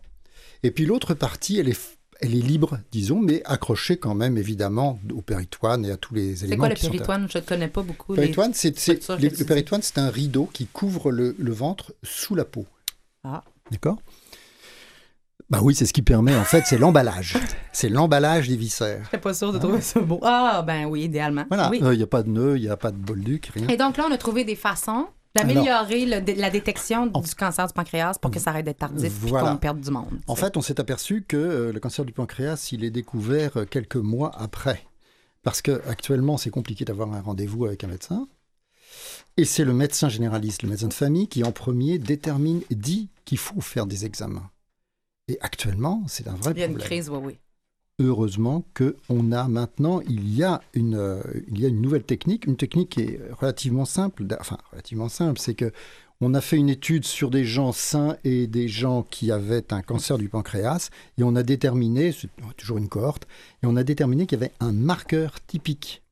Et 0.64 0.72
puis 0.72 0.86
l'autre 0.86 1.14
partie, 1.14 1.58
elle 1.60 1.70
est, 1.70 1.97
elle 2.22 2.36
est 2.36 2.42
libre, 2.42 2.80
disons, 2.92 3.20
mais 3.20 3.42
accrochée 3.46 3.98
quand 3.98 4.16
même 4.16 4.38
évidemment 4.38 5.00
au 5.14 5.22
péritoine 5.22 5.86
et 5.86 5.92
à 5.92 5.98
tous 5.98 6.14
les 6.16 6.36
C'est 6.36 6.46
éléments 6.46 6.64
quoi 6.66 6.70
le 6.70 6.76
sont 6.76 6.90
péritoine? 6.92 7.28
Je 7.32 7.38
ne 7.38 7.44
connais 7.44 7.68
pas 7.68 7.82
beaucoup. 7.84 8.14
Le 8.14 8.18
les- 8.18 8.22
péritoine, 8.28 8.54
c'est, 8.54 8.78
c'est- 8.78 9.08
le 9.10 9.46
péritoine, 9.46 9.82
c'est 9.82 9.98
un 9.98 10.10
rideau 10.10 10.50
qui 10.52 10.66
couvre 10.68 11.12
le, 11.12 11.36
le 11.38 11.52
ventre 11.52 11.94
sous 12.04 12.36
la 12.36 12.46
peau. 12.46 12.66
Ah. 13.24 13.44
D'accord? 13.72 13.98
Bah 15.50 15.60
oui, 15.62 15.74
c'est 15.76 15.86
ce 15.86 15.94
qui 15.94 16.02
permet, 16.02 16.36
en 16.36 16.44
fait, 16.44 16.64
c'est 16.66 16.78
l'emballage. 16.78 17.38
C'est 17.72 17.88
l'emballage 17.88 18.50
des 18.50 18.58
viscères. 18.58 18.98
Je 19.00 19.04
n'étais 19.06 19.18
pas 19.20 19.34
sûre 19.34 19.54
de 19.54 19.60
trouver 19.60 19.80
ça 19.80 20.02
beau. 20.02 20.20
Ah, 20.24 20.62
ben 20.66 20.86
oui, 20.88 21.04
idéalement. 21.04 21.46
Voilà, 21.48 21.70
Oui. 21.70 21.80
il 21.82 21.90
n'y 21.98 22.04
a 22.04 22.08
pas 22.08 22.22
de 22.24 22.30
nœud, 22.30 22.58
il 22.58 22.64
n'y 22.64 22.70
a 22.70 22.76
pas 22.76 22.92
de 22.92 22.98
bolduc, 22.98 23.46
rien. 23.54 23.68
Et 23.70 23.78
donc 23.78 23.96
là, 23.96 24.06
on 24.10 24.12
a 24.14 24.18
trouvé 24.18 24.44
des 24.44 24.56
façons 24.56 25.08
d'améliorer 25.38 26.06
la 26.06 26.50
détection 26.50 27.10
En- 27.14 27.22
du 27.22 27.34
cancer 27.36 27.68
du 27.68 27.74
pancréas 27.74 28.18
pour 28.22 28.32
que 28.32 28.40
ça 28.40 28.50
arrête 28.52 28.66
d'être 28.66 28.78
tardif 28.80 29.06
et 29.06 29.28
Voilà. 29.28 29.52
qu'on 29.52 29.58
perde 29.58 29.80
du 29.80 29.92
monde. 29.92 30.20
En 30.28 30.36
fait, 30.36 30.58
on 30.58 30.62
s'est 30.62 30.80
aperçu 30.80 31.24
que 31.28 31.38
euh, 31.38 31.72
le 31.72 31.80
cancer 31.80 32.06
du 32.06 32.14
pancréas, 32.14 32.70
il 32.72 32.84
est 32.84 32.90
découvert 32.92 33.58
euh, 33.58 33.66
quelques 33.66 33.96
mois 33.98 34.32
après. 34.38 34.84
Parce 35.44 35.62
que 35.62 35.82
actuellement, 35.88 36.38
c'est 36.38 36.50
compliqué 36.50 36.84
d'avoir 36.86 37.14
un 37.14 37.22
rendez-vous 37.22 37.66
avec 37.66 37.84
un 37.84 37.88
médecin. 37.88 38.28
Et 39.38 39.46
c'est 39.46 39.64
le 39.64 39.74
médecin 39.74 40.10
généraliste, 40.10 40.64
le 40.64 40.70
médecin 40.70 40.88
de 40.88 40.94
famille, 40.94 41.28
qui 41.28 41.44
en 41.44 41.52
premier 41.52 42.00
détermine 42.00 42.62
et 42.70 42.76
dit 42.76 43.10
qu'il 43.26 43.38
faut 43.38 43.62
faire 43.62 43.86
des 43.86 44.06
examens. 44.06 44.50
Et 45.28 45.38
actuellement, 45.42 46.04
c'est 46.08 46.28
un 46.28 46.34
vrai 46.34 46.52
il 46.56 46.60
y 46.60 46.64
a 46.64 46.66
une 46.66 46.72
problème. 46.72 46.88
crise, 46.88 47.10
oui, 47.10 47.20
oui. 47.22 47.38
Heureusement 48.00 48.64
qu'on 48.76 49.32
a 49.32 49.48
maintenant, 49.48 50.02
il 50.02 50.32
y 50.36 50.44
a, 50.44 50.62
une, 50.76 50.94
euh, 50.94 51.20
il 51.48 51.60
y 51.60 51.66
a 51.66 51.70
une 51.70 51.82
nouvelle 51.82 52.04
technique, 52.04 52.46
une 52.46 52.56
technique 52.56 52.90
qui 52.90 53.02
est 53.02 53.20
relativement 53.32 53.86
simple, 53.86 54.24
enfin 54.40 54.60
relativement 54.70 55.10
simple, 55.10 55.40
c'est 55.40 55.56
que 55.56 55.72
on 56.22 56.36
a 56.36 56.42
fait 56.42 56.58
une 56.58 56.70
étude 56.70 57.06
sur 57.06 57.32
des 57.32 57.44
gens 57.44 57.72
sains 57.72 58.18
et 58.24 58.46
des 58.46 58.68
gens 58.68 59.02
qui 59.02 59.32
avaient 59.32 59.74
un 59.74 59.82
cancer 59.82 60.20
du 60.20 60.30
pancréas 60.30 60.92
et 61.18 61.24
on 61.24 61.36
a 61.36 61.42
déterminé, 61.42 62.12
c'est 62.12 62.30
toujours 62.56 62.78
une 62.78 62.88
cohorte, 62.88 63.28
et 63.64 63.66
on 63.66 63.76
a 63.76 63.84
déterminé 63.84 64.28
qu'il 64.28 64.40
y 64.40 64.44
avait 64.44 64.54
un 64.60 64.74
marqueur 64.74 65.44
typique. 65.46 66.04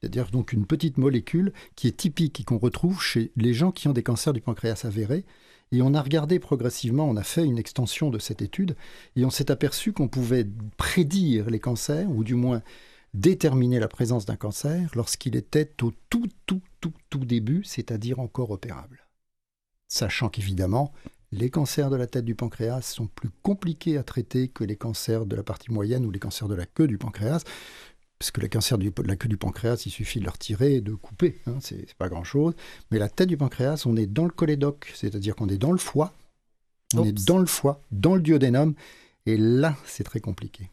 C'est-à-dire 0.00 0.30
donc 0.30 0.52
une 0.52 0.66
petite 0.66 0.98
molécule 0.98 1.54
qui 1.74 1.88
est 1.88 1.96
typique 1.96 2.40
et 2.40 2.44
qu'on 2.44 2.58
retrouve 2.58 3.00
chez 3.00 3.32
les 3.36 3.54
gens 3.54 3.72
qui 3.72 3.88
ont 3.88 3.94
des 3.94 4.02
cancers 4.02 4.34
du 4.34 4.42
pancréas 4.42 4.82
avérés. 4.84 5.24
Et 5.72 5.82
on 5.82 5.94
a 5.94 6.02
regardé 6.02 6.40
progressivement, 6.40 7.08
on 7.08 7.16
a 7.16 7.22
fait 7.22 7.44
une 7.44 7.58
extension 7.58 8.10
de 8.10 8.18
cette 8.18 8.42
étude 8.42 8.76
et 9.14 9.24
on 9.24 9.30
s'est 9.30 9.52
aperçu 9.52 9.92
qu'on 9.92 10.08
pouvait 10.08 10.46
prédire 10.76 11.48
les 11.48 11.60
cancers, 11.60 12.10
ou 12.10 12.24
du 12.24 12.34
moins 12.34 12.62
déterminer 13.14 13.78
la 13.78 13.88
présence 13.88 14.24
d'un 14.24 14.36
cancer, 14.36 14.90
lorsqu'il 14.94 15.36
était 15.36 15.70
au 15.82 15.92
tout, 16.08 16.28
tout, 16.46 16.62
tout, 16.80 16.92
tout 17.08 17.24
début, 17.24 17.62
c'est-à-dire 17.64 18.18
encore 18.18 18.50
opérable. 18.50 19.06
Sachant 19.86 20.28
qu'évidemment, 20.28 20.92
les 21.32 21.50
cancers 21.50 21.90
de 21.90 21.96
la 21.96 22.08
tête 22.08 22.24
du 22.24 22.34
pancréas 22.34 22.82
sont 22.82 23.06
plus 23.06 23.30
compliqués 23.42 23.96
à 23.96 24.02
traiter 24.02 24.48
que 24.48 24.64
les 24.64 24.76
cancers 24.76 25.26
de 25.26 25.36
la 25.36 25.44
partie 25.44 25.72
moyenne 25.72 26.04
ou 26.04 26.10
les 26.10 26.18
cancers 26.18 26.48
de 26.48 26.56
la 26.56 26.66
queue 26.66 26.88
du 26.88 26.98
pancréas. 26.98 27.44
Parce 28.20 28.30
que 28.32 28.40
les 28.42 28.50
cancers 28.50 28.76
du- 28.76 28.90
de 28.90 29.02
la 29.02 29.16
queue 29.16 29.28
du 29.30 29.38
pancréas, 29.38 29.82
il 29.86 29.90
suffit 29.90 30.18
de 30.20 30.24
le 30.24 30.30
retirer 30.30 30.74
et 30.76 30.80
de 30.82 30.92
couper, 30.92 31.40
hein, 31.46 31.56
c'est 31.60 31.94
pas 31.94 32.10
grand-chose. 32.10 32.54
Mais 32.90 32.98
la 32.98 33.08
tête 33.08 33.28
du 33.30 33.38
pancréas, 33.38 33.82
on 33.86 33.96
est 33.96 34.06
dans 34.06 34.24
le 34.24 34.30
cholédoque, 34.30 34.92
c'est-à-dire 34.94 35.34
qu'on 35.34 35.48
est 35.48 35.56
dans 35.56 35.72
le 35.72 35.78
foie, 35.78 36.12
on 36.94 37.04
est 37.04 37.26
dans 37.26 37.38
le 37.38 37.46
foie, 37.46 37.82
dans 37.90 38.14
le 38.14 38.20
duodénum, 38.20 38.74
et 39.24 39.38
là, 39.38 39.74
c'est 39.86 40.04
très 40.04 40.20
compliqué. 40.20 40.70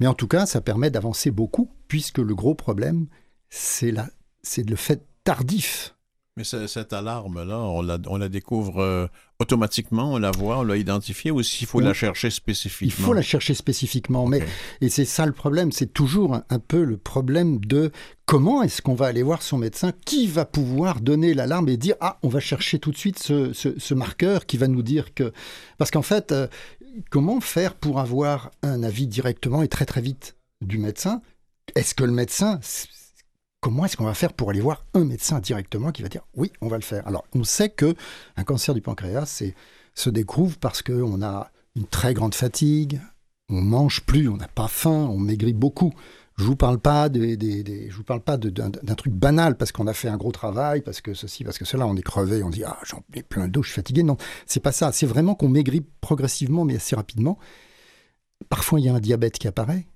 Mais 0.00 0.08
en 0.08 0.14
tout 0.14 0.26
cas, 0.26 0.46
ça 0.46 0.60
permet 0.60 0.90
d'avancer 0.90 1.30
beaucoup, 1.30 1.70
puisque 1.86 2.18
le 2.18 2.34
gros 2.34 2.56
problème, 2.56 3.06
c'est 3.50 3.92
le 3.92 4.76
fait 4.76 5.06
tardif. 5.22 5.94
Mais 6.36 6.42
ce- 6.42 6.66
cette 6.66 6.92
alarme-là, 6.92 7.60
on 7.60 7.80
la, 7.80 7.96
on 8.08 8.16
la 8.16 8.28
découvre 8.28 8.80
euh, 8.82 9.06
automatiquement, 9.38 10.14
on 10.14 10.18
la 10.18 10.32
voit, 10.32 10.58
on 10.58 10.62
l'a 10.64 10.76
identifiée, 10.76 11.30
ou 11.30 11.40
s'il 11.44 11.68
faut 11.68 11.78
Oui. 11.78 11.84
la 11.84 11.94
chercher 11.94 12.26
Il 12.26 12.32
spécifiquement? 12.32 13.06
faut 13.06 13.12
la 13.12 13.22
chercher 13.22 13.54
spécifiquement, 13.54 14.26
mais. 14.26 14.42
Et 14.80 14.88
c'est 14.88 15.04
ça 15.04 15.26
le 15.26 15.32
problème, 15.32 15.70
c'est 15.70 15.92
toujours 15.92 16.40
un, 16.50 16.58
peu 16.58 16.82
le 16.82 16.96
problème 16.96 17.60
de 17.64 17.92
comment 18.26 18.64
est-ce 18.64 18.82
qu'on 18.82 18.94
va 18.96 19.06
aller 19.06 19.22
voir 19.22 19.42
son 19.42 19.58
médecin, 19.58 19.92
qui 20.06 20.26
va 20.26 20.44
pouvoir 20.44 21.00
donner 21.00 21.34
l'alarme 21.34 21.68
et 21.68 21.76
dire 21.76 21.94
ah 22.00 22.18
on 22.24 22.28
va 22.28 22.40
chercher 22.40 22.80
tout 22.80 22.90
de 22.90 22.96
suite 22.96 23.20
ce, 23.20 23.52
ce- 23.52 23.78
ce 23.78 23.94
marqueur 23.94 24.44
qui 24.46 24.56
va 24.56 24.66
nous 24.66 24.82
dire 24.82 25.14
que 25.14 25.32
parce 25.78 25.92
qu'en 25.92 26.02
fait 26.02 26.32
euh, 26.32 26.48
comment 27.10 27.40
faire 27.40 27.76
pour 27.76 28.00
avoir 28.00 28.50
un 28.64 28.82
avis 28.82 29.06
directement 29.06 29.62
et 29.62 29.68
très 29.68 29.86
très 29.86 30.00
vite 30.00 30.34
du 30.62 30.78
médecin? 30.78 31.22
Est-ce 31.76 31.94
que 31.94 32.02
le 32.04 32.12
médecin, 32.12 32.58
comment 33.64 33.86
est-ce 33.86 33.96
qu'on 33.96 34.04
va 34.04 34.12
faire 34.12 34.34
pour 34.34 34.50
aller 34.50 34.60
voir 34.60 34.84
un 34.92 35.06
médecin 35.06 35.40
directement 35.40 35.90
qui 35.90 36.02
va 36.02 36.10
dire 36.10 36.26
oui, 36.36 36.52
on 36.60 36.68
va 36.68 36.76
le 36.76 36.82
faire? 36.82 37.08
Alors, 37.08 37.24
on 37.34 37.44
sait 37.44 37.70
que 37.70 37.94
un 38.36 38.44
cancer 38.44 38.74
du 38.74 38.82
pancréas 38.82 39.42
se 39.94 40.10
découvre 40.10 40.58
parce 40.58 40.82
qu'on 40.82 41.22
a 41.22 41.50
une 41.74 41.86
très 41.86 42.12
grande 42.12 42.34
fatigue, 42.34 43.00
on 43.48 43.62
mange 43.62 44.02
plus, 44.02 44.28
on 44.28 44.36
n'a 44.36 44.48
pas 44.48 44.68
faim, 44.68 45.08
on 45.10 45.16
maigrit 45.16 45.54
beaucoup. 45.54 45.94
Je 46.36 46.44
vous 46.44 46.56
parle 46.56 46.78
pas 46.78 47.08
je 47.10 47.96
vous 47.96 48.04
parle 48.04 48.20
pas 48.20 48.36
d'un, 48.36 48.68
d'un 48.68 48.94
truc 48.96 49.14
banal 49.14 49.56
parce 49.56 49.72
qu'on 49.72 49.86
a 49.86 49.94
fait 49.94 50.08
un 50.08 50.18
gros 50.18 50.32
travail, 50.32 50.82
parce 50.82 51.00
que 51.00 51.14
ceci, 51.14 51.42
parce 51.42 51.56
que 51.56 51.64
cela, 51.64 51.86
on 51.86 51.96
est 51.96 52.02
crevé, 52.02 52.42
on 52.42 52.50
dit 52.50 52.64
ah 52.64 52.76
j'en 52.84 53.02
mets 53.16 53.22
plein 53.22 53.48
d'eau, 53.48 53.62
je 53.62 53.68
suis 53.68 53.76
fatigué. 53.76 54.02
Non, 54.02 54.18
c'est 54.44 54.60
pas 54.60 54.72
ça. 54.72 54.92
C'est 54.92 55.06
vraiment 55.06 55.34
qu'on 55.34 55.48
maigrit 55.48 55.86
progressivement, 56.02 56.66
mais 56.66 56.76
assez 56.76 56.96
rapidement. 56.96 57.38
Parfois, 58.50 58.78
il 58.78 58.84
y 58.84 58.90
a 58.90 58.94
un 58.94 59.00
diabète 59.00 59.38
qui 59.38 59.48
apparaît. 59.48 59.86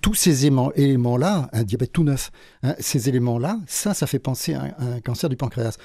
Tous 0.00 0.14
ces 0.14 0.46
éléments- 0.46 0.72
éléments-là, 0.74 1.48
un 1.52 1.62
diabète 1.62 1.92
tout 1.92 2.04
neuf, 2.04 2.30
hein, 2.62 2.74
ces 2.78 3.08
éléments-là, 3.08 3.58
ça, 3.66 3.92
ça 3.94 4.06
fait 4.06 4.18
penser 4.18 4.54
à 4.54 4.62
un, 4.62 4.68
à 4.78 4.84
un 4.96 5.00
cancer 5.00 5.28
du 5.28 5.36
pancréas. 5.36 5.76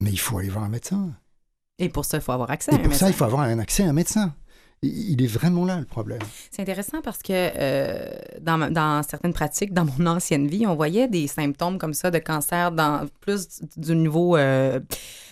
Mais 0.00 0.10
il 0.10 0.18
faut 0.18 0.38
aller 0.38 0.48
voir 0.48 0.64
un 0.64 0.68
médecin. 0.68 1.10
Et 1.78 1.88
pour 1.88 2.04
ça, 2.04 2.18
il 2.18 2.22
faut 2.22 2.32
avoir 2.32 2.50
accès 2.50 2.72
Et 2.72 2.74
à 2.74 2.78
un 2.78 2.82
pour 2.82 2.94
ça, 2.94 3.08
il 3.08 3.14
faut 3.14 3.24
avoir 3.24 3.42
un 3.42 3.58
accès 3.58 3.84
à 3.84 3.88
un 3.88 3.92
médecin. 3.92 4.34
Il 4.84 5.22
est 5.22 5.28
vraiment 5.28 5.64
là 5.64 5.78
le 5.78 5.84
problème. 5.84 6.18
C'est 6.50 6.60
intéressant 6.60 7.02
parce 7.04 7.18
que 7.18 7.30
euh, 7.32 8.10
dans, 8.40 9.00
certaines 9.08 9.32
pratiques, 9.32 9.72
dans 9.72 9.84
mon 9.84 10.06
ancienne 10.06 10.48
vie, 10.48 10.66
on 10.66 10.74
voyait 10.74 11.06
des 11.06 11.28
symptômes 11.28 11.78
comme 11.78 11.94
ça 11.94 12.10
de 12.10 12.18
cancer 12.18 12.72
dans 12.72 13.06
plus 13.20 13.60
du 13.76 13.94
niveau, 13.94 14.36
euh, 14.36 14.80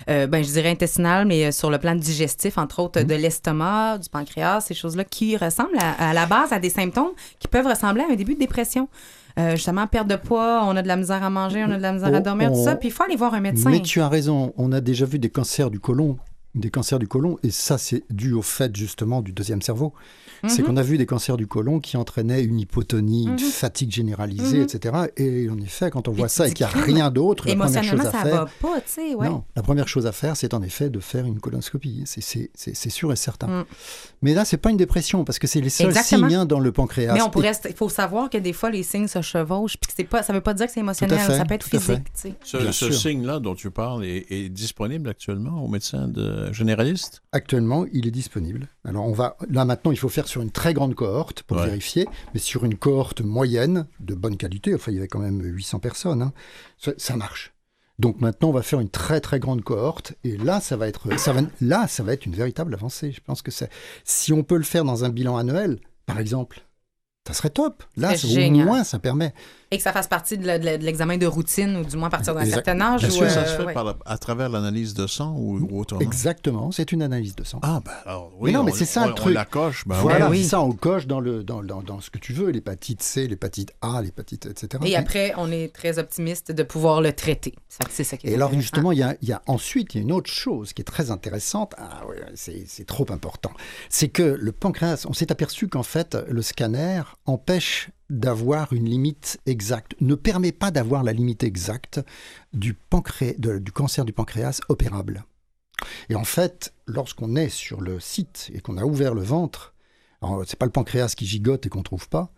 euh, 0.08 0.28
ben, 0.28 0.44
je 0.44 0.50
dirais 0.52 0.70
intestinal, 0.70 1.26
mais 1.26 1.50
sur 1.50 1.68
le 1.68 1.78
plan 1.78 1.96
digestif, 1.96 2.58
entre 2.58 2.78
autres 2.80 3.02
de 3.02 3.14
l'estomac, 3.16 3.98
du 3.98 4.08
pancréas, 4.08 4.60
ces 4.60 4.74
choses-là 4.74 5.02
qui 5.02 5.36
ressemblent 5.36 5.78
à, 5.80 6.10
à 6.10 6.12
la 6.14 6.26
base 6.26 6.52
à 6.52 6.60
des 6.60 6.70
symptômes 6.70 7.10
qui 7.40 7.48
peuvent 7.48 7.66
ressembler 7.66 8.04
à 8.08 8.12
un 8.12 8.14
début 8.16 8.34
de 8.34 8.40
dépression. 8.40 8.88
Justement, 9.54 9.86
perte 9.86 10.06
de 10.06 10.16
poids, 10.16 10.60
on 10.66 10.76
a 10.76 10.82
de 10.82 10.88
la 10.88 10.96
misère 10.96 11.22
à 11.24 11.30
manger, 11.30 11.64
on 11.66 11.70
a 11.70 11.76
de 11.78 11.82
la 11.82 11.92
misère 11.92 12.14
à 12.14 12.18
On- 12.18 12.20
dormir, 12.20 12.52
tout 12.52 12.62
ça. 12.62 12.74
on- 12.74 12.76
Puis 12.76 12.88
il 12.88 12.90
faut 12.92 13.04
aller 13.04 13.16
voir 13.16 13.32
un 13.32 13.40
médecin. 13.40 13.70
Mais 13.70 13.80
tu 13.80 14.00
as 14.00 14.08
raison, 14.08 14.52
on 14.58 14.70
a 14.70 14.80
déjà 14.82 15.06
vu 15.06 15.18
des 15.18 15.30
cancers 15.30 15.70
du 15.70 15.80
côlon, 15.80 16.18
des 16.54 16.70
cancers 16.70 16.98
du 16.98 17.06
côlon, 17.06 17.38
et 17.42 17.50
ça 17.50 17.78
c'est 17.78 18.02
dû 18.10 18.32
au 18.32 18.42
fait 18.42 18.74
justement 18.74 19.22
du 19.22 19.32
deuxième 19.32 19.62
cerveau. 19.62 19.92
C'est 20.48 20.62
Mhm. 20.62 20.68
qu'on 20.68 20.76
a 20.78 20.82
vu 20.82 20.96
des 20.96 21.04
cancers 21.04 21.36
du 21.36 21.46
côlon 21.46 21.80
qui 21.80 21.98
entraînaient 21.98 22.42
une 22.42 22.58
hypotonie, 22.58 23.24
une 23.24 23.32
Mhm. 23.34 23.38
fatigue 23.38 23.90
généralisée, 23.92 24.56
Mhm. 24.58 24.62
etc. 24.64 24.94
Et 25.18 25.48
en 25.50 25.58
effet, 25.58 25.90
quand 25.90 26.08
on 26.08 26.12
voit 26.12 26.28
ça 26.28 26.48
et 26.48 26.52
qu'il 26.54 26.66
n'y 26.66 26.72
a 26.72 26.76
rien 26.82 27.10
d'autre, 27.10 27.46
la 27.46 27.54
première 27.54 27.68
chose 27.68 27.76
Émotionnellement, 27.92 28.08
à 28.08 28.12
ça 28.12 28.24
faire, 28.24 28.44
va 28.46 28.50
pas, 28.60 28.80
tu 28.80 28.86
sais, 28.86 29.14
ouais. 29.14 29.28
non, 29.28 29.44
la 29.54 29.62
première 29.62 29.86
chose 29.86 30.06
à 30.06 30.12
faire, 30.12 30.36
c'est 30.36 30.54
en 30.54 30.62
effet 30.62 30.88
de 30.88 30.98
faire 30.98 31.26
une 31.26 31.38
colonoscopie. 31.40 32.04
C'est- 32.06 32.90
sûr 32.90 33.12
et 33.12 33.16
certain. 33.16 33.46
Mm. 33.48 33.64
Mais 34.22 34.32
là, 34.34 34.44
c'est 34.46 34.56
pas 34.56 34.70
une 34.70 34.76
dépression 34.78 35.24
parce 35.24 35.38
que 35.38 35.46
c'est 35.46 35.60
les 35.60 35.68
seuls 35.70 35.88
Exactement. 35.88 36.28
signes 36.28 36.36
hein, 36.38 36.46
dans 36.46 36.58
le 36.58 36.72
pancréas. 36.72 37.12
Mais 37.14 37.22
on 37.22 37.28
Et- 37.28 37.30
pourrait, 37.30 37.52
il 37.68 37.74
faut 37.76 37.88
savoir 37.90 38.30
que 38.30 38.38
des 38.38 38.52
fois, 38.54 38.70
les 38.70 38.82
signes 38.82 39.06
se 39.08 39.20
chevauchent, 39.22 39.76
puis 39.76 39.92
c'est 39.94 40.04
pas, 40.04 40.22
ça 40.22 40.32
veut 40.32 40.40
pas 40.40 40.54
dire 40.54 40.66
que 40.66 40.72
c'est 40.72 40.80
émotionnel, 40.80 41.18
fait, 41.18 41.36
ça 41.36 41.44
peut 41.44 41.54
être 41.54 41.66
physique. 41.68 42.06
Ce, 42.42 42.72
ce 42.72 42.90
signe-là 42.90 43.38
dont 43.40 43.54
tu 43.54 43.70
parles 43.70 44.04
est, 44.06 44.26
est 44.30 44.48
disponible 44.48 45.08
actuellement 45.10 45.62
au 45.62 45.68
médecin 45.68 46.08
de 46.08 46.39
généraliste? 46.52 47.22
Actuellement, 47.32 47.86
il 47.92 48.06
est 48.06 48.10
disponible. 48.10 48.68
Alors, 48.84 49.06
on 49.06 49.12
va 49.12 49.36
là 49.50 49.64
maintenant, 49.64 49.90
il 49.90 49.98
faut 49.98 50.08
faire 50.08 50.26
sur 50.28 50.42
une 50.42 50.50
très 50.50 50.74
grande 50.74 50.94
cohorte 50.94 51.42
pour 51.44 51.56
Ouais. 51.58 51.66
vérifier, 51.66 52.06
mais 52.34 52.40
sur 52.40 52.64
une 52.64 52.76
cohorte 52.76 53.20
moyenne 53.20 53.86
de 54.00 54.14
bonne 54.14 54.36
qualité. 54.36 54.74
Enfin, 54.74 54.92
il 54.92 54.96
y 54.96 54.98
avait 54.98 55.08
quand 55.08 55.18
même 55.20 55.40
800 55.42 55.78
personnes. 55.78 56.22
hein, 56.22 56.32
ça, 56.78 56.92
ça 56.96 57.16
marche. 57.16 57.52
Donc 57.98 58.20
maintenant, 58.22 58.48
on 58.48 58.52
va 58.52 58.62
faire 58.62 58.80
une 58.80 58.88
très 58.88 59.20
très 59.20 59.38
grande 59.38 59.62
cohorte, 59.62 60.14
et 60.24 60.38
là, 60.38 60.60
ça 60.60 60.76
va 60.78 60.88
être, 60.88 61.18
ça 61.18 61.32
va, 61.34 61.42
là, 61.60 61.86
ça 61.86 62.02
va 62.02 62.14
être 62.14 62.24
une 62.24 62.34
véritable 62.34 62.72
avancée. 62.74 63.12
Je 63.12 63.20
pense 63.20 63.42
que 63.42 63.50
c'est, 63.50 63.68
si 64.04 64.32
on 64.32 64.42
peut 64.42 64.56
le 64.56 64.62
faire 64.62 64.84
dans 64.84 65.04
un 65.04 65.10
bilan 65.10 65.36
annuel, 65.36 65.80
par 66.06 66.18
exemple, 66.18 66.62
ça 67.28 67.34
serait 67.34 67.50
top. 67.50 67.84
Là, 67.98 68.14
au 68.24 68.50
moins, 68.52 68.84
ça 68.84 68.98
permet. 68.98 69.34
Et 69.72 69.76
que 69.76 69.84
ça 69.84 69.92
fasse 69.92 70.08
partie 70.08 70.36
de, 70.36 70.44
l'examen 70.84 71.16
de 71.16 71.26
routine, 71.26 71.76
ou 71.76 71.84
du 71.84 71.96
moins 71.96 72.08
à 72.08 72.10
partir 72.10 72.34
d'un 72.34 72.40
Exact. 72.40 72.64
certain 72.64 72.80
âge. 72.80 73.04
Est-ce 73.04 73.18
ou, 73.18 73.20
que 73.20 73.28
ça 73.28 73.42
euh, 73.42 73.46
se 73.46 73.56
fait 73.56 73.64
ouais. 73.66 73.72
par 73.72 73.84
la- 73.84 73.96
à 74.04 74.18
travers 74.18 74.48
l'analyse 74.48 74.94
de 74.94 75.06
sang 75.06 75.32
ou, 75.38 75.60
ou 75.70 75.78
autrement? 75.80 76.00
Exactement, 76.00 76.72
c'est 76.72 76.90
une 76.90 77.02
analyse 77.02 77.36
de 77.36 77.44
sang. 77.44 77.60
Ah, 77.62 77.80
ben 77.84 77.92
alors, 78.04 78.32
oui. 78.40 78.50
Mais 78.50 78.58
non, 78.58 78.64
mais 78.64 78.72
on- 78.72 78.74
c'est 78.74 78.84
ça, 78.84 79.02
on- 79.02 79.06
le 79.06 79.12
On 79.12 79.14
truc. 79.14 79.34
la 79.34 79.44
coche, 79.44 79.86
ben 79.86 79.94
voilà, 80.00 80.28
oui. 80.28 80.42
c'est 80.42 80.48
ça, 80.48 80.60
on 80.60 80.72
coche 80.72 81.06
dans, 81.06 81.20
le, 81.20 81.44
dans, 81.44 81.62
dans, 81.62 81.82
dans 81.82 82.00
ce 82.00 82.10
que 82.10 82.18
tu 82.18 82.32
veux, 82.32 82.50
l'hépatite 82.50 83.00
C, 83.00 83.28
l'hépatite 83.28 83.72
A, 83.80 84.02
l'hépatite, 84.02 84.46
etc. 84.46 84.82
Et 84.86 84.96
après, 84.96 85.34
on 85.36 85.52
est 85.52 85.72
très 85.72 86.00
optimiste 86.00 86.50
de 86.50 86.62
pouvoir 86.64 87.00
le 87.00 87.12
traiter. 87.12 87.54
Ça, 87.68 87.78
C'est 87.90 88.02
ça 88.02 88.16
qui 88.16 88.26
est 88.26 88.30
Et 88.30 88.34
alors 88.34 88.52
justement, 88.52 88.90
il 88.90 88.98
y 88.98 89.04
a, 89.04 89.14
il 89.22 89.28
y 89.28 89.32
a 89.32 89.40
ensuite 89.46 89.94
il 89.94 89.98
y 89.98 90.00
a 90.00 90.02
une 90.02 90.10
autre 90.10 90.30
chose 90.32 90.72
qui 90.72 90.82
est 90.82 90.84
très 90.84 91.12
intéressante. 91.12 91.74
Ah 91.78 92.00
c'est 92.34 92.64
c'est 92.66 92.86
trop 92.86 93.06
important. 93.10 93.52
C'est 93.88 94.08
que 94.08 94.22
le 94.22 94.50
pancréas, 94.50 95.06
on 95.08 95.12
s'est 95.12 95.30
aperçu 95.30 95.68
qu'en 95.68 95.84
fait 95.84 96.18
le 96.28 96.42
scanner 96.42 97.02
empêche 97.26 97.90
d'avoir 98.10 98.72
une 98.72 98.86
limite 98.88 99.38
exacte, 99.46 99.94
ne 100.00 100.14
permet 100.14 100.52
pas 100.52 100.70
d'avoir 100.70 101.02
la 101.02 101.12
limite 101.12 101.42
exacte 101.44 102.00
du, 102.52 102.74
pancré- 102.74 103.38
de- 103.38 103.58
du 103.58 103.72
cancer 103.72 104.04
du 104.04 104.12
pancréas 104.12 104.60
opérable. 104.68 105.24
Et 106.10 106.14
en 106.14 106.24
fait, 106.24 106.74
lorsqu'on 106.86 107.36
est 107.36 107.48
sur 107.48 107.80
le 107.80 108.00
site 108.00 108.50
et 108.52 108.60
qu'on 108.60 108.76
a 108.76 108.84
ouvert 108.84 109.14
le 109.14 109.22
ventre, 109.22 109.74
c'est 110.44 110.58
pas 110.58 110.66
le 110.66 110.72
pancréas 110.72 111.14
qui 111.16 111.24
gigote 111.26 111.64
et 111.64 111.68
qu'on 111.70 111.82
trouve 111.82 112.08
pas, 112.08 112.30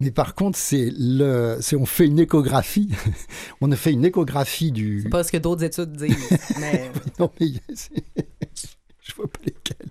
mais 0.00 0.10
par 0.10 0.34
contre 0.34 0.58
c'est 0.58 0.90
le, 0.98 1.58
c'est 1.60 1.76
on 1.76 1.86
fait 1.86 2.06
une 2.06 2.18
échographie, 2.18 2.90
on 3.62 3.70
a 3.72 3.76
fait 3.76 3.92
une 3.92 4.04
échographie 4.04 4.72
du, 4.72 5.02
C'est 5.04 5.08
pas 5.10 5.24
ce 5.24 5.32
que 5.32 5.38
d'autres 5.38 5.62
études 5.64 5.92
disent. 5.92 6.38
mais 6.60 6.90
non, 7.18 7.30
mais 7.40 7.46
je 9.02 9.14
vois 9.14 9.28
pas 9.28 9.40
lesquels. 9.44 9.90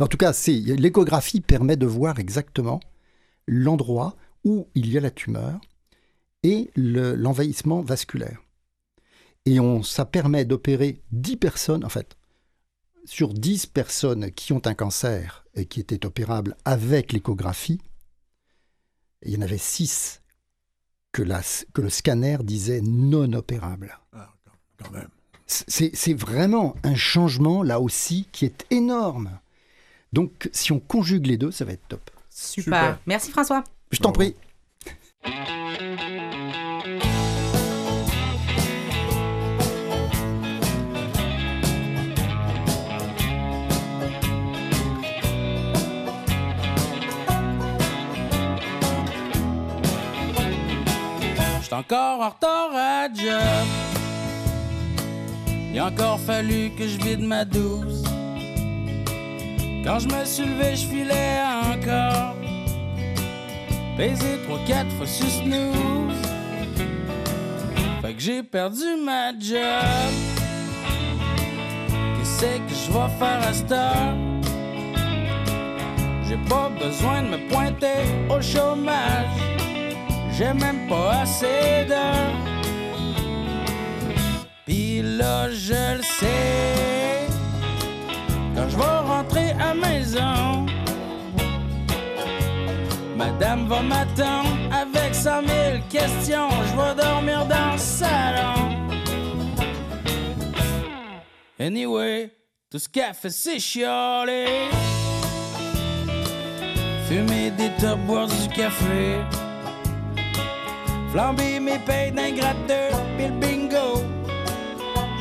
En 0.00 0.06
tout 0.06 0.16
cas, 0.16 0.32
c'est 0.32 0.52
l'échographie 0.52 1.40
permet 1.40 1.76
de 1.76 1.86
voir 1.86 2.18
exactement 2.18 2.80
l'endroit 3.46 4.16
où 4.44 4.68
il 4.74 4.90
y 4.90 4.98
a 4.98 5.00
la 5.00 5.10
tumeur 5.10 5.60
et 6.42 6.70
le- 6.74 7.14
l'envahissement 7.14 7.80
vasculaire. 7.82 8.40
Et 9.46 9.60
on, 9.60 9.82
ça 9.82 10.04
permet 10.04 10.44
d'opérer 10.44 11.00
10 11.10 11.36
personnes, 11.36 11.84
en 11.84 11.88
fait, 11.88 12.16
sur 13.04 13.34
10 13.34 13.66
personnes 13.66 14.30
qui 14.30 14.52
ont 14.52 14.62
un 14.66 14.74
cancer 14.74 15.44
et 15.54 15.66
qui 15.66 15.80
étaient 15.80 16.06
opérables 16.06 16.56
avec 16.64 17.12
l'échographie, 17.12 17.80
il 19.24 19.32
y 19.32 19.36
en 19.36 19.42
avait 19.42 19.58
6 19.58 20.20
que, 21.12 21.22
la- 21.22 21.42
que 21.74 21.80
le 21.80 21.90
scanner 21.90 22.38
disait 22.42 22.80
non 22.80 23.32
opérables. 23.34 23.98
Ah, 24.12 24.32
quand- 24.78 24.90
même. 24.90 25.08
C'est 25.46 25.94
c'est 25.94 26.14
vraiment 26.14 26.74
un 26.82 26.94
changement, 26.94 27.62
là 27.62 27.78
aussi, 27.78 28.26
qui 28.32 28.46
est 28.46 28.64
énorme. 28.70 29.38
Donc, 30.12 30.48
si 30.52 30.72
on 30.72 30.80
conjugue 30.80 31.26
les 31.26 31.36
deux, 31.36 31.50
ça 31.50 31.64
va 31.66 31.72
être 31.72 31.86
top. 31.88 32.10
super. 32.30 32.64
Super. 32.64 32.98
Merci 33.06 33.30
François. 33.30 33.62
Je 33.92 34.00
t'en 34.00 34.12
prie. 34.12 34.34
Encore 51.72 52.20
en 52.20 52.28
retard 52.28 52.70
à 52.74 53.08
job. 53.12 53.66
Il 55.72 55.78
a 55.78 55.86
encore 55.86 56.20
fallu 56.20 56.70
que 56.78 56.86
je 56.86 56.98
vide 56.98 57.20
ma 57.20 57.44
douce. 57.44 58.04
Quand 59.82 59.98
je 59.98 60.06
me 60.06 60.24
suis 60.24 60.44
levé, 60.44 60.76
je 60.76 60.86
filais 60.86 61.40
encore. 61.74 62.36
Baiser 63.96 64.38
trois, 64.44 64.58
quatre 64.66 64.90
fois 64.92 65.06
sur 65.06 65.26
snooze. 65.26 66.22
Fait 68.00 68.14
que 68.14 68.20
j'ai 68.20 68.42
perdu 68.42 68.96
ma 69.04 69.30
job. 69.38 70.12
Qu'est-ce 72.18 72.58
que 72.58 72.74
je 72.74 72.90
vais 72.90 73.10
faire 73.18 73.40
à 73.46 73.52
cette? 73.52 73.74
J'ai 76.28 76.38
pas 76.48 76.70
besoin 76.70 77.22
de 77.22 77.28
me 77.28 77.48
pointer 77.48 78.02
au 78.30 78.40
chômage. 78.40 79.26
J'ai 80.32 80.54
même 80.54 80.88
pas 80.88 81.20
assez 81.22 81.84
d'heures. 81.86 82.36
Pis 84.64 85.02
là, 85.02 85.50
je 85.50 85.96
le 85.98 86.02
sais. 86.02 87.26
Quand 88.54 88.68
je 88.68 88.76
vais 88.76 88.98
rentrer 89.12 89.50
à 89.60 89.74
maison, 89.74 90.61
Madame 93.24 93.68
va 93.68 93.82
m'attendre 93.82 94.50
avec 94.72 95.14
cent 95.14 95.42
mille 95.42 95.80
questions. 95.88 96.48
Je 96.50 96.76
vais 96.76 96.94
dormir 97.00 97.46
dans 97.46 97.72
le 97.72 97.78
salon. 97.78 98.54
Anyway, 101.60 102.32
tout 102.68 102.80
ce 102.80 102.88
qu'elle 102.88 103.14
fait, 103.14 103.30
c'est 103.30 103.60
chialer. 103.60 104.68
Fumer 107.06 107.52
des 107.52 107.70
top, 107.80 108.00
boire 108.08 108.26
du 108.26 108.48
café. 108.48 109.20
Flamber 111.12 111.60
mes 111.60 111.78
payes 111.78 112.10
d'un 112.10 112.32
gratteur, 112.32 112.90
pis 113.16 113.26
le 113.26 113.38
bingo. 113.40 114.02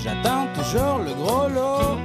J'attends 0.04 0.48
toujours 0.56 1.00
le 1.06 1.14
gros 1.14 1.48
lot. 1.50 2.00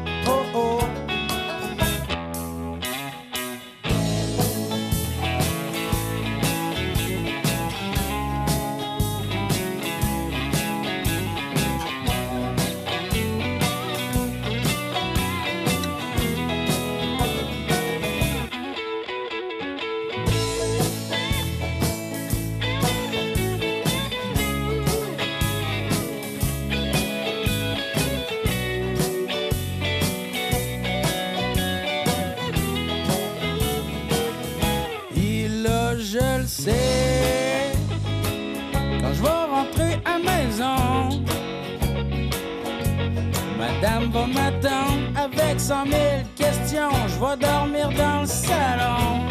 Je 47.16 47.20
vais 47.22 47.36
dormir 47.38 47.88
dans 47.96 48.20
le 48.20 48.26
salon. 48.26 49.22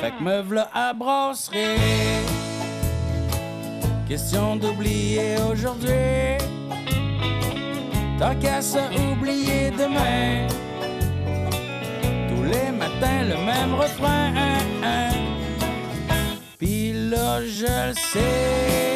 Fait 0.00 0.12
que 0.12 0.22
me 0.22 0.40
v'là 0.40 0.70
à 0.72 0.94
brasserie. 0.94 2.24
Question 4.08 4.56
d'oublier 4.56 5.36
aujourd'hui. 5.46 6.38
Tant 8.18 8.34
qu'à 8.36 8.62
se 8.62 8.78
oublier 9.12 9.70
demain. 9.72 10.46
Tous 12.30 12.44
les 12.44 12.70
matins, 12.70 13.22
le 13.24 13.36
même 13.44 13.74
refrain. 13.74 14.32
Puis 16.56 17.10
là, 17.10 17.42
je 17.42 17.88
le 17.88 17.94
sais. 17.94 18.93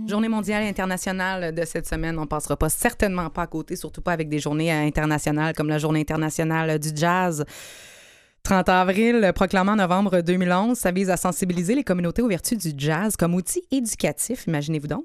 Journée 0.09 0.29
mondiale 0.29 0.65
internationale 0.65 1.55
de 1.55 1.65
cette 1.65 1.87
semaine, 1.87 2.19
on 2.19 2.27
passera 2.27 2.57
pas 2.57 2.69
certainement 2.69 3.31
pas 3.31 3.43
à 3.43 3.47
côté, 3.47 3.77
surtout 3.77 4.03
pas 4.03 4.13
avec 4.13 4.29
des 4.29 4.41
journées 4.41 4.73
euh, 4.73 4.87
internationales 4.87 5.55
comme 5.55 5.69
la 5.69 5.79
Journée 5.79 6.01
internationale 6.01 6.81
du 6.81 6.91
jazz. 6.95 7.45
30 8.43 8.69
avril, 8.69 9.33
proclamé 9.35 9.71
en 9.71 9.77
novembre 9.77 10.23
2011, 10.23 10.77
ça 10.77 10.91
vise 10.91 11.11
à 11.11 11.17
sensibiliser 11.17 11.75
les 11.75 11.85
communautés 11.85 12.23
aux 12.23 12.29
vertus 12.29 12.59
du 12.59 12.73
jazz 12.77 13.17
comme 13.17 13.35
outil 13.35 13.63
éducatif, 13.71 14.47
imaginez-vous 14.47 14.87
donc. 14.87 15.05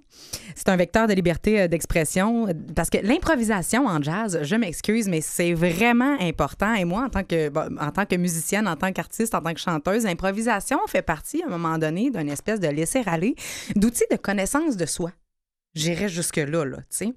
C'est 0.55 0.69
un 0.69 0.75
vecteur 0.75 1.07
de 1.07 1.13
liberté 1.13 1.61
euh, 1.61 1.67
d'expression 1.67 2.47
parce 2.75 2.89
que 2.89 2.97
l'improvisation 3.03 3.85
en 3.87 4.01
jazz, 4.01 4.39
je 4.41 4.55
m'excuse, 4.55 5.07
mais 5.07 5.21
c'est 5.21 5.53
vraiment 5.53 6.17
important. 6.19 6.73
Et 6.73 6.85
moi, 6.85 7.03
en 7.03 7.09
tant 7.09 7.23
que, 7.23 7.49
en 7.79 7.91
tant 7.91 8.05
que 8.05 8.15
musicienne, 8.15 8.67
en 8.67 8.75
tant 8.77 8.91
qu'artiste, 8.91 9.35
en 9.35 9.41
tant 9.41 9.53
que 9.53 9.59
chanteuse, 9.59 10.05
l'improvisation 10.05 10.79
fait 10.87 11.01
partie, 11.01 11.43
à 11.43 11.47
un 11.47 11.49
moment 11.49 11.77
donné, 11.77 12.09
d'une 12.11 12.29
espèce 12.29 12.59
de 12.59 12.67
laisser-aller, 12.67 13.35
d'outils 13.75 14.05
de 14.09 14.17
connaissance 14.17 14.77
de 14.77 14.85
soi. 14.85 15.11
J'irais 15.73 16.09
jusque-là, 16.09 16.65
là, 16.65 16.77
tu 16.77 16.85
sais. 16.89 17.13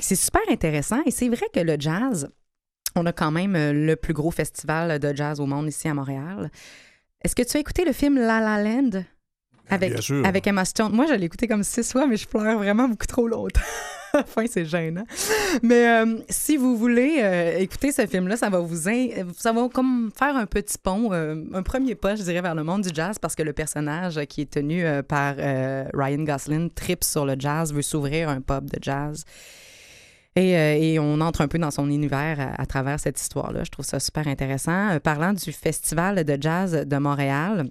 C'est 0.00 0.16
super 0.16 0.42
intéressant 0.48 1.00
et 1.06 1.10
c'est 1.10 1.28
vrai 1.28 1.46
que 1.52 1.60
le 1.60 1.76
jazz, 1.78 2.28
on 2.98 3.06
a 3.06 3.12
quand 3.12 3.30
même 3.30 3.56
euh, 3.56 3.72
le 3.72 3.96
plus 3.96 4.12
gros 4.14 4.30
festival 4.30 4.98
de 4.98 5.14
jazz 5.14 5.40
au 5.40 5.46
monde 5.46 5.68
ici 5.68 5.88
à 5.88 5.94
Montréal. 5.94 6.50
Est-ce 7.24 7.34
que 7.34 7.42
tu 7.42 7.56
as 7.56 7.60
écouté 7.60 7.84
le 7.84 7.92
film 7.92 8.16
La 8.16 8.40
La 8.40 8.62
Land 8.62 9.02
avec, 9.70 9.92
Bien 9.92 10.00
sûr. 10.00 10.24
avec 10.26 10.46
Emma 10.46 10.64
Stone? 10.64 10.92
Moi, 10.92 11.06
je 11.08 11.14
l'ai 11.14 11.26
écouté 11.26 11.46
comme 11.48 11.62
six 11.64 11.90
fois, 11.92 12.06
mais 12.06 12.16
je 12.16 12.26
pleure 12.26 12.58
vraiment 12.58 12.88
beaucoup 12.88 13.06
trop 13.06 13.26
longtemps. 13.28 13.60
enfin, 14.14 14.44
c'est 14.48 14.64
gênant. 14.64 15.04
Mais 15.62 15.88
euh, 15.88 16.18
si 16.30 16.56
vous 16.56 16.76
voulez 16.78 17.16
euh, 17.20 17.58
écouter 17.58 17.92
ce 17.92 18.06
film-là, 18.06 18.36
ça 18.38 18.48
va 18.48 18.60
vous 18.60 18.88
in- 18.88 19.08
ça 19.36 19.52
va 19.52 19.68
comme 19.68 20.10
faire 20.18 20.36
un 20.36 20.46
petit 20.46 20.78
pont, 20.78 21.12
euh, 21.12 21.36
un 21.52 21.62
premier 21.62 21.94
pas, 21.94 22.16
je 22.16 22.22
dirais, 22.22 22.40
vers 22.40 22.54
le 22.54 22.64
monde 22.64 22.82
du 22.82 22.90
jazz 22.94 23.18
parce 23.18 23.34
que 23.34 23.42
le 23.42 23.52
personnage 23.52 24.18
qui 24.26 24.42
est 24.42 24.50
tenu 24.50 24.84
par 25.06 25.34
Ryan 25.36 26.22
Gosling 26.24 26.70
tripe 26.70 27.04
sur 27.04 27.26
le 27.26 27.34
jazz, 27.38 27.72
veut 27.74 27.82
s'ouvrir 27.82 28.28
un 28.30 28.40
pub 28.40 28.70
de 28.70 28.78
jazz. 28.80 29.24
Et, 30.38 30.56
euh, 30.56 30.76
et 30.78 30.98
on 31.00 31.20
entre 31.20 31.40
un 31.40 31.48
peu 31.48 31.58
dans 31.58 31.72
son 31.72 31.90
univers 31.90 32.38
à, 32.38 32.62
à 32.62 32.66
travers 32.66 33.00
cette 33.00 33.20
histoire-là. 33.20 33.64
Je 33.64 33.70
trouve 33.70 33.84
ça 33.84 33.98
super 33.98 34.28
intéressant. 34.28 34.90
Euh, 34.90 35.00
parlant 35.00 35.32
du 35.32 35.52
Festival 35.52 36.22
de 36.24 36.38
jazz 36.40 36.86
de 36.86 36.96
Montréal, 36.98 37.68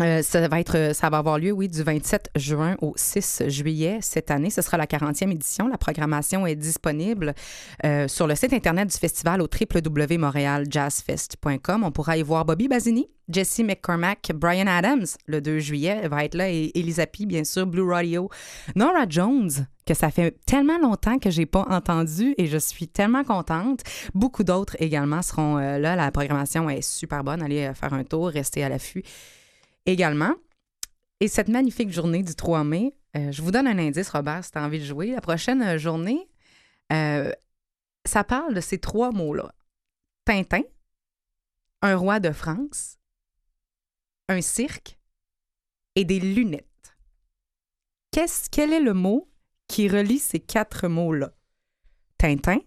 euh, 0.00 0.22
ça 0.22 0.48
va 0.48 0.60
être, 0.60 0.94
ça 0.94 1.10
va 1.10 1.18
avoir 1.18 1.38
lieu, 1.38 1.52
oui, 1.52 1.68
du 1.68 1.82
27 1.82 2.30
juin 2.34 2.74
au 2.80 2.94
6 2.96 3.42
juillet 3.48 3.98
cette 4.00 4.30
année. 4.30 4.48
Ce 4.48 4.62
sera 4.62 4.78
la 4.78 4.86
40e 4.86 5.30
édition. 5.30 5.68
La 5.68 5.76
programmation 5.76 6.46
est 6.46 6.56
disponible 6.56 7.34
euh, 7.84 8.08
sur 8.08 8.26
le 8.26 8.34
site 8.34 8.54
internet 8.54 8.88
du 8.88 8.96
festival 8.96 9.42
au 9.42 9.48
www.montrealjazzfest.com. 9.48 11.84
On 11.84 11.90
pourra 11.90 12.16
y 12.16 12.22
voir 12.22 12.46
Bobby 12.46 12.68
Basini, 12.68 13.10
Jesse 13.28 13.58
McCormack, 13.60 14.32
Brian 14.34 14.66
Adams 14.66 15.04
le 15.26 15.42
2 15.42 15.58
juillet 15.58 16.08
va 16.08 16.24
être 16.24 16.34
là 16.34 16.50
et 16.50 16.72
Elisa 16.74 17.04
bien 17.26 17.44
sûr, 17.44 17.66
Blue 17.66 17.88
Radio, 17.88 18.28
Nora 18.74 19.04
Jones 19.08 19.50
que 19.86 19.94
ça 19.94 20.10
fait 20.10 20.36
tellement 20.46 20.78
longtemps 20.78 21.18
que 21.18 21.30
j'ai 21.30 21.46
pas 21.46 21.66
entendu 21.68 22.34
et 22.38 22.46
je 22.46 22.58
suis 22.58 22.86
tellement 22.86 23.24
contente. 23.24 23.80
Beaucoup 24.14 24.44
d'autres 24.44 24.76
également 24.78 25.20
seront 25.20 25.58
euh, 25.58 25.78
là. 25.78 25.96
La 25.96 26.12
programmation 26.12 26.70
est 26.70 26.82
super 26.82 27.24
bonne. 27.24 27.42
Allez 27.42 27.66
euh, 27.66 27.74
faire 27.74 27.92
un 27.92 28.04
tour, 28.04 28.28
restez 28.28 28.62
à 28.62 28.68
l'affût 28.68 29.02
également. 29.86 30.34
Et 31.20 31.28
cette 31.28 31.48
magnifique 31.48 31.90
journée 31.90 32.22
du 32.22 32.34
3 32.34 32.64
mai, 32.64 32.94
euh, 33.16 33.32
je 33.32 33.42
vous 33.42 33.50
donne 33.50 33.66
un 33.66 33.78
indice, 33.78 34.08
Robert, 34.10 34.44
si 34.44 34.52
tu 34.52 34.58
as 34.58 34.64
envie 34.64 34.78
de 34.78 34.84
jouer. 34.84 35.12
La 35.12 35.20
prochaine 35.20 35.62
euh, 35.62 35.78
journée, 35.78 36.28
euh, 36.92 37.32
ça 38.06 38.24
parle 38.24 38.54
de 38.54 38.60
ces 38.60 38.78
trois 38.78 39.10
mots-là. 39.10 39.54
Tintin, 40.24 40.62
un 41.82 41.96
roi 41.96 42.20
de 42.20 42.30
France, 42.30 42.98
un 44.28 44.40
cirque 44.40 44.98
et 45.96 46.04
des 46.04 46.20
lunettes. 46.20 46.96
Qu'est-ce, 48.12 48.48
quel 48.48 48.72
est 48.72 48.80
le 48.80 48.94
mot 48.94 49.30
qui 49.66 49.88
relie 49.88 50.18
ces 50.18 50.40
quatre 50.40 50.88
mots-là? 50.88 51.32
Tintin, 52.18 52.58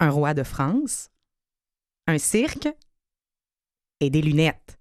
un 0.00 0.10
roi 0.10 0.32
de 0.32 0.42
France, 0.42 1.10
un 2.06 2.18
cirque 2.18 2.68
et 4.00 4.10
des 4.10 4.22
lunettes. 4.22 4.78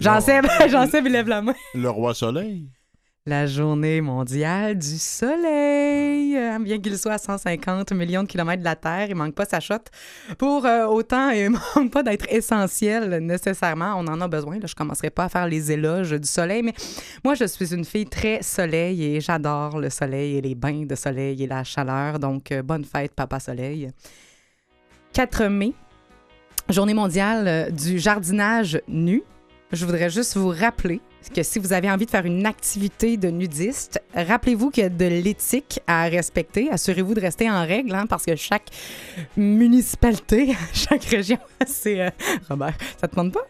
J'en 0.00 0.20
sais, 0.20 0.40
j'en 0.68 0.86
sais, 0.86 1.00
il 1.04 1.12
lève 1.12 1.28
la 1.28 1.42
main. 1.42 1.54
Le 1.74 1.88
roi 1.90 2.14
soleil. 2.14 2.68
La 3.26 3.46
journée 3.46 4.02
mondiale 4.02 4.76
du 4.76 4.98
soleil. 4.98 6.36
Euh, 6.36 6.58
Bien 6.58 6.78
qu'il 6.78 6.98
soit 6.98 7.14
à 7.14 7.18
150 7.18 7.92
millions 7.92 8.22
de 8.22 8.28
kilomètres 8.28 8.60
de 8.60 8.64
la 8.64 8.76
Terre, 8.76 9.06
il 9.08 9.14
manque 9.14 9.34
pas 9.34 9.46
sa 9.46 9.60
shot 9.60 9.76
pour 10.36 10.66
euh, 10.66 10.84
autant 10.84 11.30
et 11.30 11.48
manque 11.74 11.90
pas 11.90 12.02
d'être 12.02 12.26
essentiel 12.30 13.20
nécessairement. 13.20 13.94
On 13.96 14.06
en 14.08 14.20
a 14.20 14.28
besoin. 14.28 14.58
Là, 14.58 14.66
je 14.66 14.74
commencerai 14.74 15.08
pas 15.08 15.24
à 15.24 15.28
faire 15.30 15.46
les 15.46 15.72
éloges 15.72 16.10
du 16.10 16.28
soleil, 16.28 16.62
mais 16.62 16.74
moi, 17.24 17.32
je 17.34 17.46
suis 17.46 17.72
une 17.72 17.86
fille 17.86 18.04
très 18.04 18.42
soleil 18.42 19.02
et 19.02 19.22
j'adore 19.22 19.78
le 19.78 19.88
soleil 19.88 20.36
et 20.36 20.42
les 20.42 20.54
bains 20.54 20.84
de 20.84 20.94
soleil 20.94 21.42
et 21.42 21.46
la 21.46 21.64
chaleur. 21.64 22.18
Donc, 22.18 22.52
euh, 22.52 22.62
bonne 22.62 22.84
fête, 22.84 23.14
Papa 23.14 23.40
Soleil. 23.40 23.90
4 25.14 25.44
mai, 25.46 25.72
journée 26.68 26.92
mondiale 26.92 27.72
du 27.72 27.98
jardinage 27.98 28.82
nu. 28.86 29.22
Je 29.72 29.84
voudrais 29.86 30.10
juste 30.10 30.36
vous 30.36 30.48
rappeler 30.50 31.00
que 31.34 31.42
si 31.42 31.58
vous 31.58 31.72
avez 31.72 31.90
envie 31.90 32.06
de 32.06 32.10
faire 32.10 32.26
une 32.26 32.46
activité 32.46 33.16
de 33.16 33.28
nudiste, 33.28 34.00
rappelez-vous 34.14 34.70
qu'il 34.70 34.82
y 34.82 34.86
a 34.86 34.90
de 34.90 35.06
l'éthique 35.06 35.80
à 35.86 36.04
respecter. 36.04 36.70
Assurez-vous 36.70 37.14
de 37.14 37.20
rester 37.20 37.50
en 37.50 37.66
règle, 37.66 37.94
hein, 37.94 38.06
parce 38.06 38.24
que 38.24 38.36
chaque 38.36 38.68
municipalité, 39.36 40.54
chaque 40.72 41.04
région, 41.04 41.38
c'est... 41.66 42.00
euh, 42.00 42.10
Robert, 42.48 42.74
ça 43.00 43.08
te 43.08 43.16
demande 43.16 43.32
pas? 43.32 43.46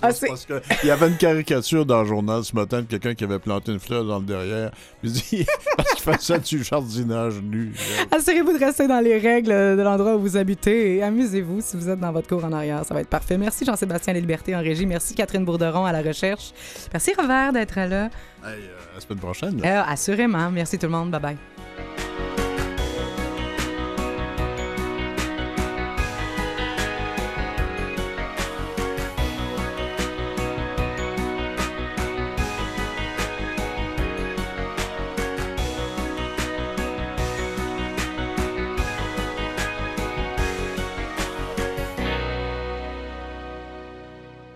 Ah, 0.00 0.12
C'est 0.12 0.26
parce 0.26 0.44
que 0.44 0.60
il 0.82 0.88
y 0.88 0.90
avait 0.90 1.08
une 1.08 1.16
caricature 1.16 1.86
dans 1.86 2.02
le 2.02 2.08
journal 2.08 2.42
ce 2.44 2.54
matin 2.54 2.80
de 2.80 2.86
quelqu'un 2.86 3.14
qui 3.14 3.24
avait 3.24 3.38
planté 3.38 3.72
une 3.72 3.78
fleur 3.78 4.04
dans 4.04 4.18
le 4.18 4.24
derrière. 4.24 4.70
Puis 5.00 5.46
parce 5.76 5.94
qu'il 5.94 6.12
faisait 6.12 6.38
du 6.40 6.64
jardinage 6.64 7.40
nu. 7.40 7.72
Assurez-vous 8.10 8.52
de 8.52 8.64
rester 8.64 8.88
dans 8.88 9.00
les 9.00 9.18
règles 9.18 9.50
de 9.50 9.82
l'endroit 9.82 10.16
où 10.16 10.20
vous 10.20 10.36
habitez 10.36 10.96
et 10.96 11.02
amusez-vous 11.02 11.60
si 11.60 11.76
vous 11.76 11.88
êtes 11.88 12.00
dans 12.00 12.12
votre 12.12 12.28
cour 12.28 12.44
en 12.44 12.52
arrière. 12.52 12.84
Ça 12.84 12.94
va 12.94 13.00
être 13.00 13.08
parfait. 13.08 13.38
Merci 13.38 13.64
Jean-Sébastien 13.64 14.12
Liberté 14.14 14.56
en 14.56 14.60
régie. 14.60 14.86
Merci 14.86 15.14
Catherine 15.14 15.44
Bourderon 15.44 15.84
à 15.84 15.92
la 15.92 16.02
recherche. 16.02 16.52
Merci 16.92 17.12
Robert 17.16 17.52
d'être 17.52 17.76
là. 17.76 18.04
Hey, 18.06 18.10
euh, 18.44 18.94
la 18.94 19.00
semaine 19.00 19.18
prochaine. 19.18 19.60
Euh, 19.64 19.82
assurément. 19.86 20.50
Merci 20.50 20.78
tout 20.78 20.86
le 20.86 20.92
monde. 20.92 21.10
Bye 21.10 21.20
bye. 21.20 22.31